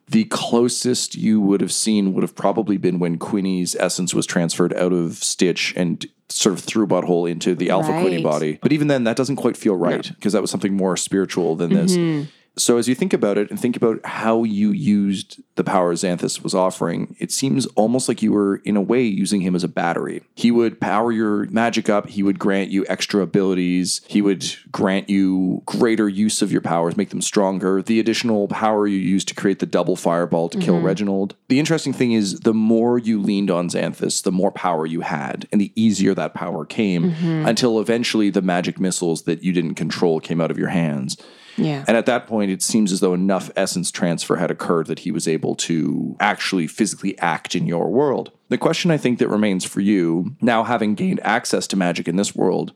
The 0.08 0.24
closest 0.24 1.14
you 1.14 1.40
would 1.40 1.60
have 1.60 1.72
seen 1.72 2.12
would 2.12 2.22
have 2.22 2.34
probably 2.34 2.76
been 2.76 2.98
when 2.98 3.18
Queenie's 3.18 3.74
essence 3.76 4.12
was 4.12 4.26
transferred 4.26 4.74
out 4.74 4.92
of 4.92 5.14
Stitch 5.14 5.72
and 5.76 6.04
sort 6.28 6.54
of 6.54 6.60
through 6.60 6.88
Butthole 6.88 7.30
into 7.30 7.54
the 7.54 7.70
Alpha 7.70 7.92
Right. 7.92 8.22
body. 8.22 8.58
But 8.60 8.72
even 8.72 8.88
then, 8.88 9.04
that 9.04 9.16
doesn't 9.16 9.36
quite 9.36 9.56
feel 9.56 9.76
right 9.76 10.10
because 10.16 10.32
that 10.32 10.42
was 10.42 10.50
something 10.50 10.76
more 10.76 10.96
spiritual 10.96 11.54
than 11.54 11.72
this. 11.72 11.96
Mm-hmm. 11.96 12.28
So 12.56 12.76
as 12.76 12.86
you 12.86 12.94
think 12.94 13.14
about 13.14 13.38
it 13.38 13.50
and 13.50 13.58
think 13.58 13.76
about 13.76 14.04
how 14.04 14.44
you 14.44 14.72
used 14.72 15.42
the 15.54 15.64
power 15.64 15.94
Xanthus 15.94 16.42
was 16.42 16.54
offering, 16.54 17.16
it 17.18 17.32
seems 17.32 17.64
almost 17.66 18.08
like 18.08 18.20
you 18.20 18.32
were 18.32 18.56
in 18.64 18.76
a 18.76 18.80
way 18.80 19.02
using 19.02 19.40
him 19.40 19.54
as 19.54 19.64
a 19.64 19.68
battery. 19.68 20.22
He 20.34 20.50
would 20.50 20.80
power 20.80 21.10
your 21.12 21.46
magic 21.46 21.88
up, 21.88 22.08
he 22.08 22.22
would 22.22 22.38
grant 22.38 22.70
you 22.70 22.84
extra 22.88 23.22
abilities, 23.22 24.02
he 24.06 24.20
would 24.20 24.44
grant 24.70 25.08
you 25.08 25.62
greater 25.64 26.08
use 26.08 26.42
of 26.42 26.52
your 26.52 26.60
powers, 26.60 26.96
make 26.96 27.10
them 27.10 27.22
stronger. 27.22 27.80
The 27.80 28.00
additional 28.00 28.48
power 28.48 28.86
you 28.86 28.98
used 28.98 29.28
to 29.28 29.34
create 29.34 29.58
the 29.58 29.66
double 29.66 29.96
fireball 29.96 30.50
to 30.50 30.58
kill 30.58 30.76
mm-hmm. 30.76 30.86
Reginald. 30.86 31.34
The 31.48 31.58
interesting 31.58 31.94
thing 31.94 32.12
is 32.12 32.40
the 32.40 32.54
more 32.54 32.98
you 32.98 33.20
leaned 33.20 33.50
on 33.50 33.68
Xanthus, 33.68 34.22
the 34.22 34.32
more 34.32 34.52
power 34.52 34.84
you 34.84 35.00
had, 35.00 35.48
and 35.52 35.60
the 35.60 35.72
easier 35.74 36.14
that 36.14 36.34
power 36.34 36.66
came 36.66 37.12
mm-hmm. 37.12 37.46
until 37.46 37.80
eventually 37.80 38.28
the 38.28 38.42
magic 38.42 38.78
missiles 38.78 39.22
that 39.22 39.42
you 39.42 39.52
didn't 39.52 39.74
control 39.74 40.20
came 40.20 40.40
out 40.40 40.50
of 40.50 40.58
your 40.58 40.68
hands. 40.68 41.16
Yeah. 41.56 41.84
And 41.86 41.96
at 41.96 42.06
that 42.06 42.26
point, 42.26 42.50
it 42.50 42.62
seems 42.62 42.92
as 42.92 43.00
though 43.00 43.14
enough 43.14 43.50
essence 43.56 43.90
transfer 43.90 44.36
had 44.36 44.50
occurred 44.50 44.86
that 44.86 45.00
he 45.00 45.10
was 45.10 45.28
able 45.28 45.54
to 45.56 46.16
actually 46.20 46.66
physically 46.66 47.18
act 47.18 47.54
in 47.54 47.66
your 47.66 47.90
world. 47.90 48.32
The 48.48 48.58
question 48.58 48.90
I 48.90 48.96
think 48.96 49.18
that 49.18 49.28
remains 49.28 49.64
for 49.64 49.80
you, 49.80 50.34
now 50.40 50.62
having 50.64 50.94
gained 50.94 51.20
access 51.20 51.66
to 51.68 51.76
magic 51.76 52.08
in 52.08 52.16
this 52.16 52.34
world, 52.34 52.72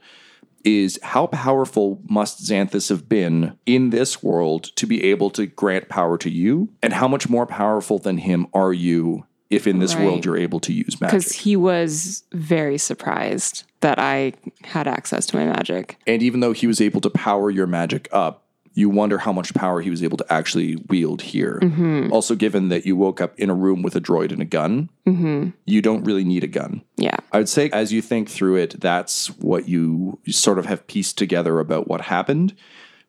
is 0.65 0.99
how 1.03 1.27
powerful 1.29 2.01
must 2.09 2.43
Xanthus 2.43 2.89
have 2.89 3.09
been 3.09 3.57
in 3.67 3.91
this 3.91 4.23
world 4.23 4.65
to 4.77 4.87
be 4.87 5.05
able 5.05 5.31
to 5.31 5.47
grant 5.47 5.89
power 5.89 6.19
to 6.19 6.29
you? 6.31 6.69
And 6.83 6.93
how 6.93 7.07
much 7.07 7.29
more 7.29 7.47
powerful 7.47 7.99
than 7.99 8.19
him 8.19 8.47
are 8.53 8.73
you 8.73 9.27
if 9.49 9.69
in 9.69 9.79
this 9.79 9.95
Right. 9.95 10.05
world 10.05 10.25
you're 10.25 10.37
able 10.37 10.59
to 10.61 10.73
use 10.73 11.01
magic? 11.01 11.13
Because 11.21 11.33
he 11.33 11.55
was 11.55 12.25
very 12.33 12.79
surprised 12.79 13.63
that 13.81 14.01
I 14.01 14.33
had 14.65 14.89
access 14.89 15.25
to 15.27 15.37
my 15.37 15.45
magic. 15.45 15.99
And 16.05 16.21
even 16.21 16.41
though 16.41 16.53
he 16.53 16.67
was 16.67 16.81
able 16.81 17.01
to 17.03 17.11
power 17.11 17.49
your 17.49 17.69
magic 17.69 18.09
up, 18.11 18.43
you 18.77 18.91
wonder 18.91 19.17
how 19.17 19.33
much 19.33 19.55
power 19.55 19.81
he 19.81 19.89
was 19.89 20.03
able 20.03 20.19
to 20.19 20.33
actually 20.33 20.77
wield 20.89 21.23
here. 21.23 21.59
Mm-hmm. 21.63 22.13
Also, 22.13 22.35
given 22.35 22.69
that 22.69 22.85
you 22.85 22.95
woke 22.95 23.23
up 23.23 23.37
in 23.39 23.49
a 23.49 23.55
room 23.55 23.81
with 23.81 23.97
a 23.97 24.01
droid 24.03 24.33
and 24.33 24.43
a 24.43 24.45
gun, 24.45 24.91
mm-hmm. 25.07 25.49
you 25.65 25.81
don't 25.81 26.05
really 26.05 26.25
need 26.25 26.45
a 26.45 26.47
gun. 26.47 26.83
Yeah. 26.99 27.17
I 27.33 27.39
would 27.39 27.49
say, 27.49 27.71
as 27.71 27.91
you 27.91 28.03
think 28.03 28.29
through 28.29 28.57
it, 28.57 28.79
that's 28.79 29.29
what 29.39 29.67
you 29.67 30.19
sort 30.29 30.59
of 30.59 30.67
have 30.67 30.87
pieced 30.89 31.17
together 31.17 31.59
about 31.59 31.89
what 31.89 32.03
happened. 32.03 32.55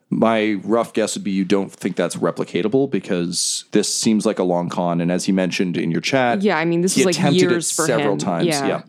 My 0.10 0.54
rough 0.64 0.94
guess 0.94 1.16
would 1.16 1.26
be 1.26 1.32
you 1.32 1.44
don't 1.44 1.70
think 1.70 1.98
that's 1.98 2.16
replicatable 2.16 2.90
because 2.90 3.66
this 3.72 3.94
seems 3.94 4.26
like 4.26 4.40
a 4.40 4.44
long 4.44 4.70
con. 4.70 5.02
And 5.02 5.12
as 5.12 5.26
he 5.26 5.34
mentioned 5.34 5.76
in 5.76 5.92
your 5.92 6.00
chat, 6.00 6.44
Yeah, 6.44 6.58
I 6.58 6.64
mean, 6.64 6.80
this 6.80 6.98
is 6.98 7.06
like 7.06 7.20
years 7.34 7.70
it 7.70 7.76
for 7.76 7.86
several 7.86 8.14
him. 8.14 8.20
times. 8.20 8.48
Yeah. 8.48 8.68
yeah. 8.68 8.82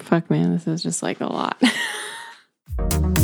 Fuck, 0.00 0.28
man, 0.28 0.52
this 0.52 0.66
is 0.66 0.82
just 0.82 1.02
like 1.02 1.22
a 1.22 1.32
lot. 1.32 1.62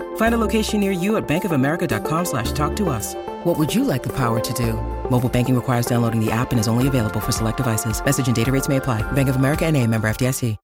Find 0.15 0.33
a 0.33 0.37
location 0.37 0.79
near 0.79 0.91
you 0.91 1.17
at 1.17 1.27
bankofamerica.com 1.27 2.25
slash 2.25 2.53
talk 2.53 2.75
to 2.77 2.89
us. 2.89 3.15
What 3.43 3.59
would 3.59 3.73
you 3.73 3.83
like 3.83 4.01
the 4.01 4.13
power 4.13 4.39
to 4.39 4.53
do? 4.53 4.73
Mobile 5.09 5.29
banking 5.29 5.55
requires 5.55 5.85
downloading 5.85 6.23
the 6.23 6.31
app 6.31 6.51
and 6.51 6.59
is 6.59 6.69
only 6.69 6.87
available 6.87 7.19
for 7.19 7.33
select 7.33 7.57
devices. 7.57 8.03
Message 8.03 8.27
and 8.27 8.35
data 8.35 8.51
rates 8.51 8.69
may 8.69 8.77
apply. 8.77 9.03
Bank 9.11 9.29
of 9.29 9.35
America 9.35 9.65
and 9.65 9.75
a 9.75 9.85
member 9.85 10.09
FDIC. 10.09 10.57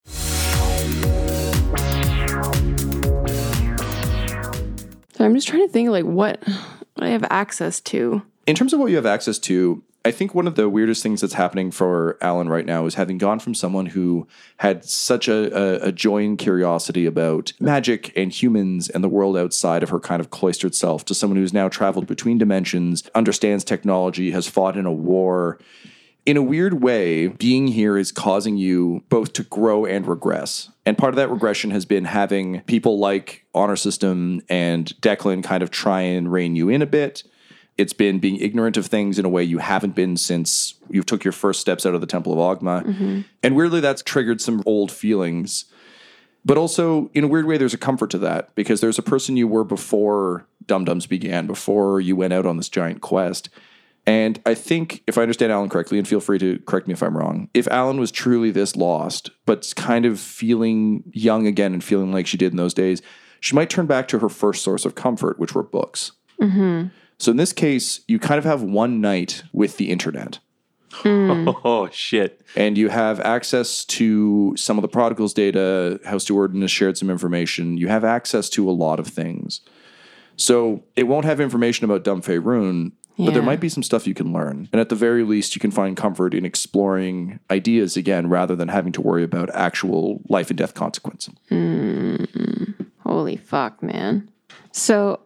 So 5.17 5.25
I'm 5.25 5.33
just 5.33 5.47
trying 5.47 5.65
to 5.65 5.73
think 5.73 5.89
like 5.89 6.05
what, 6.05 6.43
what 6.93 7.03
I 7.07 7.09
have 7.09 7.25
access 7.31 7.81
to. 7.81 8.21
In 8.45 8.55
terms 8.55 8.71
of 8.71 8.79
what 8.79 8.91
you 8.91 8.95
have 8.97 9.07
access 9.07 9.39
to, 9.39 9.83
I 10.07 10.11
think 10.11 10.33
one 10.33 10.47
of 10.47 10.55
the 10.55 10.69
weirdest 10.69 11.03
things 11.03 11.19
that's 11.19 11.33
happening 11.33 11.69
for 11.69 12.17
Alan 12.21 12.47
right 12.47 12.65
now 12.65 12.85
is 12.85 12.95
having 12.95 13.17
gone 13.17 13.39
from 13.39 13.53
someone 13.53 13.87
who 13.87 14.25
had 14.55 14.85
such 14.85 15.27
a, 15.27 15.83
a, 15.83 15.89
a 15.89 15.91
joy 15.91 16.23
and 16.23 16.37
curiosity 16.37 17.05
about 17.05 17.51
magic 17.59 18.13
and 18.15 18.31
humans 18.31 18.87
and 18.87 19.03
the 19.03 19.09
world 19.09 19.35
outside 19.35 19.83
of 19.83 19.89
her 19.89 19.99
kind 19.99 20.21
of 20.21 20.29
cloistered 20.29 20.73
self 20.73 21.03
to 21.03 21.13
someone 21.13 21.35
who's 21.35 21.51
now 21.51 21.67
traveled 21.67 22.07
between 22.07 22.37
dimensions, 22.37 23.03
understands 23.15 23.65
technology, 23.65 24.31
has 24.31 24.47
fought 24.47 24.77
in 24.77 24.85
a 24.85 24.93
war. 24.93 25.59
In 26.25 26.37
a 26.37 26.41
weird 26.41 26.81
way, 26.81 27.27
being 27.27 27.67
here 27.67 27.97
is 27.97 28.13
causing 28.13 28.55
you 28.55 29.03
both 29.09 29.33
to 29.33 29.43
grow 29.43 29.85
and 29.85 30.07
regress. 30.07 30.69
And 30.85 30.97
part 30.97 31.09
of 31.09 31.17
that 31.17 31.29
regression 31.29 31.71
has 31.71 31.83
been 31.83 32.05
having 32.05 32.61
people 32.61 32.97
like 32.97 33.43
Honor 33.53 33.75
System 33.75 34.41
and 34.47 34.87
Declan 35.01 35.43
kind 35.43 35.61
of 35.61 35.69
try 35.69 35.99
and 35.99 36.31
rein 36.31 36.55
you 36.55 36.69
in 36.69 36.81
a 36.81 36.85
bit 36.85 37.23
it's 37.77 37.93
been 37.93 38.19
being 38.19 38.37
ignorant 38.37 38.77
of 38.77 38.87
things 38.87 39.19
in 39.19 39.25
a 39.25 39.29
way 39.29 39.43
you 39.43 39.59
haven't 39.59 39.95
been 39.95 40.17
since 40.17 40.75
you 40.89 41.03
took 41.03 41.23
your 41.23 41.31
first 41.31 41.61
steps 41.61 41.85
out 41.85 41.93
of 41.93 42.01
the 42.01 42.07
Temple 42.07 42.33
of 42.33 42.59
Oghma. 42.59 42.83
Mm-hmm. 42.83 43.21
And 43.43 43.55
weirdly, 43.55 43.79
that's 43.79 44.01
triggered 44.01 44.41
some 44.41 44.63
old 44.65 44.91
feelings. 44.91 45.65
But 46.43 46.57
also, 46.57 47.11
in 47.13 47.23
a 47.23 47.27
weird 47.27 47.45
way, 47.45 47.57
there's 47.57 47.73
a 47.73 47.77
comfort 47.77 48.09
to 48.11 48.17
that 48.19 48.55
because 48.55 48.81
there's 48.81 48.97
a 48.97 49.03
person 49.03 49.37
you 49.37 49.47
were 49.47 49.63
before 49.63 50.47
Dumb 50.65 50.85
Dumbs 50.85 51.05
began, 51.05 51.45
before 51.45 51.99
you 51.99 52.15
went 52.15 52.33
out 52.33 52.45
on 52.45 52.57
this 52.57 52.69
giant 52.69 53.01
quest. 53.01 53.49
And 54.05 54.39
I 54.45 54.53
think, 54.53 55.03
if 55.05 55.17
I 55.17 55.23
understand 55.23 55.51
Alan 55.51 55.67
correctly, 55.67 55.97
and 55.97 56.07
feel 56.07 56.21
free 56.21 56.39
to 56.39 56.59
correct 56.59 56.87
me 56.87 56.93
if 56.93 57.03
I'm 57.03 57.17
wrong, 57.17 57.49
if 57.53 57.67
Alan 57.67 57.99
was 57.99 58.11
truly 58.11 58.51
this 58.51 58.77
lost, 58.77 59.31
but 59.45 59.73
kind 59.75 60.05
of 60.05 60.19
feeling 60.21 61.03
young 61.11 61.45
again 61.45 61.73
and 61.73 61.83
feeling 61.83 62.13
like 62.13 62.25
she 62.25 62.37
did 62.37 62.53
in 62.53 62.57
those 62.57 62.73
days, 62.73 63.01
she 63.41 63.53
might 63.53 63.69
turn 63.69 63.85
back 63.85 64.07
to 64.07 64.19
her 64.19 64.29
first 64.29 64.63
source 64.63 64.85
of 64.85 64.95
comfort, 64.95 65.37
which 65.39 65.53
were 65.53 65.63
books. 65.63 66.13
Mm-hmm. 66.41 66.87
So 67.17 67.31
in 67.31 67.37
this 67.37 67.53
case, 67.53 68.01
you 68.07 68.19
kind 68.19 68.37
of 68.37 68.43
have 68.43 68.61
one 68.61 69.01
night 69.01 69.43
with 69.51 69.77
the 69.77 69.89
internet. 69.89 70.39
Hmm. 70.91 71.49
Oh 71.63 71.89
shit! 71.91 72.41
And 72.55 72.77
you 72.77 72.89
have 72.89 73.19
access 73.19 73.85
to 73.85 74.55
some 74.55 74.77
of 74.77 74.81
the 74.81 74.87
prodigals 74.87 75.33
data. 75.33 75.99
House 76.05 76.25
Duerden 76.25 76.61
has 76.61 76.71
shared 76.71 76.97
some 76.97 77.09
information. 77.09 77.77
You 77.77 77.87
have 77.87 78.03
access 78.03 78.49
to 78.51 78.69
a 78.69 78.71
lot 78.71 78.99
of 78.99 79.07
things. 79.07 79.61
So 80.37 80.83
it 80.95 81.03
won't 81.03 81.25
have 81.25 81.39
information 81.39 81.83
about 81.85 82.03
Dumb 82.03 82.21
Faerun, 82.21 82.91
but 83.17 83.33
there 83.33 83.41
might 83.41 83.59
be 83.59 83.69
some 83.69 83.81
stuff 83.81 84.05
you 84.05 84.13
can 84.13 84.31
learn. 84.31 84.69
And 84.71 84.79
at 84.79 84.89
the 84.89 84.95
very 84.95 85.23
least, 85.23 85.55
you 85.55 85.59
can 85.59 85.71
find 85.71 85.97
comfort 85.97 86.33
in 86.35 86.45
exploring 86.45 87.39
ideas 87.49 87.97
again 87.97 88.29
rather 88.29 88.55
than 88.55 88.67
having 88.67 88.91
to 88.93 89.01
worry 89.01 89.23
about 89.23 89.49
actual 89.55 90.21
life 90.29 90.49
and 90.49 90.57
death 90.57 90.75
consequence. 90.75 91.29
Hmm. 91.49 92.23
Holy 92.99 93.35
fuck, 93.35 93.81
man. 93.81 94.29
So 94.71 95.21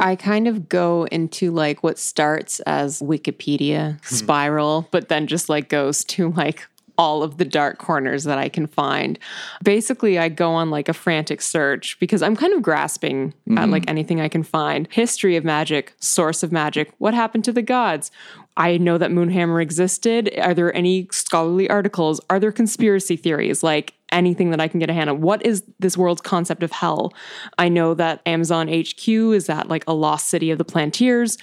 I 0.00 0.16
kind 0.16 0.48
of 0.48 0.68
go 0.68 1.06
into 1.10 1.50
like 1.50 1.82
what 1.82 1.98
starts 1.98 2.60
as 2.60 3.00
Wikipedia 3.00 3.92
hmm. 3.92 4.14
spiral, 4.14 4.88
but 4.90 5.08
then 5.08 5.26
just 5.26 5.48
like 5.48 5.68
goes 5.68 6.04
to 6.04 6.30
like 6.30 6.66
all 6.98 7.22
of 7.22 7.38
the 7.38 7.44
dark 7.44 7.78
corners 7.78 8.24
that 8.24 8.38
I 8.38 8.48
can 8.48 8.66
find. 8.66 9.18
Basically, 9.62 10.18
I 10.18 10.28
go 10.28 10.50
on 10.50 10.68
like 10.68 10.88
a 10.88 10.92
frantic 10.92 11.40
search 11.40 11.98
because 12.00 12.22
I'm 12.22 12.34
kind 12.34 12.52
of 12.52 12.60
grasping 12.60 13.32
at 13.56 13.68
like 13.68 13.82
mm-hmm. 13.82 13.90
anything 13.90 14.20
I 14.20 14.28
can 14.28 14.42
find. 14.42 14.88
History 14.90 15.36
of 15.36 15.44
magic, 15.44 15.94
source 16.00 16.42
of 16.42 16.50
magic, 16.50 16.92
what 16.98 17.14
happened 17.14 17.44
to 17.44 17.52
the 17.52 17.62
gods? 17.62 18.10
I 18.58 18.76
know 18.76 18.98
that 18.98 19.12
Moonhammer 19.12 19.62
existed. 19.62 20.36
Are 20.38 20.52
there 20.52 20.74
any 20.74 21.08
scholarly 21.12 21.70
articles? 21.70 22.20
Are 22.28 22.40
there 22.40 22.50
conspiracy 22.50 23.16
theories? 23.16 23.62
Like 23.62 23.94
anything 24.10 24.50
that 24.50 24.60
I 24.60 24.68
can 24.68 24.80
get 24.80 24.90
a 24.90 24.92
hand 24.92 25.08
on. 25.08 25.20
What 25.20 25.46
is 25.46 25.62
this 25.78 25.96
world's 25.96 26.20
concept 26.20 26.62
of 26.62 26.72
hell? 26.72 27.14
I 27.56 27.68
know 27.68 27.94
that 27.94 28.20
Amazon 28.26 28.68
HQ 28.68 29.08
is 29.08 29.46
that 29.46 29.68
like 29.68 29.84
a 29.86 29.92
lost 29.92 30.28
city 30.28 30.50
of 30.50 30.58
the 30.58 30.64
Plantiers. 30.64 31.38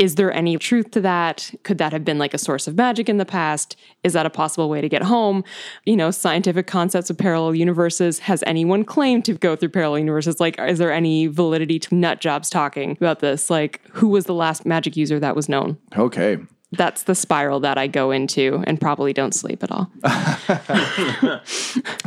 Is 0.00 0.14
there 0.14 0.32
any 0.32 0.56
truth 0.56 0.92
to 0.92 1.02
that? 1.02 1.52
Could 1.62 1.76
that 1.76 1.92
have 1.92 2.06
been 2.06 2.16
like 2.16 2.32
a 2.32 2.38
source 2.38 2.66
of 2.66 2.74
magic 2.74 3.10
in 3.10 3.18
the 3.18 3.26
past? 3.26 3.76
Is 4.02 4.14
that 4.14 4.24
a 4.24 4.30
possible 4.30 4.70
way 4.70 4.80
to 4.80 4.88
get 4.88 5.02
home? 5.02 5.44
You 5.84 5.94
know, 5.94 6.10
scientific 6.10 6.66
concepts 6.66 7.10
of 7.10 7.18
parallel 7.18 7.54
universes. 7.54 8.18
Has 8.20 8.42
anyone 8.46 8.82
claimed 8.82 9.26
to 9.26 9.34
go 9.34 9.56
through 9.56 9.68
parallel 9.68 9.98
universes? 9.98 10.40
Like, 10.40 10.58
is 10.58 10.78
there 10.78 10.90
any 10.90 11.26
validity 11.26 11.78
to 11.80 11.94
nut 11.94 12.18
jobs 12.18 12.48
talking 12.48 12.92
about 12.92 13.20
this? 13.20 13.50
Like, 13.50 13.82
who 13.90 14.08
was 14.08 14.24
the 14.24 14.32
last 14.32 14.64
magic 14.64 14.96
user 14.96 15.20
that 15.20 15.36
was 15.36 15.50
known? 15.50 15.76
Okay. 15.94 16.38
That's 16.72 17.02
the 17.02 17.14
spiral 17.14 17.60
that 17.60 17.76
I 17.76 17.86
go 17.86 18.10
into 18.10 18.64
and 18.66 18.80
probably 18.80 19.12
don't 19.12 19.34
sleep 19.34 19.62
at 19.62 19.70
all. 19.70 19.90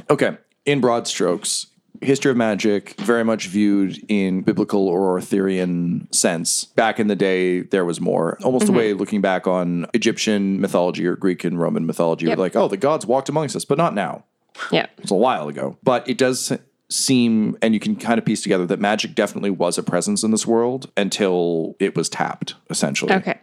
Okay. 0.09 0.37
In 0.65 0.79
broad 0.81 1.07
strokes, 1.07 1.67
history 2.03 2.31
of 2.31 2.37
magic 2.37 2.95
very 3.01 3.23
much 3.23 3.47
viewed 3.47 3.99
in 4.07 4.41
biblical 4.41 4.87
or 4.87 5.13
Arthurian 5.13 6.07
sense. 6.11 6.65
Back 6.65 6.99
in 6.99 7.07
the 7.07 7.15
day, 7.15 7.61
there 7.61 7.85
was 7.85 7.99
more. 8.01 8.37
Almost 8.43 8.65
Mm-hmm. 8.65 8.73
the 8.73 8.79
way 8.79 8.93
looking 8.93 9.21
back 9.21 9.47
on 9.47 9.87
Egyptian 9.93 10.61
mythology 10.61 11.05
or 11.05 11.15
Greek 11.15 11.43
and 11.43 11.59
Roman 11.59 11.85
mythology, 11.85 12.27
Yep. 12.27 12.37
like, 12.37 12.55
oh, 12.55 12.67
the 12.67 12.77
gods 12.77 13.05
walked 13.05 13.29
amongst 13.29 13.55
us, 13.55 13.65
but 13.65 13.77
not 13.77 13.93
now. 13.95 14.23
Yeah. 14.71 14.85
It's 14.99 15.11
a 15.11 15.15
while 15.15 15.47
ago. 15.47 15.77
But 15.83 16.07
it 16.07 16.17
does 16.17 16.51
seem, 16.89 17.57
and 17.61 17.73
you 17.73 17.79
can 17.79 17.95
kind 17.95 18.19
of 18.19 18.25
piece 18.25 18.43
together 18.43 18.65
that 18.67 18.79
magic 18.79 19.15
definitely 19.15 19.49
was 19.49 19.77
a 19.77 19.83
presence 19.83 20.21
in 20.23 20.31
this 20.31 20.45
world 20.45 20.91
until 20.95 21.75
it 21.79 21.95
was 21.95 22.07
tapped, 22.09 22.53
essentially. 22.69 23.13
Okay. 23.13 23.39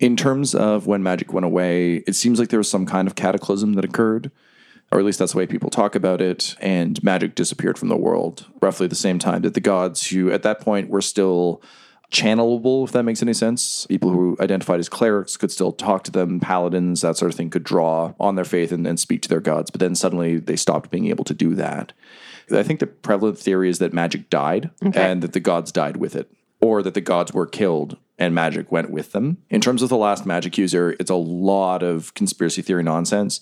In 0.00 0.16
terms 0.16 0.54
of 0.54 0.86
when 0.86 1.02
magic 1.02 1.32
went 1.32 1.46
away, 1.46 1.96
it 2.06 2.14
seems 2.16 2.38
like 2.38 2.48
there 2.50 2.58
was 2.58 2.68
some 2.68 2.84
kind 2.84 3.06
of 3.08 3.14
cataclysm 3.14 3.74
that 3.74 3.84
occurred, 3.84 4.30
or 4.92 4.98
at 4.98 5.04
least 5.04 5.18
that's 5.18 5.32
the 5.32 5.38
way 5.38 5.46
people 5.46 5.70
talk 5.70 5.94
about 5.94 6.20
it, 6.20 6.54
and 6.60 7.02
magic 7.02 7.34
disappeared 7.34 7.78
from 7.78 7.88
the 7.88 7.96
world 7.96 8.46
roughly 8.60 8.86
the 8.86 8.94
same 8.94 9.18
time 9.18 9.42
that 9.42 9.54
the 9.54 9.60
gods, 9.60 10.08
who 10.08 10.30
at 10.30 10.42
that 10.42 10.60
point 10.60 10.90
were 10.90 11.00
still 11.00 11.62
channelable, 12.10 12.84
if 12.84 12.92
that 12.92 13.04
makes 13.04 13.22
any 13.22 13.32
sense. 13.32 13.86
People 13.86 14.10
who 14.10 14.36
identified 14.38 14.78
as 14.78 14.90
clerics 14.90 15.38
could 15.38 15.50
still 15.50 15.72
talk 15.72 16.04
to 16.04 16.10
them, 16.10 16.38
paladins, 16.38 17.00
that 17.00 17.16
sort 17.16 17.32
of 17.32 17.36
thing, 17.36 17.48
could 17.48 17.64
draw 17.64 18.12
on 18.20 18.34
their 18.34 18.44
faith 18.44 18.70
and, 18.70 18.86
and 18.86 19.00
speak 19.00 19.22
to 19.22 19.30
their 19.30 19.40
gods, 19.40 19.70
but 19.70 19.80
then 19.80 19.94
suddenly 19.94 20.36
they 20.36 20.56
stopped 20.56 20.90
being 20.90 21.06
able 21.06 21.24
to 21.24 21.34
do 21.34 21.54
that. 21.54 21.94
I 22.52 22.62
think 22.62 22.80
the 22.80 22.86
prevalent 22.86 23.38
theory 23.38 23.70
is 23.70 23.78
that 23.78 23.94
magic 23.94 24.28
died 24.28 24.70
and 24.94 25.22
that 25.22 25.32
the 25.32 25.40
gods 25.40 25.72
died 25.72 25.96
with 25.96 26.14
it, 26.14 26.30
or 26.60 26.82
that 26.82 26.92
the 26.92 27.00
gods 27.00 27.32
were 27.32 27.46
killed 27.46 27.96
and 28.18 28.34
magic 28.34 28.70
went 28.70 28.90
with 28.90 29.12
them. 29.12 29.38
In 29.50 29.60
terms 29.60 29.82
of 29.82 29.88
the 29.88 29.96
last 29.96 30.26
magic 30.26 30.58
user, 30.58 30.94
it's 31.00 31.10
a 31.10 31.14
lot 31.14 31.82
of 31.82 32.14
conspiracy 32.14 32.62
theory 32.62 32.82
nonsense. 32.82 33.40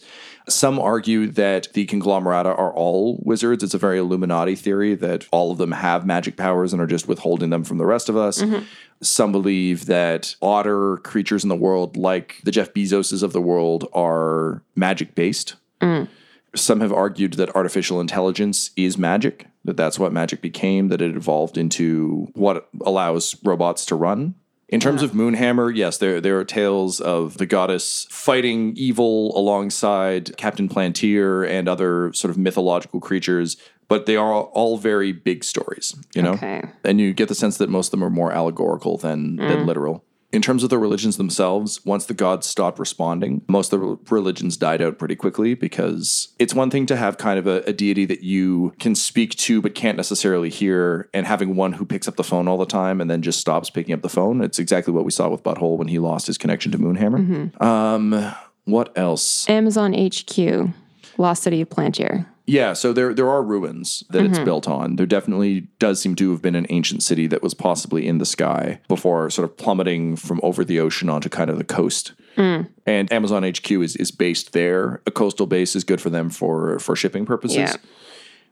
Some 0.48 0.78
argue 0.78 1.26
that 1.28 1.68
the 1.74 1.86
conglomerata 1.86 2.54
are 2.54 2.72
all 2.72 3.20
wizards. 3.22 3.62
It's 3.62 3.74
a 3.74 3.78
very 3.78 3.98
Illuminati 3.98 4.54
theory 4.54 4.94
that 4.94 5.26
all 5.30 5.52
of 5.52 5.58
them 5.58 5.72
have 5.72 6.06
magic 6.06 6.36
powers 6.36 6.72
and 6.72 6.80
are 6.80 6.86
just 6.86 7.08
withholding 7.08 7.50
them 7.50 7.64
from 7.64 7.78
the 7.78 7.86
rest 7.86 8.08
of 8.08 8.16
us. 8.16 8.40
Mm-hmm. 8.40 8.64
Some 9.02 9.32
believe 9.32 9.86
that 9.86 10.34
otter 10.40 10.98
creatures 10.98 11.42
in 11.42 11.48
the 11.48 11.56
world, 11.56 11.96
like 11.96 12.40
the 12.44 12.50
Jeff 12.50 12.72
Bezoses 12.72 13.22
of 13.22 13.32
the 13.32 13.40
world, 13.40 13.88
are 13.92 14.62
magic 14.76 15.14
based. 15.14 15.56
Mm. 15.80 16.08
Some 16.54 16.80
have 16.80 16.92
argued 16.92 17.34
that 17.34 17.54
artificial 17.54 18.00
intelligence 18.00 18.70
is 18.76 18.98
magic, 18.98 19.46
that 19.64 19.76
that's 19.76 19.98
what 19.98 20.12
magic 20.12 20.42
became, 20.42 20.88
that 20.88 21.00
it 21.00 21.16
evolved 21.16 21.56
into 21.56 22.28
what 22.34 22.68
allows 22.84 23.36
robots 23.44 23.86
to 23.86 23.94
run. 23.94 24.34
In 24.70 24.78
terms 24.78 25.02
of 25.02 25.10
Moonhammer, 25.10 25.74
yes, 25.74 25.98
there 25.98 26.20
there 26.20 26.38
are 26.38 26.44
tales 26.44 27.00
of 27.00 27.38
the 27.38 27.46
goddess 27.46 28.06
fighting 28.08 28.72
evil 28.76 29.36
alongside 29.36 30.36
Captain 30.36 30.68
Plantier 30.68 31.48
and 31.48 31.68
other 31.68 32.12
sort 32.12 32.30
of 32.30 32.38
mythological 32.38 33.00
creatures, 33.00 33.56
but 33.88 34.06
they 34.06 34.14
are 34.14 34.32
all 34.32 34.78
very 34.78 35.10
big 35.10 35.42
stories, 35.42 35.96
you 36.14 36.22
know? 36.22 36.34
Okay. 36.34 36.62
And 36.84 37.00
you 37.00 37.12
get 37.12 37.28
the 37.28 37.34
sense 37.34 37.58
that 37.58 37.68
most 37.68 37.88
of 37.88 37.90
them 37.90 38.04
are 38.04 38.10
more 38.10 38.30
allegorical 38.30 38.96
than, 38.96 39.36
than 39.36 39.58
mm. 39.58 39.66
literal. 39.66 40.04
In 40.32 40.42
terms 40.42 40.62
of 40.62 40.70
the 40.70 40.78
religions 40.78 41.16
themselves, 41.16 41.84
once 41.84 42.06
the 42.06 42.14
gods 42.14 42.46
stopped 42.46 42.78
responding, 42.78 43.42
most 43.48 43.72
of 43.72 43.80
the 43.80 43.98
religions 44.10 44.56
died 44.56 44.80
out 44.80 44.98
pretty 44.98 45.16
quickly 45.16 45.54
because 45.54 46.28
it's 46.38 46.54
one 46.54 46.70
thing 46.70 46.86
to 46.86 46.96
have 46.96 47.18
kind 47.18 47.38
of 47.38 47.46
a, 47.48 47.62
a 47.66 47.72
deity 47.72 48.04
that 48.04 48.22
you 48.22 48.72
can 48.78 48.94
speak 48.94 49.34
to 49.36 49.60
but 49.60 49.74
can't 49.74 49.96
necessarily 49.96 50.48
hear, 50.48 51.08
and 51.12 51.26
having 51.26 51.56
one 51.56 51.72
who 51.72 51.84
picks 51.84 52.06
up 52.06 52.16
the 52.16 52.24
phone 52.24 52.46
all 52.46 52.58
the 52.58 52.66
time 52.66 53.00
and 53.00 53.10
then 53.10 53.22
just 53.22 53.40
stops 53.40 53.70
picking 53.70 53.92
up 53.92 54.02
the 54.02 54.08
phone. 54.08 54.40
It's 54.40 54.58
exactly 54.58 54.92
what 54.92 55.04
we 55.04 55.10
saw 55.10 55.28
with 55.28 55.42
Butthole 55.42 55.76
when 55.76 55.88
he 55.88 55.98
lost 55.98 56.28
his 56.28 56.38
connection 56.38 56.70
to 56.72 56.78
Moonhammer. 56.78 57.60
Um, 57.60 58.32
what 58.64 58.96
else? 58.96 59.48
Amazon 59.48 59.94
HQ, 59.94 60.70
Lost 61.18 61.42
City 61.42 61.60
of 61.60 61.68
Plantier. 61.68 62.26
Yeah, 62.50 62.72
so 62.72 62.92
there 62.92 63.14
there 63.14 63.28
are 63.28 63.42
ruins 63.42 64.02
that 64.10 64.24
it's 64.24 64.38
Mhm. 64.38 64.44
built 64.44 64.66
on. 64.68 64.96
There 64.96 65.06
definitely 65.06 65.68
does 65.78 66.00
seem 66.00 66.16
to 66.16 66.30
have 66.32 66.42
been 66.42 66.56
an 66.56 66.66
ancient 66.68 67.02
city 67.02 67.26
that 67.28 67.42
was 67.42 67.54
possibly 67.54 68.06
in 68.08 68.18
the 68.18 68.26
sky 68.26 68.80
before 68.88 69.30
sort 69.30 69.48
of 69.48 69.56
plummeting 69.56 70.16
from 70.16 70.40
over 70.42 70.64
the 70.64 70.80
ocean 70.80 71.08
onto 71.08 71.28
kind 71.28 71.48
of 71.50 71.58
the 71.58 71.64
coast. 71.64 72.12
Mm. 72.36 72.66
And 72.86 73.12
Amazon 73.12 73.44
HQ 73.44 73.70
is 73.82 73.94
is 73.96 74.10
based 74.10 74.52
there. 74.52 75.00
A 75.06 75.10
coastal 75.10 75.46
base 75.46 75.76
is 75.76 75.84
good 75.84 76.00
for 76.00 76.10
them 76.10 76.28
for 76.30 76.78
for 76.80 76.96
shipping 76.96 77.24
purposes. 77.24 77.56
Yeah. 77.58 77.76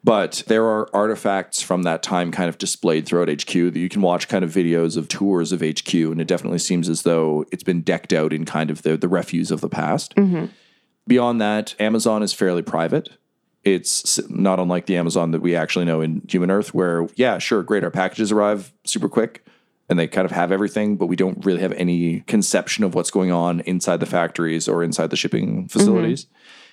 But 0.05 0.44
there 0.46 0.64
are 0.64 0.88
artifacts 0.94 1.61
from 1.61 1.82
that 1.82 2.05
time 2.05 2.30
kind 2.30 2.49
of 2.49 2.57
displayed 2.57 3.05
throughout 3.05 3.28
HQ 3.28 3.53
that 3.72 3.80
you 3.80 3.88
can 3.88 4.01
watch 4.01 4.28
kind 4.28 4.44
of 4.44 4.53
videos 4.53 4.96
of 4.96 5.09
tours 5.09 5.51
of 5.51 5.61
HQ, 5.61 5.92
and 6.12 6.20
it 6.20 6.28
definitely 6.28 6.61
seems 6.61 6.88
as 6.88 7.03
though 7.03 7.44
it's 7.51 7.64
been 7.64 7.80
decked 7.80 8.12
out 8.12 8.32
in 8.32 8.44
kind 8.44 8.70
of 8.70 8.82
the, 8.82 8.96
the 8.96 9.09
refuse 9.09 9.51
of 9.51 9.61
the 9.61 9.68
past. 9.68 10.14
Mhm. 10.14 10.51
Beyond 11.09 11.40
that, 11.40 11.74
Amazon 11.80 12.22
is 12.22 12.32
fairly 12.32 12.62
private. 12.62 13.09
It's 13.74 14.18
not 14.28 14.58
unlike 14.58 14.86
the 14.86 14.96
Amazon 14.96 15.30
that 15.32 15.40
we 15.40 15.54
actually 15.54 15.84
know 15.84 16.00
in 16.00 16.22
Human 16.28 16.50
Earth, 16.50 16.72
where, 16.74 17.06
yeah, 17.16 17.38
sure, 17.38 17.62
great, 17.62 17.84
our 17.84 17.90
packages 17.90 18.32
arrive 18.32 18.72
super 18.84 19.08
quick 19.08 19.44
and 19.88 19.98
they 19.98 20.06
kind 20.06 20.24
of 20.24 20.32
have 20.32 20.52
everything, 20.52 20.96
but 20.96 21.06
we 21.06 21.16
don't 21.16 21.44
really 21.44 21.60
have 21.60 21.72
any 21.72 22.20
conception 22.20 22.84
of 22.84 22.94
what's 22.94 23.10
going 23.10 23.32
on 23.32 23.60
inside 23.60 24.00
the 24.00 24.06
factories 24.06 24.68
or 24.68 24.82
inside 24.82 25.10
the 25.10 25.16
shipping 25.16 25.48
mm-hmm. 25.48 25.66
facilities. 25.66 26.26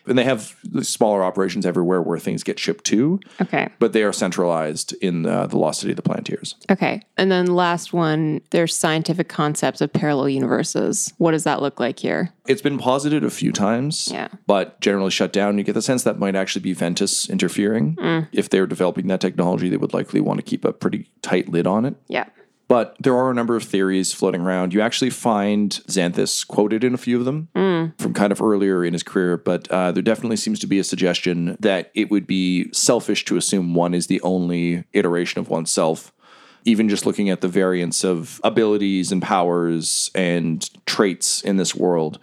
And 0.07 0.17
they 0.17 0.23
have 0.23 0.55
smaller 0.81 1.23
operations 1.23 1.65
everywhere 1.65 2.01
where 2.01 2.19
things 2.19 2.43
get 2.43 2.59
shipped 2.59 2.83
to, 2.85 3.19
Okay. 3.41 3.69
but 3.79 3.93
they 3.93 4.03
are 4.03 4.13
centralized 4.13 4.93
in 5.01 5.25
uh, 5.25 5.47
the 5.47 5.57
Lost 5.57 5.79
City 5.81 5.91
of 5.91 5.95
the 5.97 6.01
Plantiers. 6.03 6.55
Okay. 6.69 7.01
And 7.17 7.31
then 7.31 7.47
last 7.47 7.93
one, 7.93 8.41
there's 8.51 8.75
scientific 8.75 9.27
concepts 9.29 9.81
of 9.81 9.91
parallel 9.91 10.29
universes. 10.29 11.13
What 11.17 11.31
does 11.31 11.43
that 11.45 11.61
look 11.61 11.79
like 11.79 11.99
here? 11.99 12.31
It's 12.47 12.61
been 12.61 12.77
posited 12.77 13.23
a 13.23 13.29
few 13.29 13.51
times, 13.51 14.09
Yeah. 14.11 14.27
but 14.45 14.79
generally 14.81 15.11
shut 15.11 15.33
down. 15.33 15.57
You 15.57 15.63
get 15.63 15.73
the 15.73 15.81
sense 15.81 16.03
that 16.03 16.19
might 16.19 16.35
actually 16.35 16.61
be 16.61 16.73
Ventus 16.73 17.29
interfering. 17.29 17.95
Mm. 17.95 18.27
If 18.31 18.49
they're 18.49 18.67
developing 18.67 19.07
that 19.07 19.21
technology, 19.21 19.69
they 19.69 19.77
would 19.77 19.93
likely 19.93 20.21
want 20.21 20.37
to 20.37 20.43
keep 20.43 20.63
a 20.65 20.73
pretty 20.73 21.09
tight 21.21 21.49
lid 21.49 21.65
on 21.65 21.85
it. 21.85 21.95
Yeah. 22.07 22.25
But 22.68 22.95
there 22.99 23.16
are 23.16 23.30
a 23.30 23.34
number 23.34 23.55
of 23.55 23.63
theories 23.63 24.11
floating 24.11 24.41
around. 24.41 24.74
You 24.74 24.82
actually 24.82 25.11
find 25.11 25.70
Xanthus 25.88 26.45
quoted 26.47 26.84
in 26.84 26.93
a 26.93 26.97
few 26.97 27.20
of 27.20 27.26
them 27.26 27.47
Mm. 27.55 27.99
from 28.01 28.13
kind 28.13 28.32
of 28.32 28.41
earlier 28.41 28.84
in 28.84 28.93
his 28.93 29.03
career, 29.03 29.38
but 29.38 29.68
uh, 29.70 29.91
there 29.91 30.01
definitely 30.01 30.38
seems 30.38 30.57
to 30.59 30.68
be 30.68 30.80
a 30.80 30.84
suggestion 30.84 31.57
that 31.59 31.91
it 31.93 32.09
would 32.09 32.26
be 32.26 32.72
selfish 32.74 33.24
to 33.26 33.38
assume 33.38 33.76
one 33.76 33.93
is 33.93 34.07
the 34.07 34.20
only 34.22 34.84
iteration 34.93 35.39
of 35.39 35.49
oneself. 35.49 36.11
Even 36.68 36.89
just 36.89 37.05
looking 37.05 37.30
at 37.30 37.41
the 37.41 37.47
variance 37.47 38.03
of 38.03 38.41
abilities 38.43 39.11
and 39.11 39.22
powers 39.22 40.09
and 40.16 40.68
traits 40.88 41.41
in 41.41 41.57
this 41.57 41.76
world. 41.76 42.18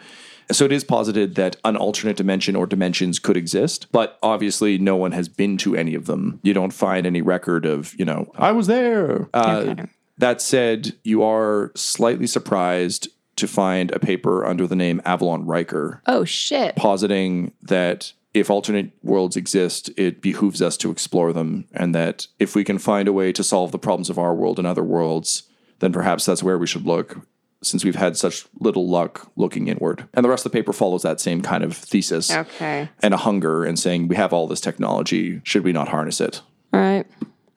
So 0.51 0.65
it 0.65 0.73
is 0.73 0.83
posited 0.83 1.37
that 1.37 1.55
an 1.65 1.77
alternate 1.77 2.17
dimension 2.17 2.57
or 2.57 2.67
dimensions 2.67 3.21
could 3.21 3.37
exist, 3.37 3.87
but 3.93 4.19
obviously 4.21 4.77
no 4.79 4.97
one 4.97 5.13
has 5.13 5.29
been 5.29 5.57
to 5.59 5.77
any 5.77 5.95
of 5.95 6.07
them. 6.07 6.41
You 6.43 6.53
don't 6.53 6.73
find 6.73 7.07
any 7.07 7.23
record 7.23 7.65
of, 7.65 7.95
you 7.97 8.05
know, 8.05 8.33
I 8.37 8.51
was 8.51 8.67
there. 8.67 9.29
Uh, 9.33 9.77
That 10.23 10.41
said, 10.41 10.95
you 11.03 11.25
are 11.25 11.73
slightly 11.75 12.29
surprised 12.29 13.09
to 13.35 13.49
find 13.49 13.91
a 13.91 13.99
paper 13.99 14.47
under 14.47 14.69
the 14.69 14.77
name 14.77 15.03
Avalon 15.05 15.45
Riker 15.47 16.01
Oh, 16.07 16.23
shit. 16.25 16.77
positing 16.77 17.51
that 17.61 18.13
if 18.33 18.49
alternate 18.49 18.93
worlds 19.03 19.37
exist, 19.37 19.91
it 19.97 20.23
behooves 20.23 20.63
us 20.63 20.77
to 20.77 20.93
explore 20.93 21.33
them, 21.33 21.65
and 21.75 21.93
that 21.97 22.29
if 22.39 22.55
we 22.55 22.63
can 22.63 22.79
find 22.79 23.09
a 23.09 23.13
way 23.13 23.33
to 23.33 23.43
solve 23.43 23.73
the 23.73 23.81
problems 23.81 24.09
of 24.11 24.17
our 24.17 24.33
world 24.33 24.61
and 24.61 24.67
other 24.69 24.85
worlds, 24.85 25.43
then 25.81 25.93
perhaps 25.93 26.25
that's 26.25 26.41
where 26.45 26.57
we 26.57 26.69
should 26.69 26.87
look, 26.87 27.27
since 27.61 27.85
we've 27.85 27.97
had 27.97 28.17
such 28.17 28.47
little 28.61 28.89
luck 28.89 29.29
looking 29.35 29.67
inward. 29.67 30.07
And 30.15 30.25
the 30.25 30.29
rest 30.31 30.47
of 30.47 30.53
the 30.53 30.57
paper 30.57 30.73
follows 30.73 31.03
that 31.03 31.21
same 31.21 31.43
kind 31.43 31.65
of 31.65 31.77
thesis 31.77 32.31
Okay. 32.31 32.89
and 33.03 33.13
a 33.13 33.17
hunger 33.17 33.65
and 33.65 33.77
saying, 33.77 34.07
we 34.07 34.15
have 34.15 34.33
all 34.33 34.47
this 34.47 34.61
technology, 34.61 35.41
should 35.43 35.65
we 35.65 35.73
not 35.73 35.89
harness 35.89 36.21
it? 36.21 36.43
All 36.73 36.79
right. 36.79 37.07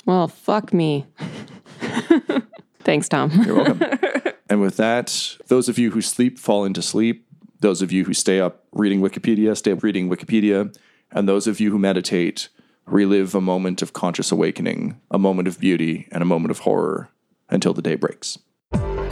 Well, 0.07 0.28
fuck 0.28 0.74
me. 0.74 1.05
Thanks, 2.86 3.10
Tom. 3.10 3.32
You're 3.46 3.56
welcome. 3.56 3.82
and 4.50 4.62
with 4.62 4.78
that, 4.78 5.38
those 5.48 5.68
of 5.68 5.78
you 5.78 5.92
who 5.92 6.02
sleep 6.02 6.40
fall 6.40 6.64
into 6.64 6.82
sleep. 6.82 7.28
Those 7.60 7.82
of 7.82 7.92
you 7.92 8.06
who 8.06 8.14
stay 8.14 8.40
up 8.40 8.64
reading 8.72 9.02
Wikipedia, 9.02 9.58
stay 9.58 9.72
up 9.72 9.82
reading 9.82 10.10
Wikipedia. 10.10 10.74
And 11.12 11.28
those 11.28 11.48
of 11.48 11.60
you 11.60 11.72
who 11.72 11.80
meditate, 11.80 12.50
relive 12.86 13.34
a 13.34 13.42
moment 13.42 13.82
of 13.82 13.94
conscious 13.94 14.32
awakening, 14.32 15.02
a 15.10 15.18
moment 15.18 15.48
of 15.48 15.60
beauty, 15.60 16.08
and 16.12 16.22
a 16.22 16.26
moment 16.26 16.52
of 16.52 16.60
horror 16.60 17.10
until 17.50 17.74
the 17.74 17.82
day 17.82 17.96
breaks. 17.96 18.38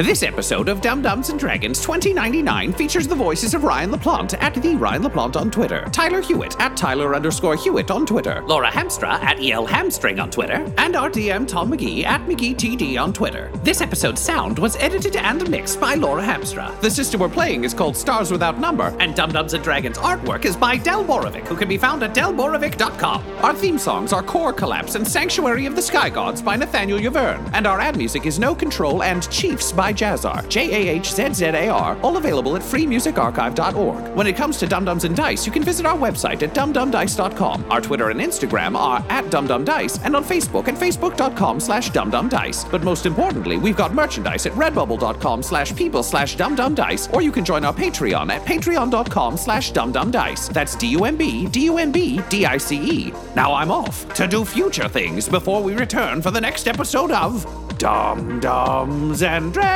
This 0.03 0.21
episode 0.21 0.67
of 0.67 0.81
Dumb 0.81 1.01
Dumbs 1.01 1.29
and 1.29 1.39
Dragons 1.39 1.79
2099 1.79 2.73
features 2.73 3.07
the 3.07 3.15
voices 3.15 3.53
of 3.53 3.63
Ryan 3.63 3.89
LaPlante 3.89 4.35
at 4.43 4.53
the 4.53 4.75
Ryan 4.75 5.03
LaPlante 5.03 5.37
on 5.37 5.49
Twitter, 5.49 5.87
Tyler 5.93 6.19
Hewitt 6.19 6.59
at 6.59 6.75
Tyler 6.75 7.15
underscore 7.15 7.55
Hewitt 7.55 7.89
on 7.89 8.05
Twitter, 8.05 8.43
Laura 8.45 8.69
Hamstra 8.69 9.11
at 9.23 9.37
EL 9.41 9.65
Hamstra 9.65 10.21
on 10.21 10.29
Twitter, 10.29 10.69
and 10.77 10.97
our 10.97 11.09
DM 11.09 11.47
Tom 11.47 11.71
McGee 11.71 12.03
at 12.03 12.19
McGeeTD 12.25 13.01
on 13.01 13.13
Twitter. 13.13 13.49
This 13.63 13.79
episode's 13.79 14.19
sound 14.19 14.59
was 14.59 14.75
edited 14.75 15.15
and 15.15 15.49
mixed 15.49 15.79
by 15.79 15.95
Laura 15.95 16.21
Hamstra. 16.21 16.77
The 16.81 16.91
system 16.91 17.21
we're 17.21 17.29
playing 17.29 17.63
is 17.63 17.73
called 17.73 17.95
Stars 17.95 18.29
Without 18.29 18.59
Number, 18.59 18.93
and 18.99 19.15
Dumb 19.15 19.31
Dumbs 19.31 19.53
and 19.53 19.63
Dragons 19.63 19.97
artwork 19.97 20.43
is 20.43 20.57
by 20.57 20.75
Del 20.75 21.05
Borovic, 21.05 21.47
who 21.47 21.55
can 21.55 21.69
be 21.69 21.77
found 21.77 22.03
at 22.03 22.13
delborovic.com. 22.13 23.23
Our 23.41 23.53
theme 23.53 23.79
songs 23.79 24.11
are 24.11 24.21
Core 24.21 24.51
Collapse 24.51 24.95
and 24.95 25.07
Sanctuary 25.07 25.65
of 25.65 25.77
the 25.77 25.81
Sky 25.81 26.09
Gods 26.09 26.41
by 26.41 26.57
Nathaniel 26.57 26.99
Wyvern, 26.99 27.49
and 27.53 27.65
our 27.65 27.79
ad 27.79 27.95
music 27.95 28.25
is 28.25 28.37
No 28.37 28.53
Control 28.53 29.01
and 29.01 29.31
Chiefs 29.31 29.71
by 29.71 29.92
Jahzzar, 29.93 30.47
J 30.49 30.71
A 30.71 30.95
H 30.95 31.13
Z 31.13 31.33
Z 31.33 31.45
A 31.45 31.69
R, 31.69 31.97
all 32.01 32.17
available 32.17 32.55
at 32.55 32.61
freemusicarchive.org. 32.61 34.15
When 34.15 34.27
it 34.27 34.35
comes 34.35 34.57
to 34.57 34.67
Dumb 34.67 34.85
Dumbs 34.85 35.03
and 35.03 35.15
Dice, 35.15 35.45
you 35.45 35.51
can 35.51 35.63
visit 35.63 35.85
our 35.85 35.97
website 35.97 36.43
at 36.43 36.53
dumdumdice.com. 36.53 37.71
Our 37.71 37.81
Twitter 37.81 38.09
and 38.09 38.19
Instagram 38.19 38.77
are 38.77 39.05
at 39.09 39.25
dumdumdice, 39.25 40.03
and 40.03 40.15
on 40.15 40.23
Facebook 40.23 40.67
at 40.67 40.75
facebook.com 40.75 41.59
slash 41.59 41.91
dumdumdice. 41.91 42.69
But 42.71 42.83
most 42.83 43.05
importantly, 43.05 43.57
we've 43.57 43.77
got 43.77 43.93
merchandise 43.93 44.45
at 44.45 44.53
redbubble.com 44.53 45.43
slash 45.43 45.75
people 45.75 46.03
slash 46.03 46.37
dumdumdice, 46.37 47.13
or 47.13 47.21
you 47.21 47.31
can 47.31 47.45
join 47.45 47.63
our 47.63 47.73
Patreon 47.73 48.29
at 48.31 48.43
patreon.com 48.45 49.37
slash 49.37 49.71
dumdumdice. 49.73 50.49
That's 50.53 50.75
D-U-M-B, 50.75 51.47
D-U-M-B, 51.47 52.21
D-I-C-E. 52.29 53.13
Now 53.35 53.53
I'm 53.53 53.71
off 53.71 54.11
to 54.13 54.27
do 54.27 54.45
future 54.45 54.87
things 54.87 55.27
before 55.27 55.63
we 55.63 55.75
return 55.75 56.21
for 56.21 56.31
the 56.31 56.41
next 56.41 56.67
episode 56.67 57.11
of 57.11 57.45
Dumb 57.77 58.39
Dumbs 58.39 59.23
and 59.23 59.51
Dragons 59.53 59.72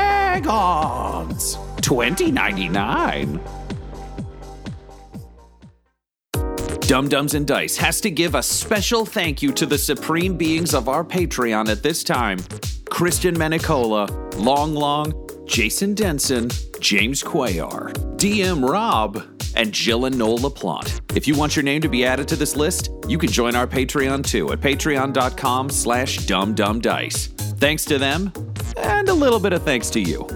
2099. 1.88 3.40
Dumb 6.82 7.10
Dumbs 7.10 7.34
and 7.34 7.46
Dice 7.46 7.76
has 7.78 8.00
to 8.02 8.10
give 8.10 8.36
a 8.36 8.42
special 8.44 9.06
thank 9.06 9.42
you 9.42 9.52
to 9.54 9.66
the 9.66 9.78
supreme 9.78 10.38
beings 10.38 10.74
of 10.74 10.88
our 10.88 11.04
Patreon 11.04 11.70
at 11.70 11.84
this 11.84 12.04
time 12.04 12.40
Christian 12.90 13.36
Menicola, 13.36 14.10
Long 14.38 14.74
Long, 14.74 15.14
Jason 15.46 15.94
Denson, 15.94 16.50
James 16.80 17.22
Cuellar, 17.22 17.94
DM 18.18 18.68
Rob, 18.68 19.22
and 19.56 19.74
Jill 19.74 20.06
and 20.06 20.18
Noel 20.18 20.38
LaPlante. 20.40 21.02
If 21.16 21.28
you 21.28 21.36
want 21.36 21.56
your 21.56 21.64
name 21.64 21.82
to 21.82 21.90
be 21.90 22.06
added 22.06 22.28
to 22.30 22.36
this 22.36 22.56
list, 22.56 22.90
you 23.08 23.18
can 23.18 23.30
join 23.30 23.56
our 23.56 23.68
Patreon 23.68 24.26
too 24.26 24.52
at 24.52 24.60
patreon.com 24.62 25.70
slash 25.70 26.20
dumdumdice. 26.20 27.28
Thanks 27.60 27.84
to 27.86 27.98
them, 27.98 28.32
and 28.84 29.10
a 29.10 29.14
little 29.14 29.40
bit 29.40 29.54
of 29.54 29.64
thanks 29.64 29.90
to 29.92 30.00
you. 30.00 30.28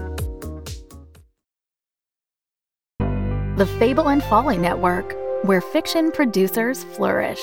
The 3.56 3.66
Fable 3.78 4.08
and 4.08 4.22
Folly 4.24 4.58
Network, 4.58 5.14
where 5.44 5.60
fiction 5.60 6.10
producers 6.10 6.84
flourish. 6.84 7.42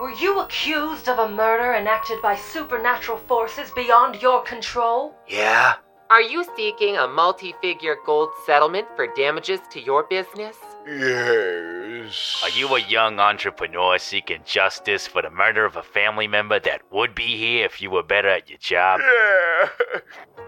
Were 0.00 0.12
you 0.20 0.40
accused 0.40 1.08
of 1.08 1.18
a 1.18 1.28
murder 1.28 1.74
enacted 1.74 2.20
by 2.22 2.36
supernatural 2.36 3.18
forces 3.18 3.70
beyond 3.74 4.20
your 4.20 4.42
control? 4.42 5.14
Yeah. 5.26 5.76
Are 6.10 6.20
you 6.20 6.44
seeking 6.54 6.96
a 6.96 7.08
multi 7.08 7.54
figure 7.60 7.96
gold 8.04 8.28
settlement 8.44 8.86
for 8.94 9.08
damages 9.16 9.60
to 9.72 9.80
your 9.80 10.04
business? 10.04 10.56
Yes. 10.86 12.40
Are 12.44 12.50
you 12.50 12.76
a 12.76 12.80
young 12.80 13.18
entrepreneur 13.18 13.98
seeking 13.98 14.42
justice 14.44 15.04
for 15.04 15.20
the 15.20 15.30
murder 15.30 15.64
of 15.64 15.74
a 15.74 15.82
family 15.82 16.28
member 16.28 16.60
that 16.60 16.82
would 16.92 17.12
be 17.12 17.36
here 17.36 17.64
if 17.64 17.82
you 17.82 17.90
were 17.90 18.04
better 18.04 18.28
at 18.28 18.48
your 18.48 18.58
job? 18.58 19.00
Yeah. 19.00 19.68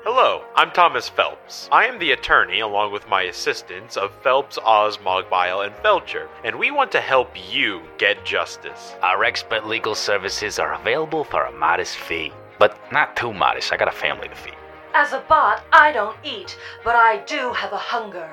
Hello, 0.05 0.45
I'm 0.55 0.71
Thomas 0.71 1.09
Phelps. 1.09 1.69
I 1.73 1.87
am 1.87 1.99
the 1.99 2.13
attorney, 2.13 2.61
along 2.61 2.93
with 2.93 3.09
my 3.09 3.23
assistants, 3.23 3.97
of 3.97 4.13
Phelps, 4.23 4.59
Oz, 4.65 5.01
Mogbile, 5.03 5.63
and 5.63 5.75
Felcher, 5.75 6.29
and 6.45 6.57
we 6.57 6.71
want 6.71 6.93
to 6.93 7.01
help 7.01 7.31
you 7.51 7.83
get 7.99 8.25
justice. 8.25 8.95
Our 9.03 9.25
expert 9.25 9.67
legal 9.67 9.97
services 9.97 10.61
are 10.61 10.75
available 10.75 11.25
for 11.25 11.47
a 11.47 11.53
modest 11.53 11.97
fee. 11.97 12.33
But 12.61 12.79
not 12.93 13.17
too 13.17 13.33
modest, 13.33 13.73
I 13.73 13.77
got 13.77 13.89
a 13.89 13.93
family 13.93 14.29
to 14.29 14.37
feed. 14.37 14.55
As 14.95 15.13
a 15.13 15.21
bot, 15.29 15.65
I 15.73 15.91
don't 15.91 16.17
eat, 16.23 16.57
but 16.85 16.95
I 16.95 17.19
do 17.27 17.53
have 17.53 17.73
a 17.73 17.77
hunger. 17.77 18.31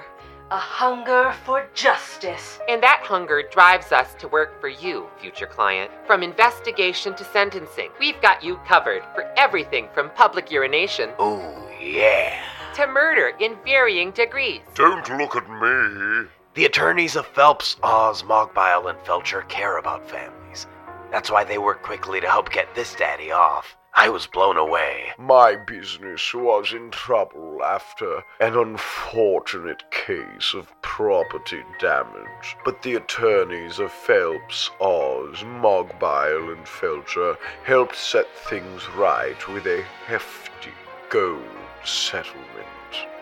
A 0.52 0.58
hunger 0.58 1.34
for 1.44 1.68
justice. 1.74 2.60
And 2.70 2.82
that 2.84 3.02
hunger 3.04 3.42
drives 3.52 3.92
us 3.92 4.14
to 4.20 4.28
work 4.28 4.60
for 4.62 4.68
you, 4.70 5.08
future 5.20 5.48
client. 5.48 5.90
From 6.06 6.22
investigation 6.22 7.16
to 7.16 7.24
sentencing, 7.24 7.90
we've 8.00 8.22
got 8.22 8.44
you 8.44 8.58
covered 8.68 9.02
for 9.16 9.24
everything 9.38 9.88
from 9.94 10.12
public 10.12 10.52
urination 10.52 11.10
Oh, 11.18 11.68
yeah. 11.82 12.40
to 12.76 12.86
murder 12.86 13.32
in 13.40 13.58
varying 13.66 14.12
degrees. 14.12 14.62
Don't 14.76 15.10
look 15.18 15.36
at 15.36 15.50
me. 15.50 16.28
The 16.54 16.66
attorneys 16.66 17.16
of 17.16 17.26
Phelps, 17.26 17.78
Oz, 17.82 18.24
Mogbile, 18.24 18.88
and 18.88 19.00
Felcher 19.00 19.48
care 19.50 19.78
about 19.80 20.08
families. 20.10 20.68
That's 21.12 21.32
why 21.32 21.44
they 21.44 21.58
work 21.58 21.82
quickly 21.82 22.22
to 22.22 22.30
help 22.30 22.52
get 22.52 22.74
this 22.76 22.94
daddy 22.96 23.32
off. 23.32 23.76
I 23.98 24.10
was 24.10 24.28
blown 24.28 24.58
away. 24.58 25.14
My 25.18 25.56
business 25.56 26.34
was 26.34 26.74
in 26.74 26.92
trouble 26.92 27.64
after 27.64 28.26
an 28.42 28.58
unfortunate 28.58 29.90
case 29.90 30.54
of 30.54 30.70
property 30.82 31.64
damage, 31.80 32.58
but 32.66 32.82
the 32.82 32.96
attorneys 32.96 33.80
of 33.80 33.94
Phelps, 33.94 34.70
Oz, 34.82 35.46
Mogbile, 35.46 36.50
and 36.50 36.66
Felcher 36.66 37.38
helped 37.64 37.96
set 37.96 38.28
things 38.36 38.86
right 38.98 39.48
with 39.48 39.66
a 39.66 39.86
hefty 40.08 40.74
gold 41.10 41.42
settlement. 41.86 42.68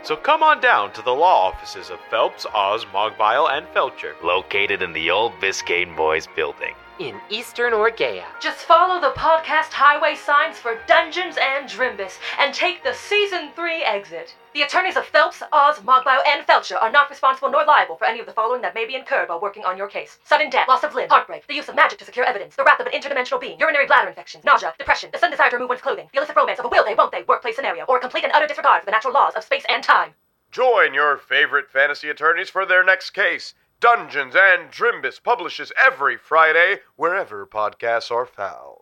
So 0.01 0.15
come 0.15 0.41
on 0.41 0.59
down 0.59 0.91
to 0.93 1.03
the 1.03 1.13
law 1.13 1.49
offices 1.49 1.91
of 1.91 1.99
Phelps, 2.09 2.47
Oz, 2.51 2.87
Mogbile, 2.91 3.47
and 3.47 3.67
Felcher. 3.75 4.15
Located 4.23 4.81
in 4.81 4.93
the 4.93 5.11
old 5.11 5.33
Biscayne 5.33 5.95
Boys 5.95 6.27
building. 6.35 6.73
In 6.99 7.19
Eastern 7.27 7.73
Orgea. 7.73 8.23
Just 8.39 8.65
follow 8.65 9.01
the 9.01 9.19
podcast 9.19 9.73
highway 9.73 10.13
signs 10.13 10.59
for 10.59 10.77
Dungeons 10.85 11.37
and 11.41 11.67
Drimbus 11.67 12.19
and 12.37 12.53
take 12.53 12.83
the 12.83 12.93
Season 12.93 13.49
3 13.55 13.83
exit. 13.83 14.35
The 14.53 14.61
attorneys 14.61 14.95
of 14.95 15.05
Phelps, 15.05 15.41
Oz, 15.51 15.83
Mogbile, 15.83 16.21
and 16.27 16.45
Felcher 16.45 16.79
are 16.79 16.91
not 16.91 17.09
responsible 17.09 17.49
nor 17.49 17.65
liable 17.65 17.95
for 17.95 18.05
any 18.05 18.19
of 18.19 18.27
the 18.27 18.31
following 18.31 18.61
that 18.61 18.75
may 18.75 18.85
be 18.85 18.93
incurred 18.93 19.29
while 19.29 19.41
working 19.41 19.65
on 19.65 19.75
your 19.75 19.87
case. 19.87 20.19
Sudden 20.23 20.51
death, 20.51 20.67
loss 20.67 20.83
of 20.83 20.93
limb, 20.93 21.09
heartbreak, 21.09 21.47
the 21.47 21.55
use 21.55 21.67
of 21.67 21.73
magic 21.73 21.97
to 21.97 22.05
secure 22.05 22.25
evidence, 22.25 22.55
the 22.55 22.63
wrath 22.63 22.79
of 22.79 22.85
an 22.85 22.93
interdimensional 22.93 23.41
being, 23.41 23.57
urinary 23.59 23.87
bladder 23.87 24.09
infections, 24.09 24.43
nausea, 24.43 24.75
depression, 24.77 25.09
the 25.11 25.17
sudden 25.17 25.31
desire 25.31 25.49
to 25.49 25.55
remove 25.55 25.69
one's 25.69 25.81
clothing, 25.81 26.07
the 26.13 26.19
illicit 26.19 26.35
romance 26.35 26.59
of 26.59 26.65
a 26.65 26.69
will 26.69 26.85
they, 26.85 26.93
won't 26.93 27.11
they 27.11 27.23
workplace 27.23 27.55
scenario, 27.55 27.85
or 27.85 27.99
complete 27.99 28.23
and 28.23 28.33
utter 28.33 28.45
disregard 28.45 28.81
for 28.81 28.85
the 28.85 28.91
natural 28.91 29.13
laws 29.13 29.33
of 29.33 29.43
space 29.43 29.65
and 29.67 29.83
time. 29.83 30.13
Join 30.51 30.93
your 30.93 31.17
favorite 31.17 31.71
fantasy 31.71 32.07
attorneys 32.11 32.51
for 32.51 32.63
their 32.63 32.83
next 32.83 33.09
case. 33.09 33.55
Dungeons 33.83 34.33
and 34.33 34.71
Drimbus 34.71 35.21
publishes 35.21 35.73
every 35.85 36.15
Friday 36.15 36.77
wherever 36.95 37.45
podcasts 37.45 38.11
are 38.11 38.25
found. 38.25 38.72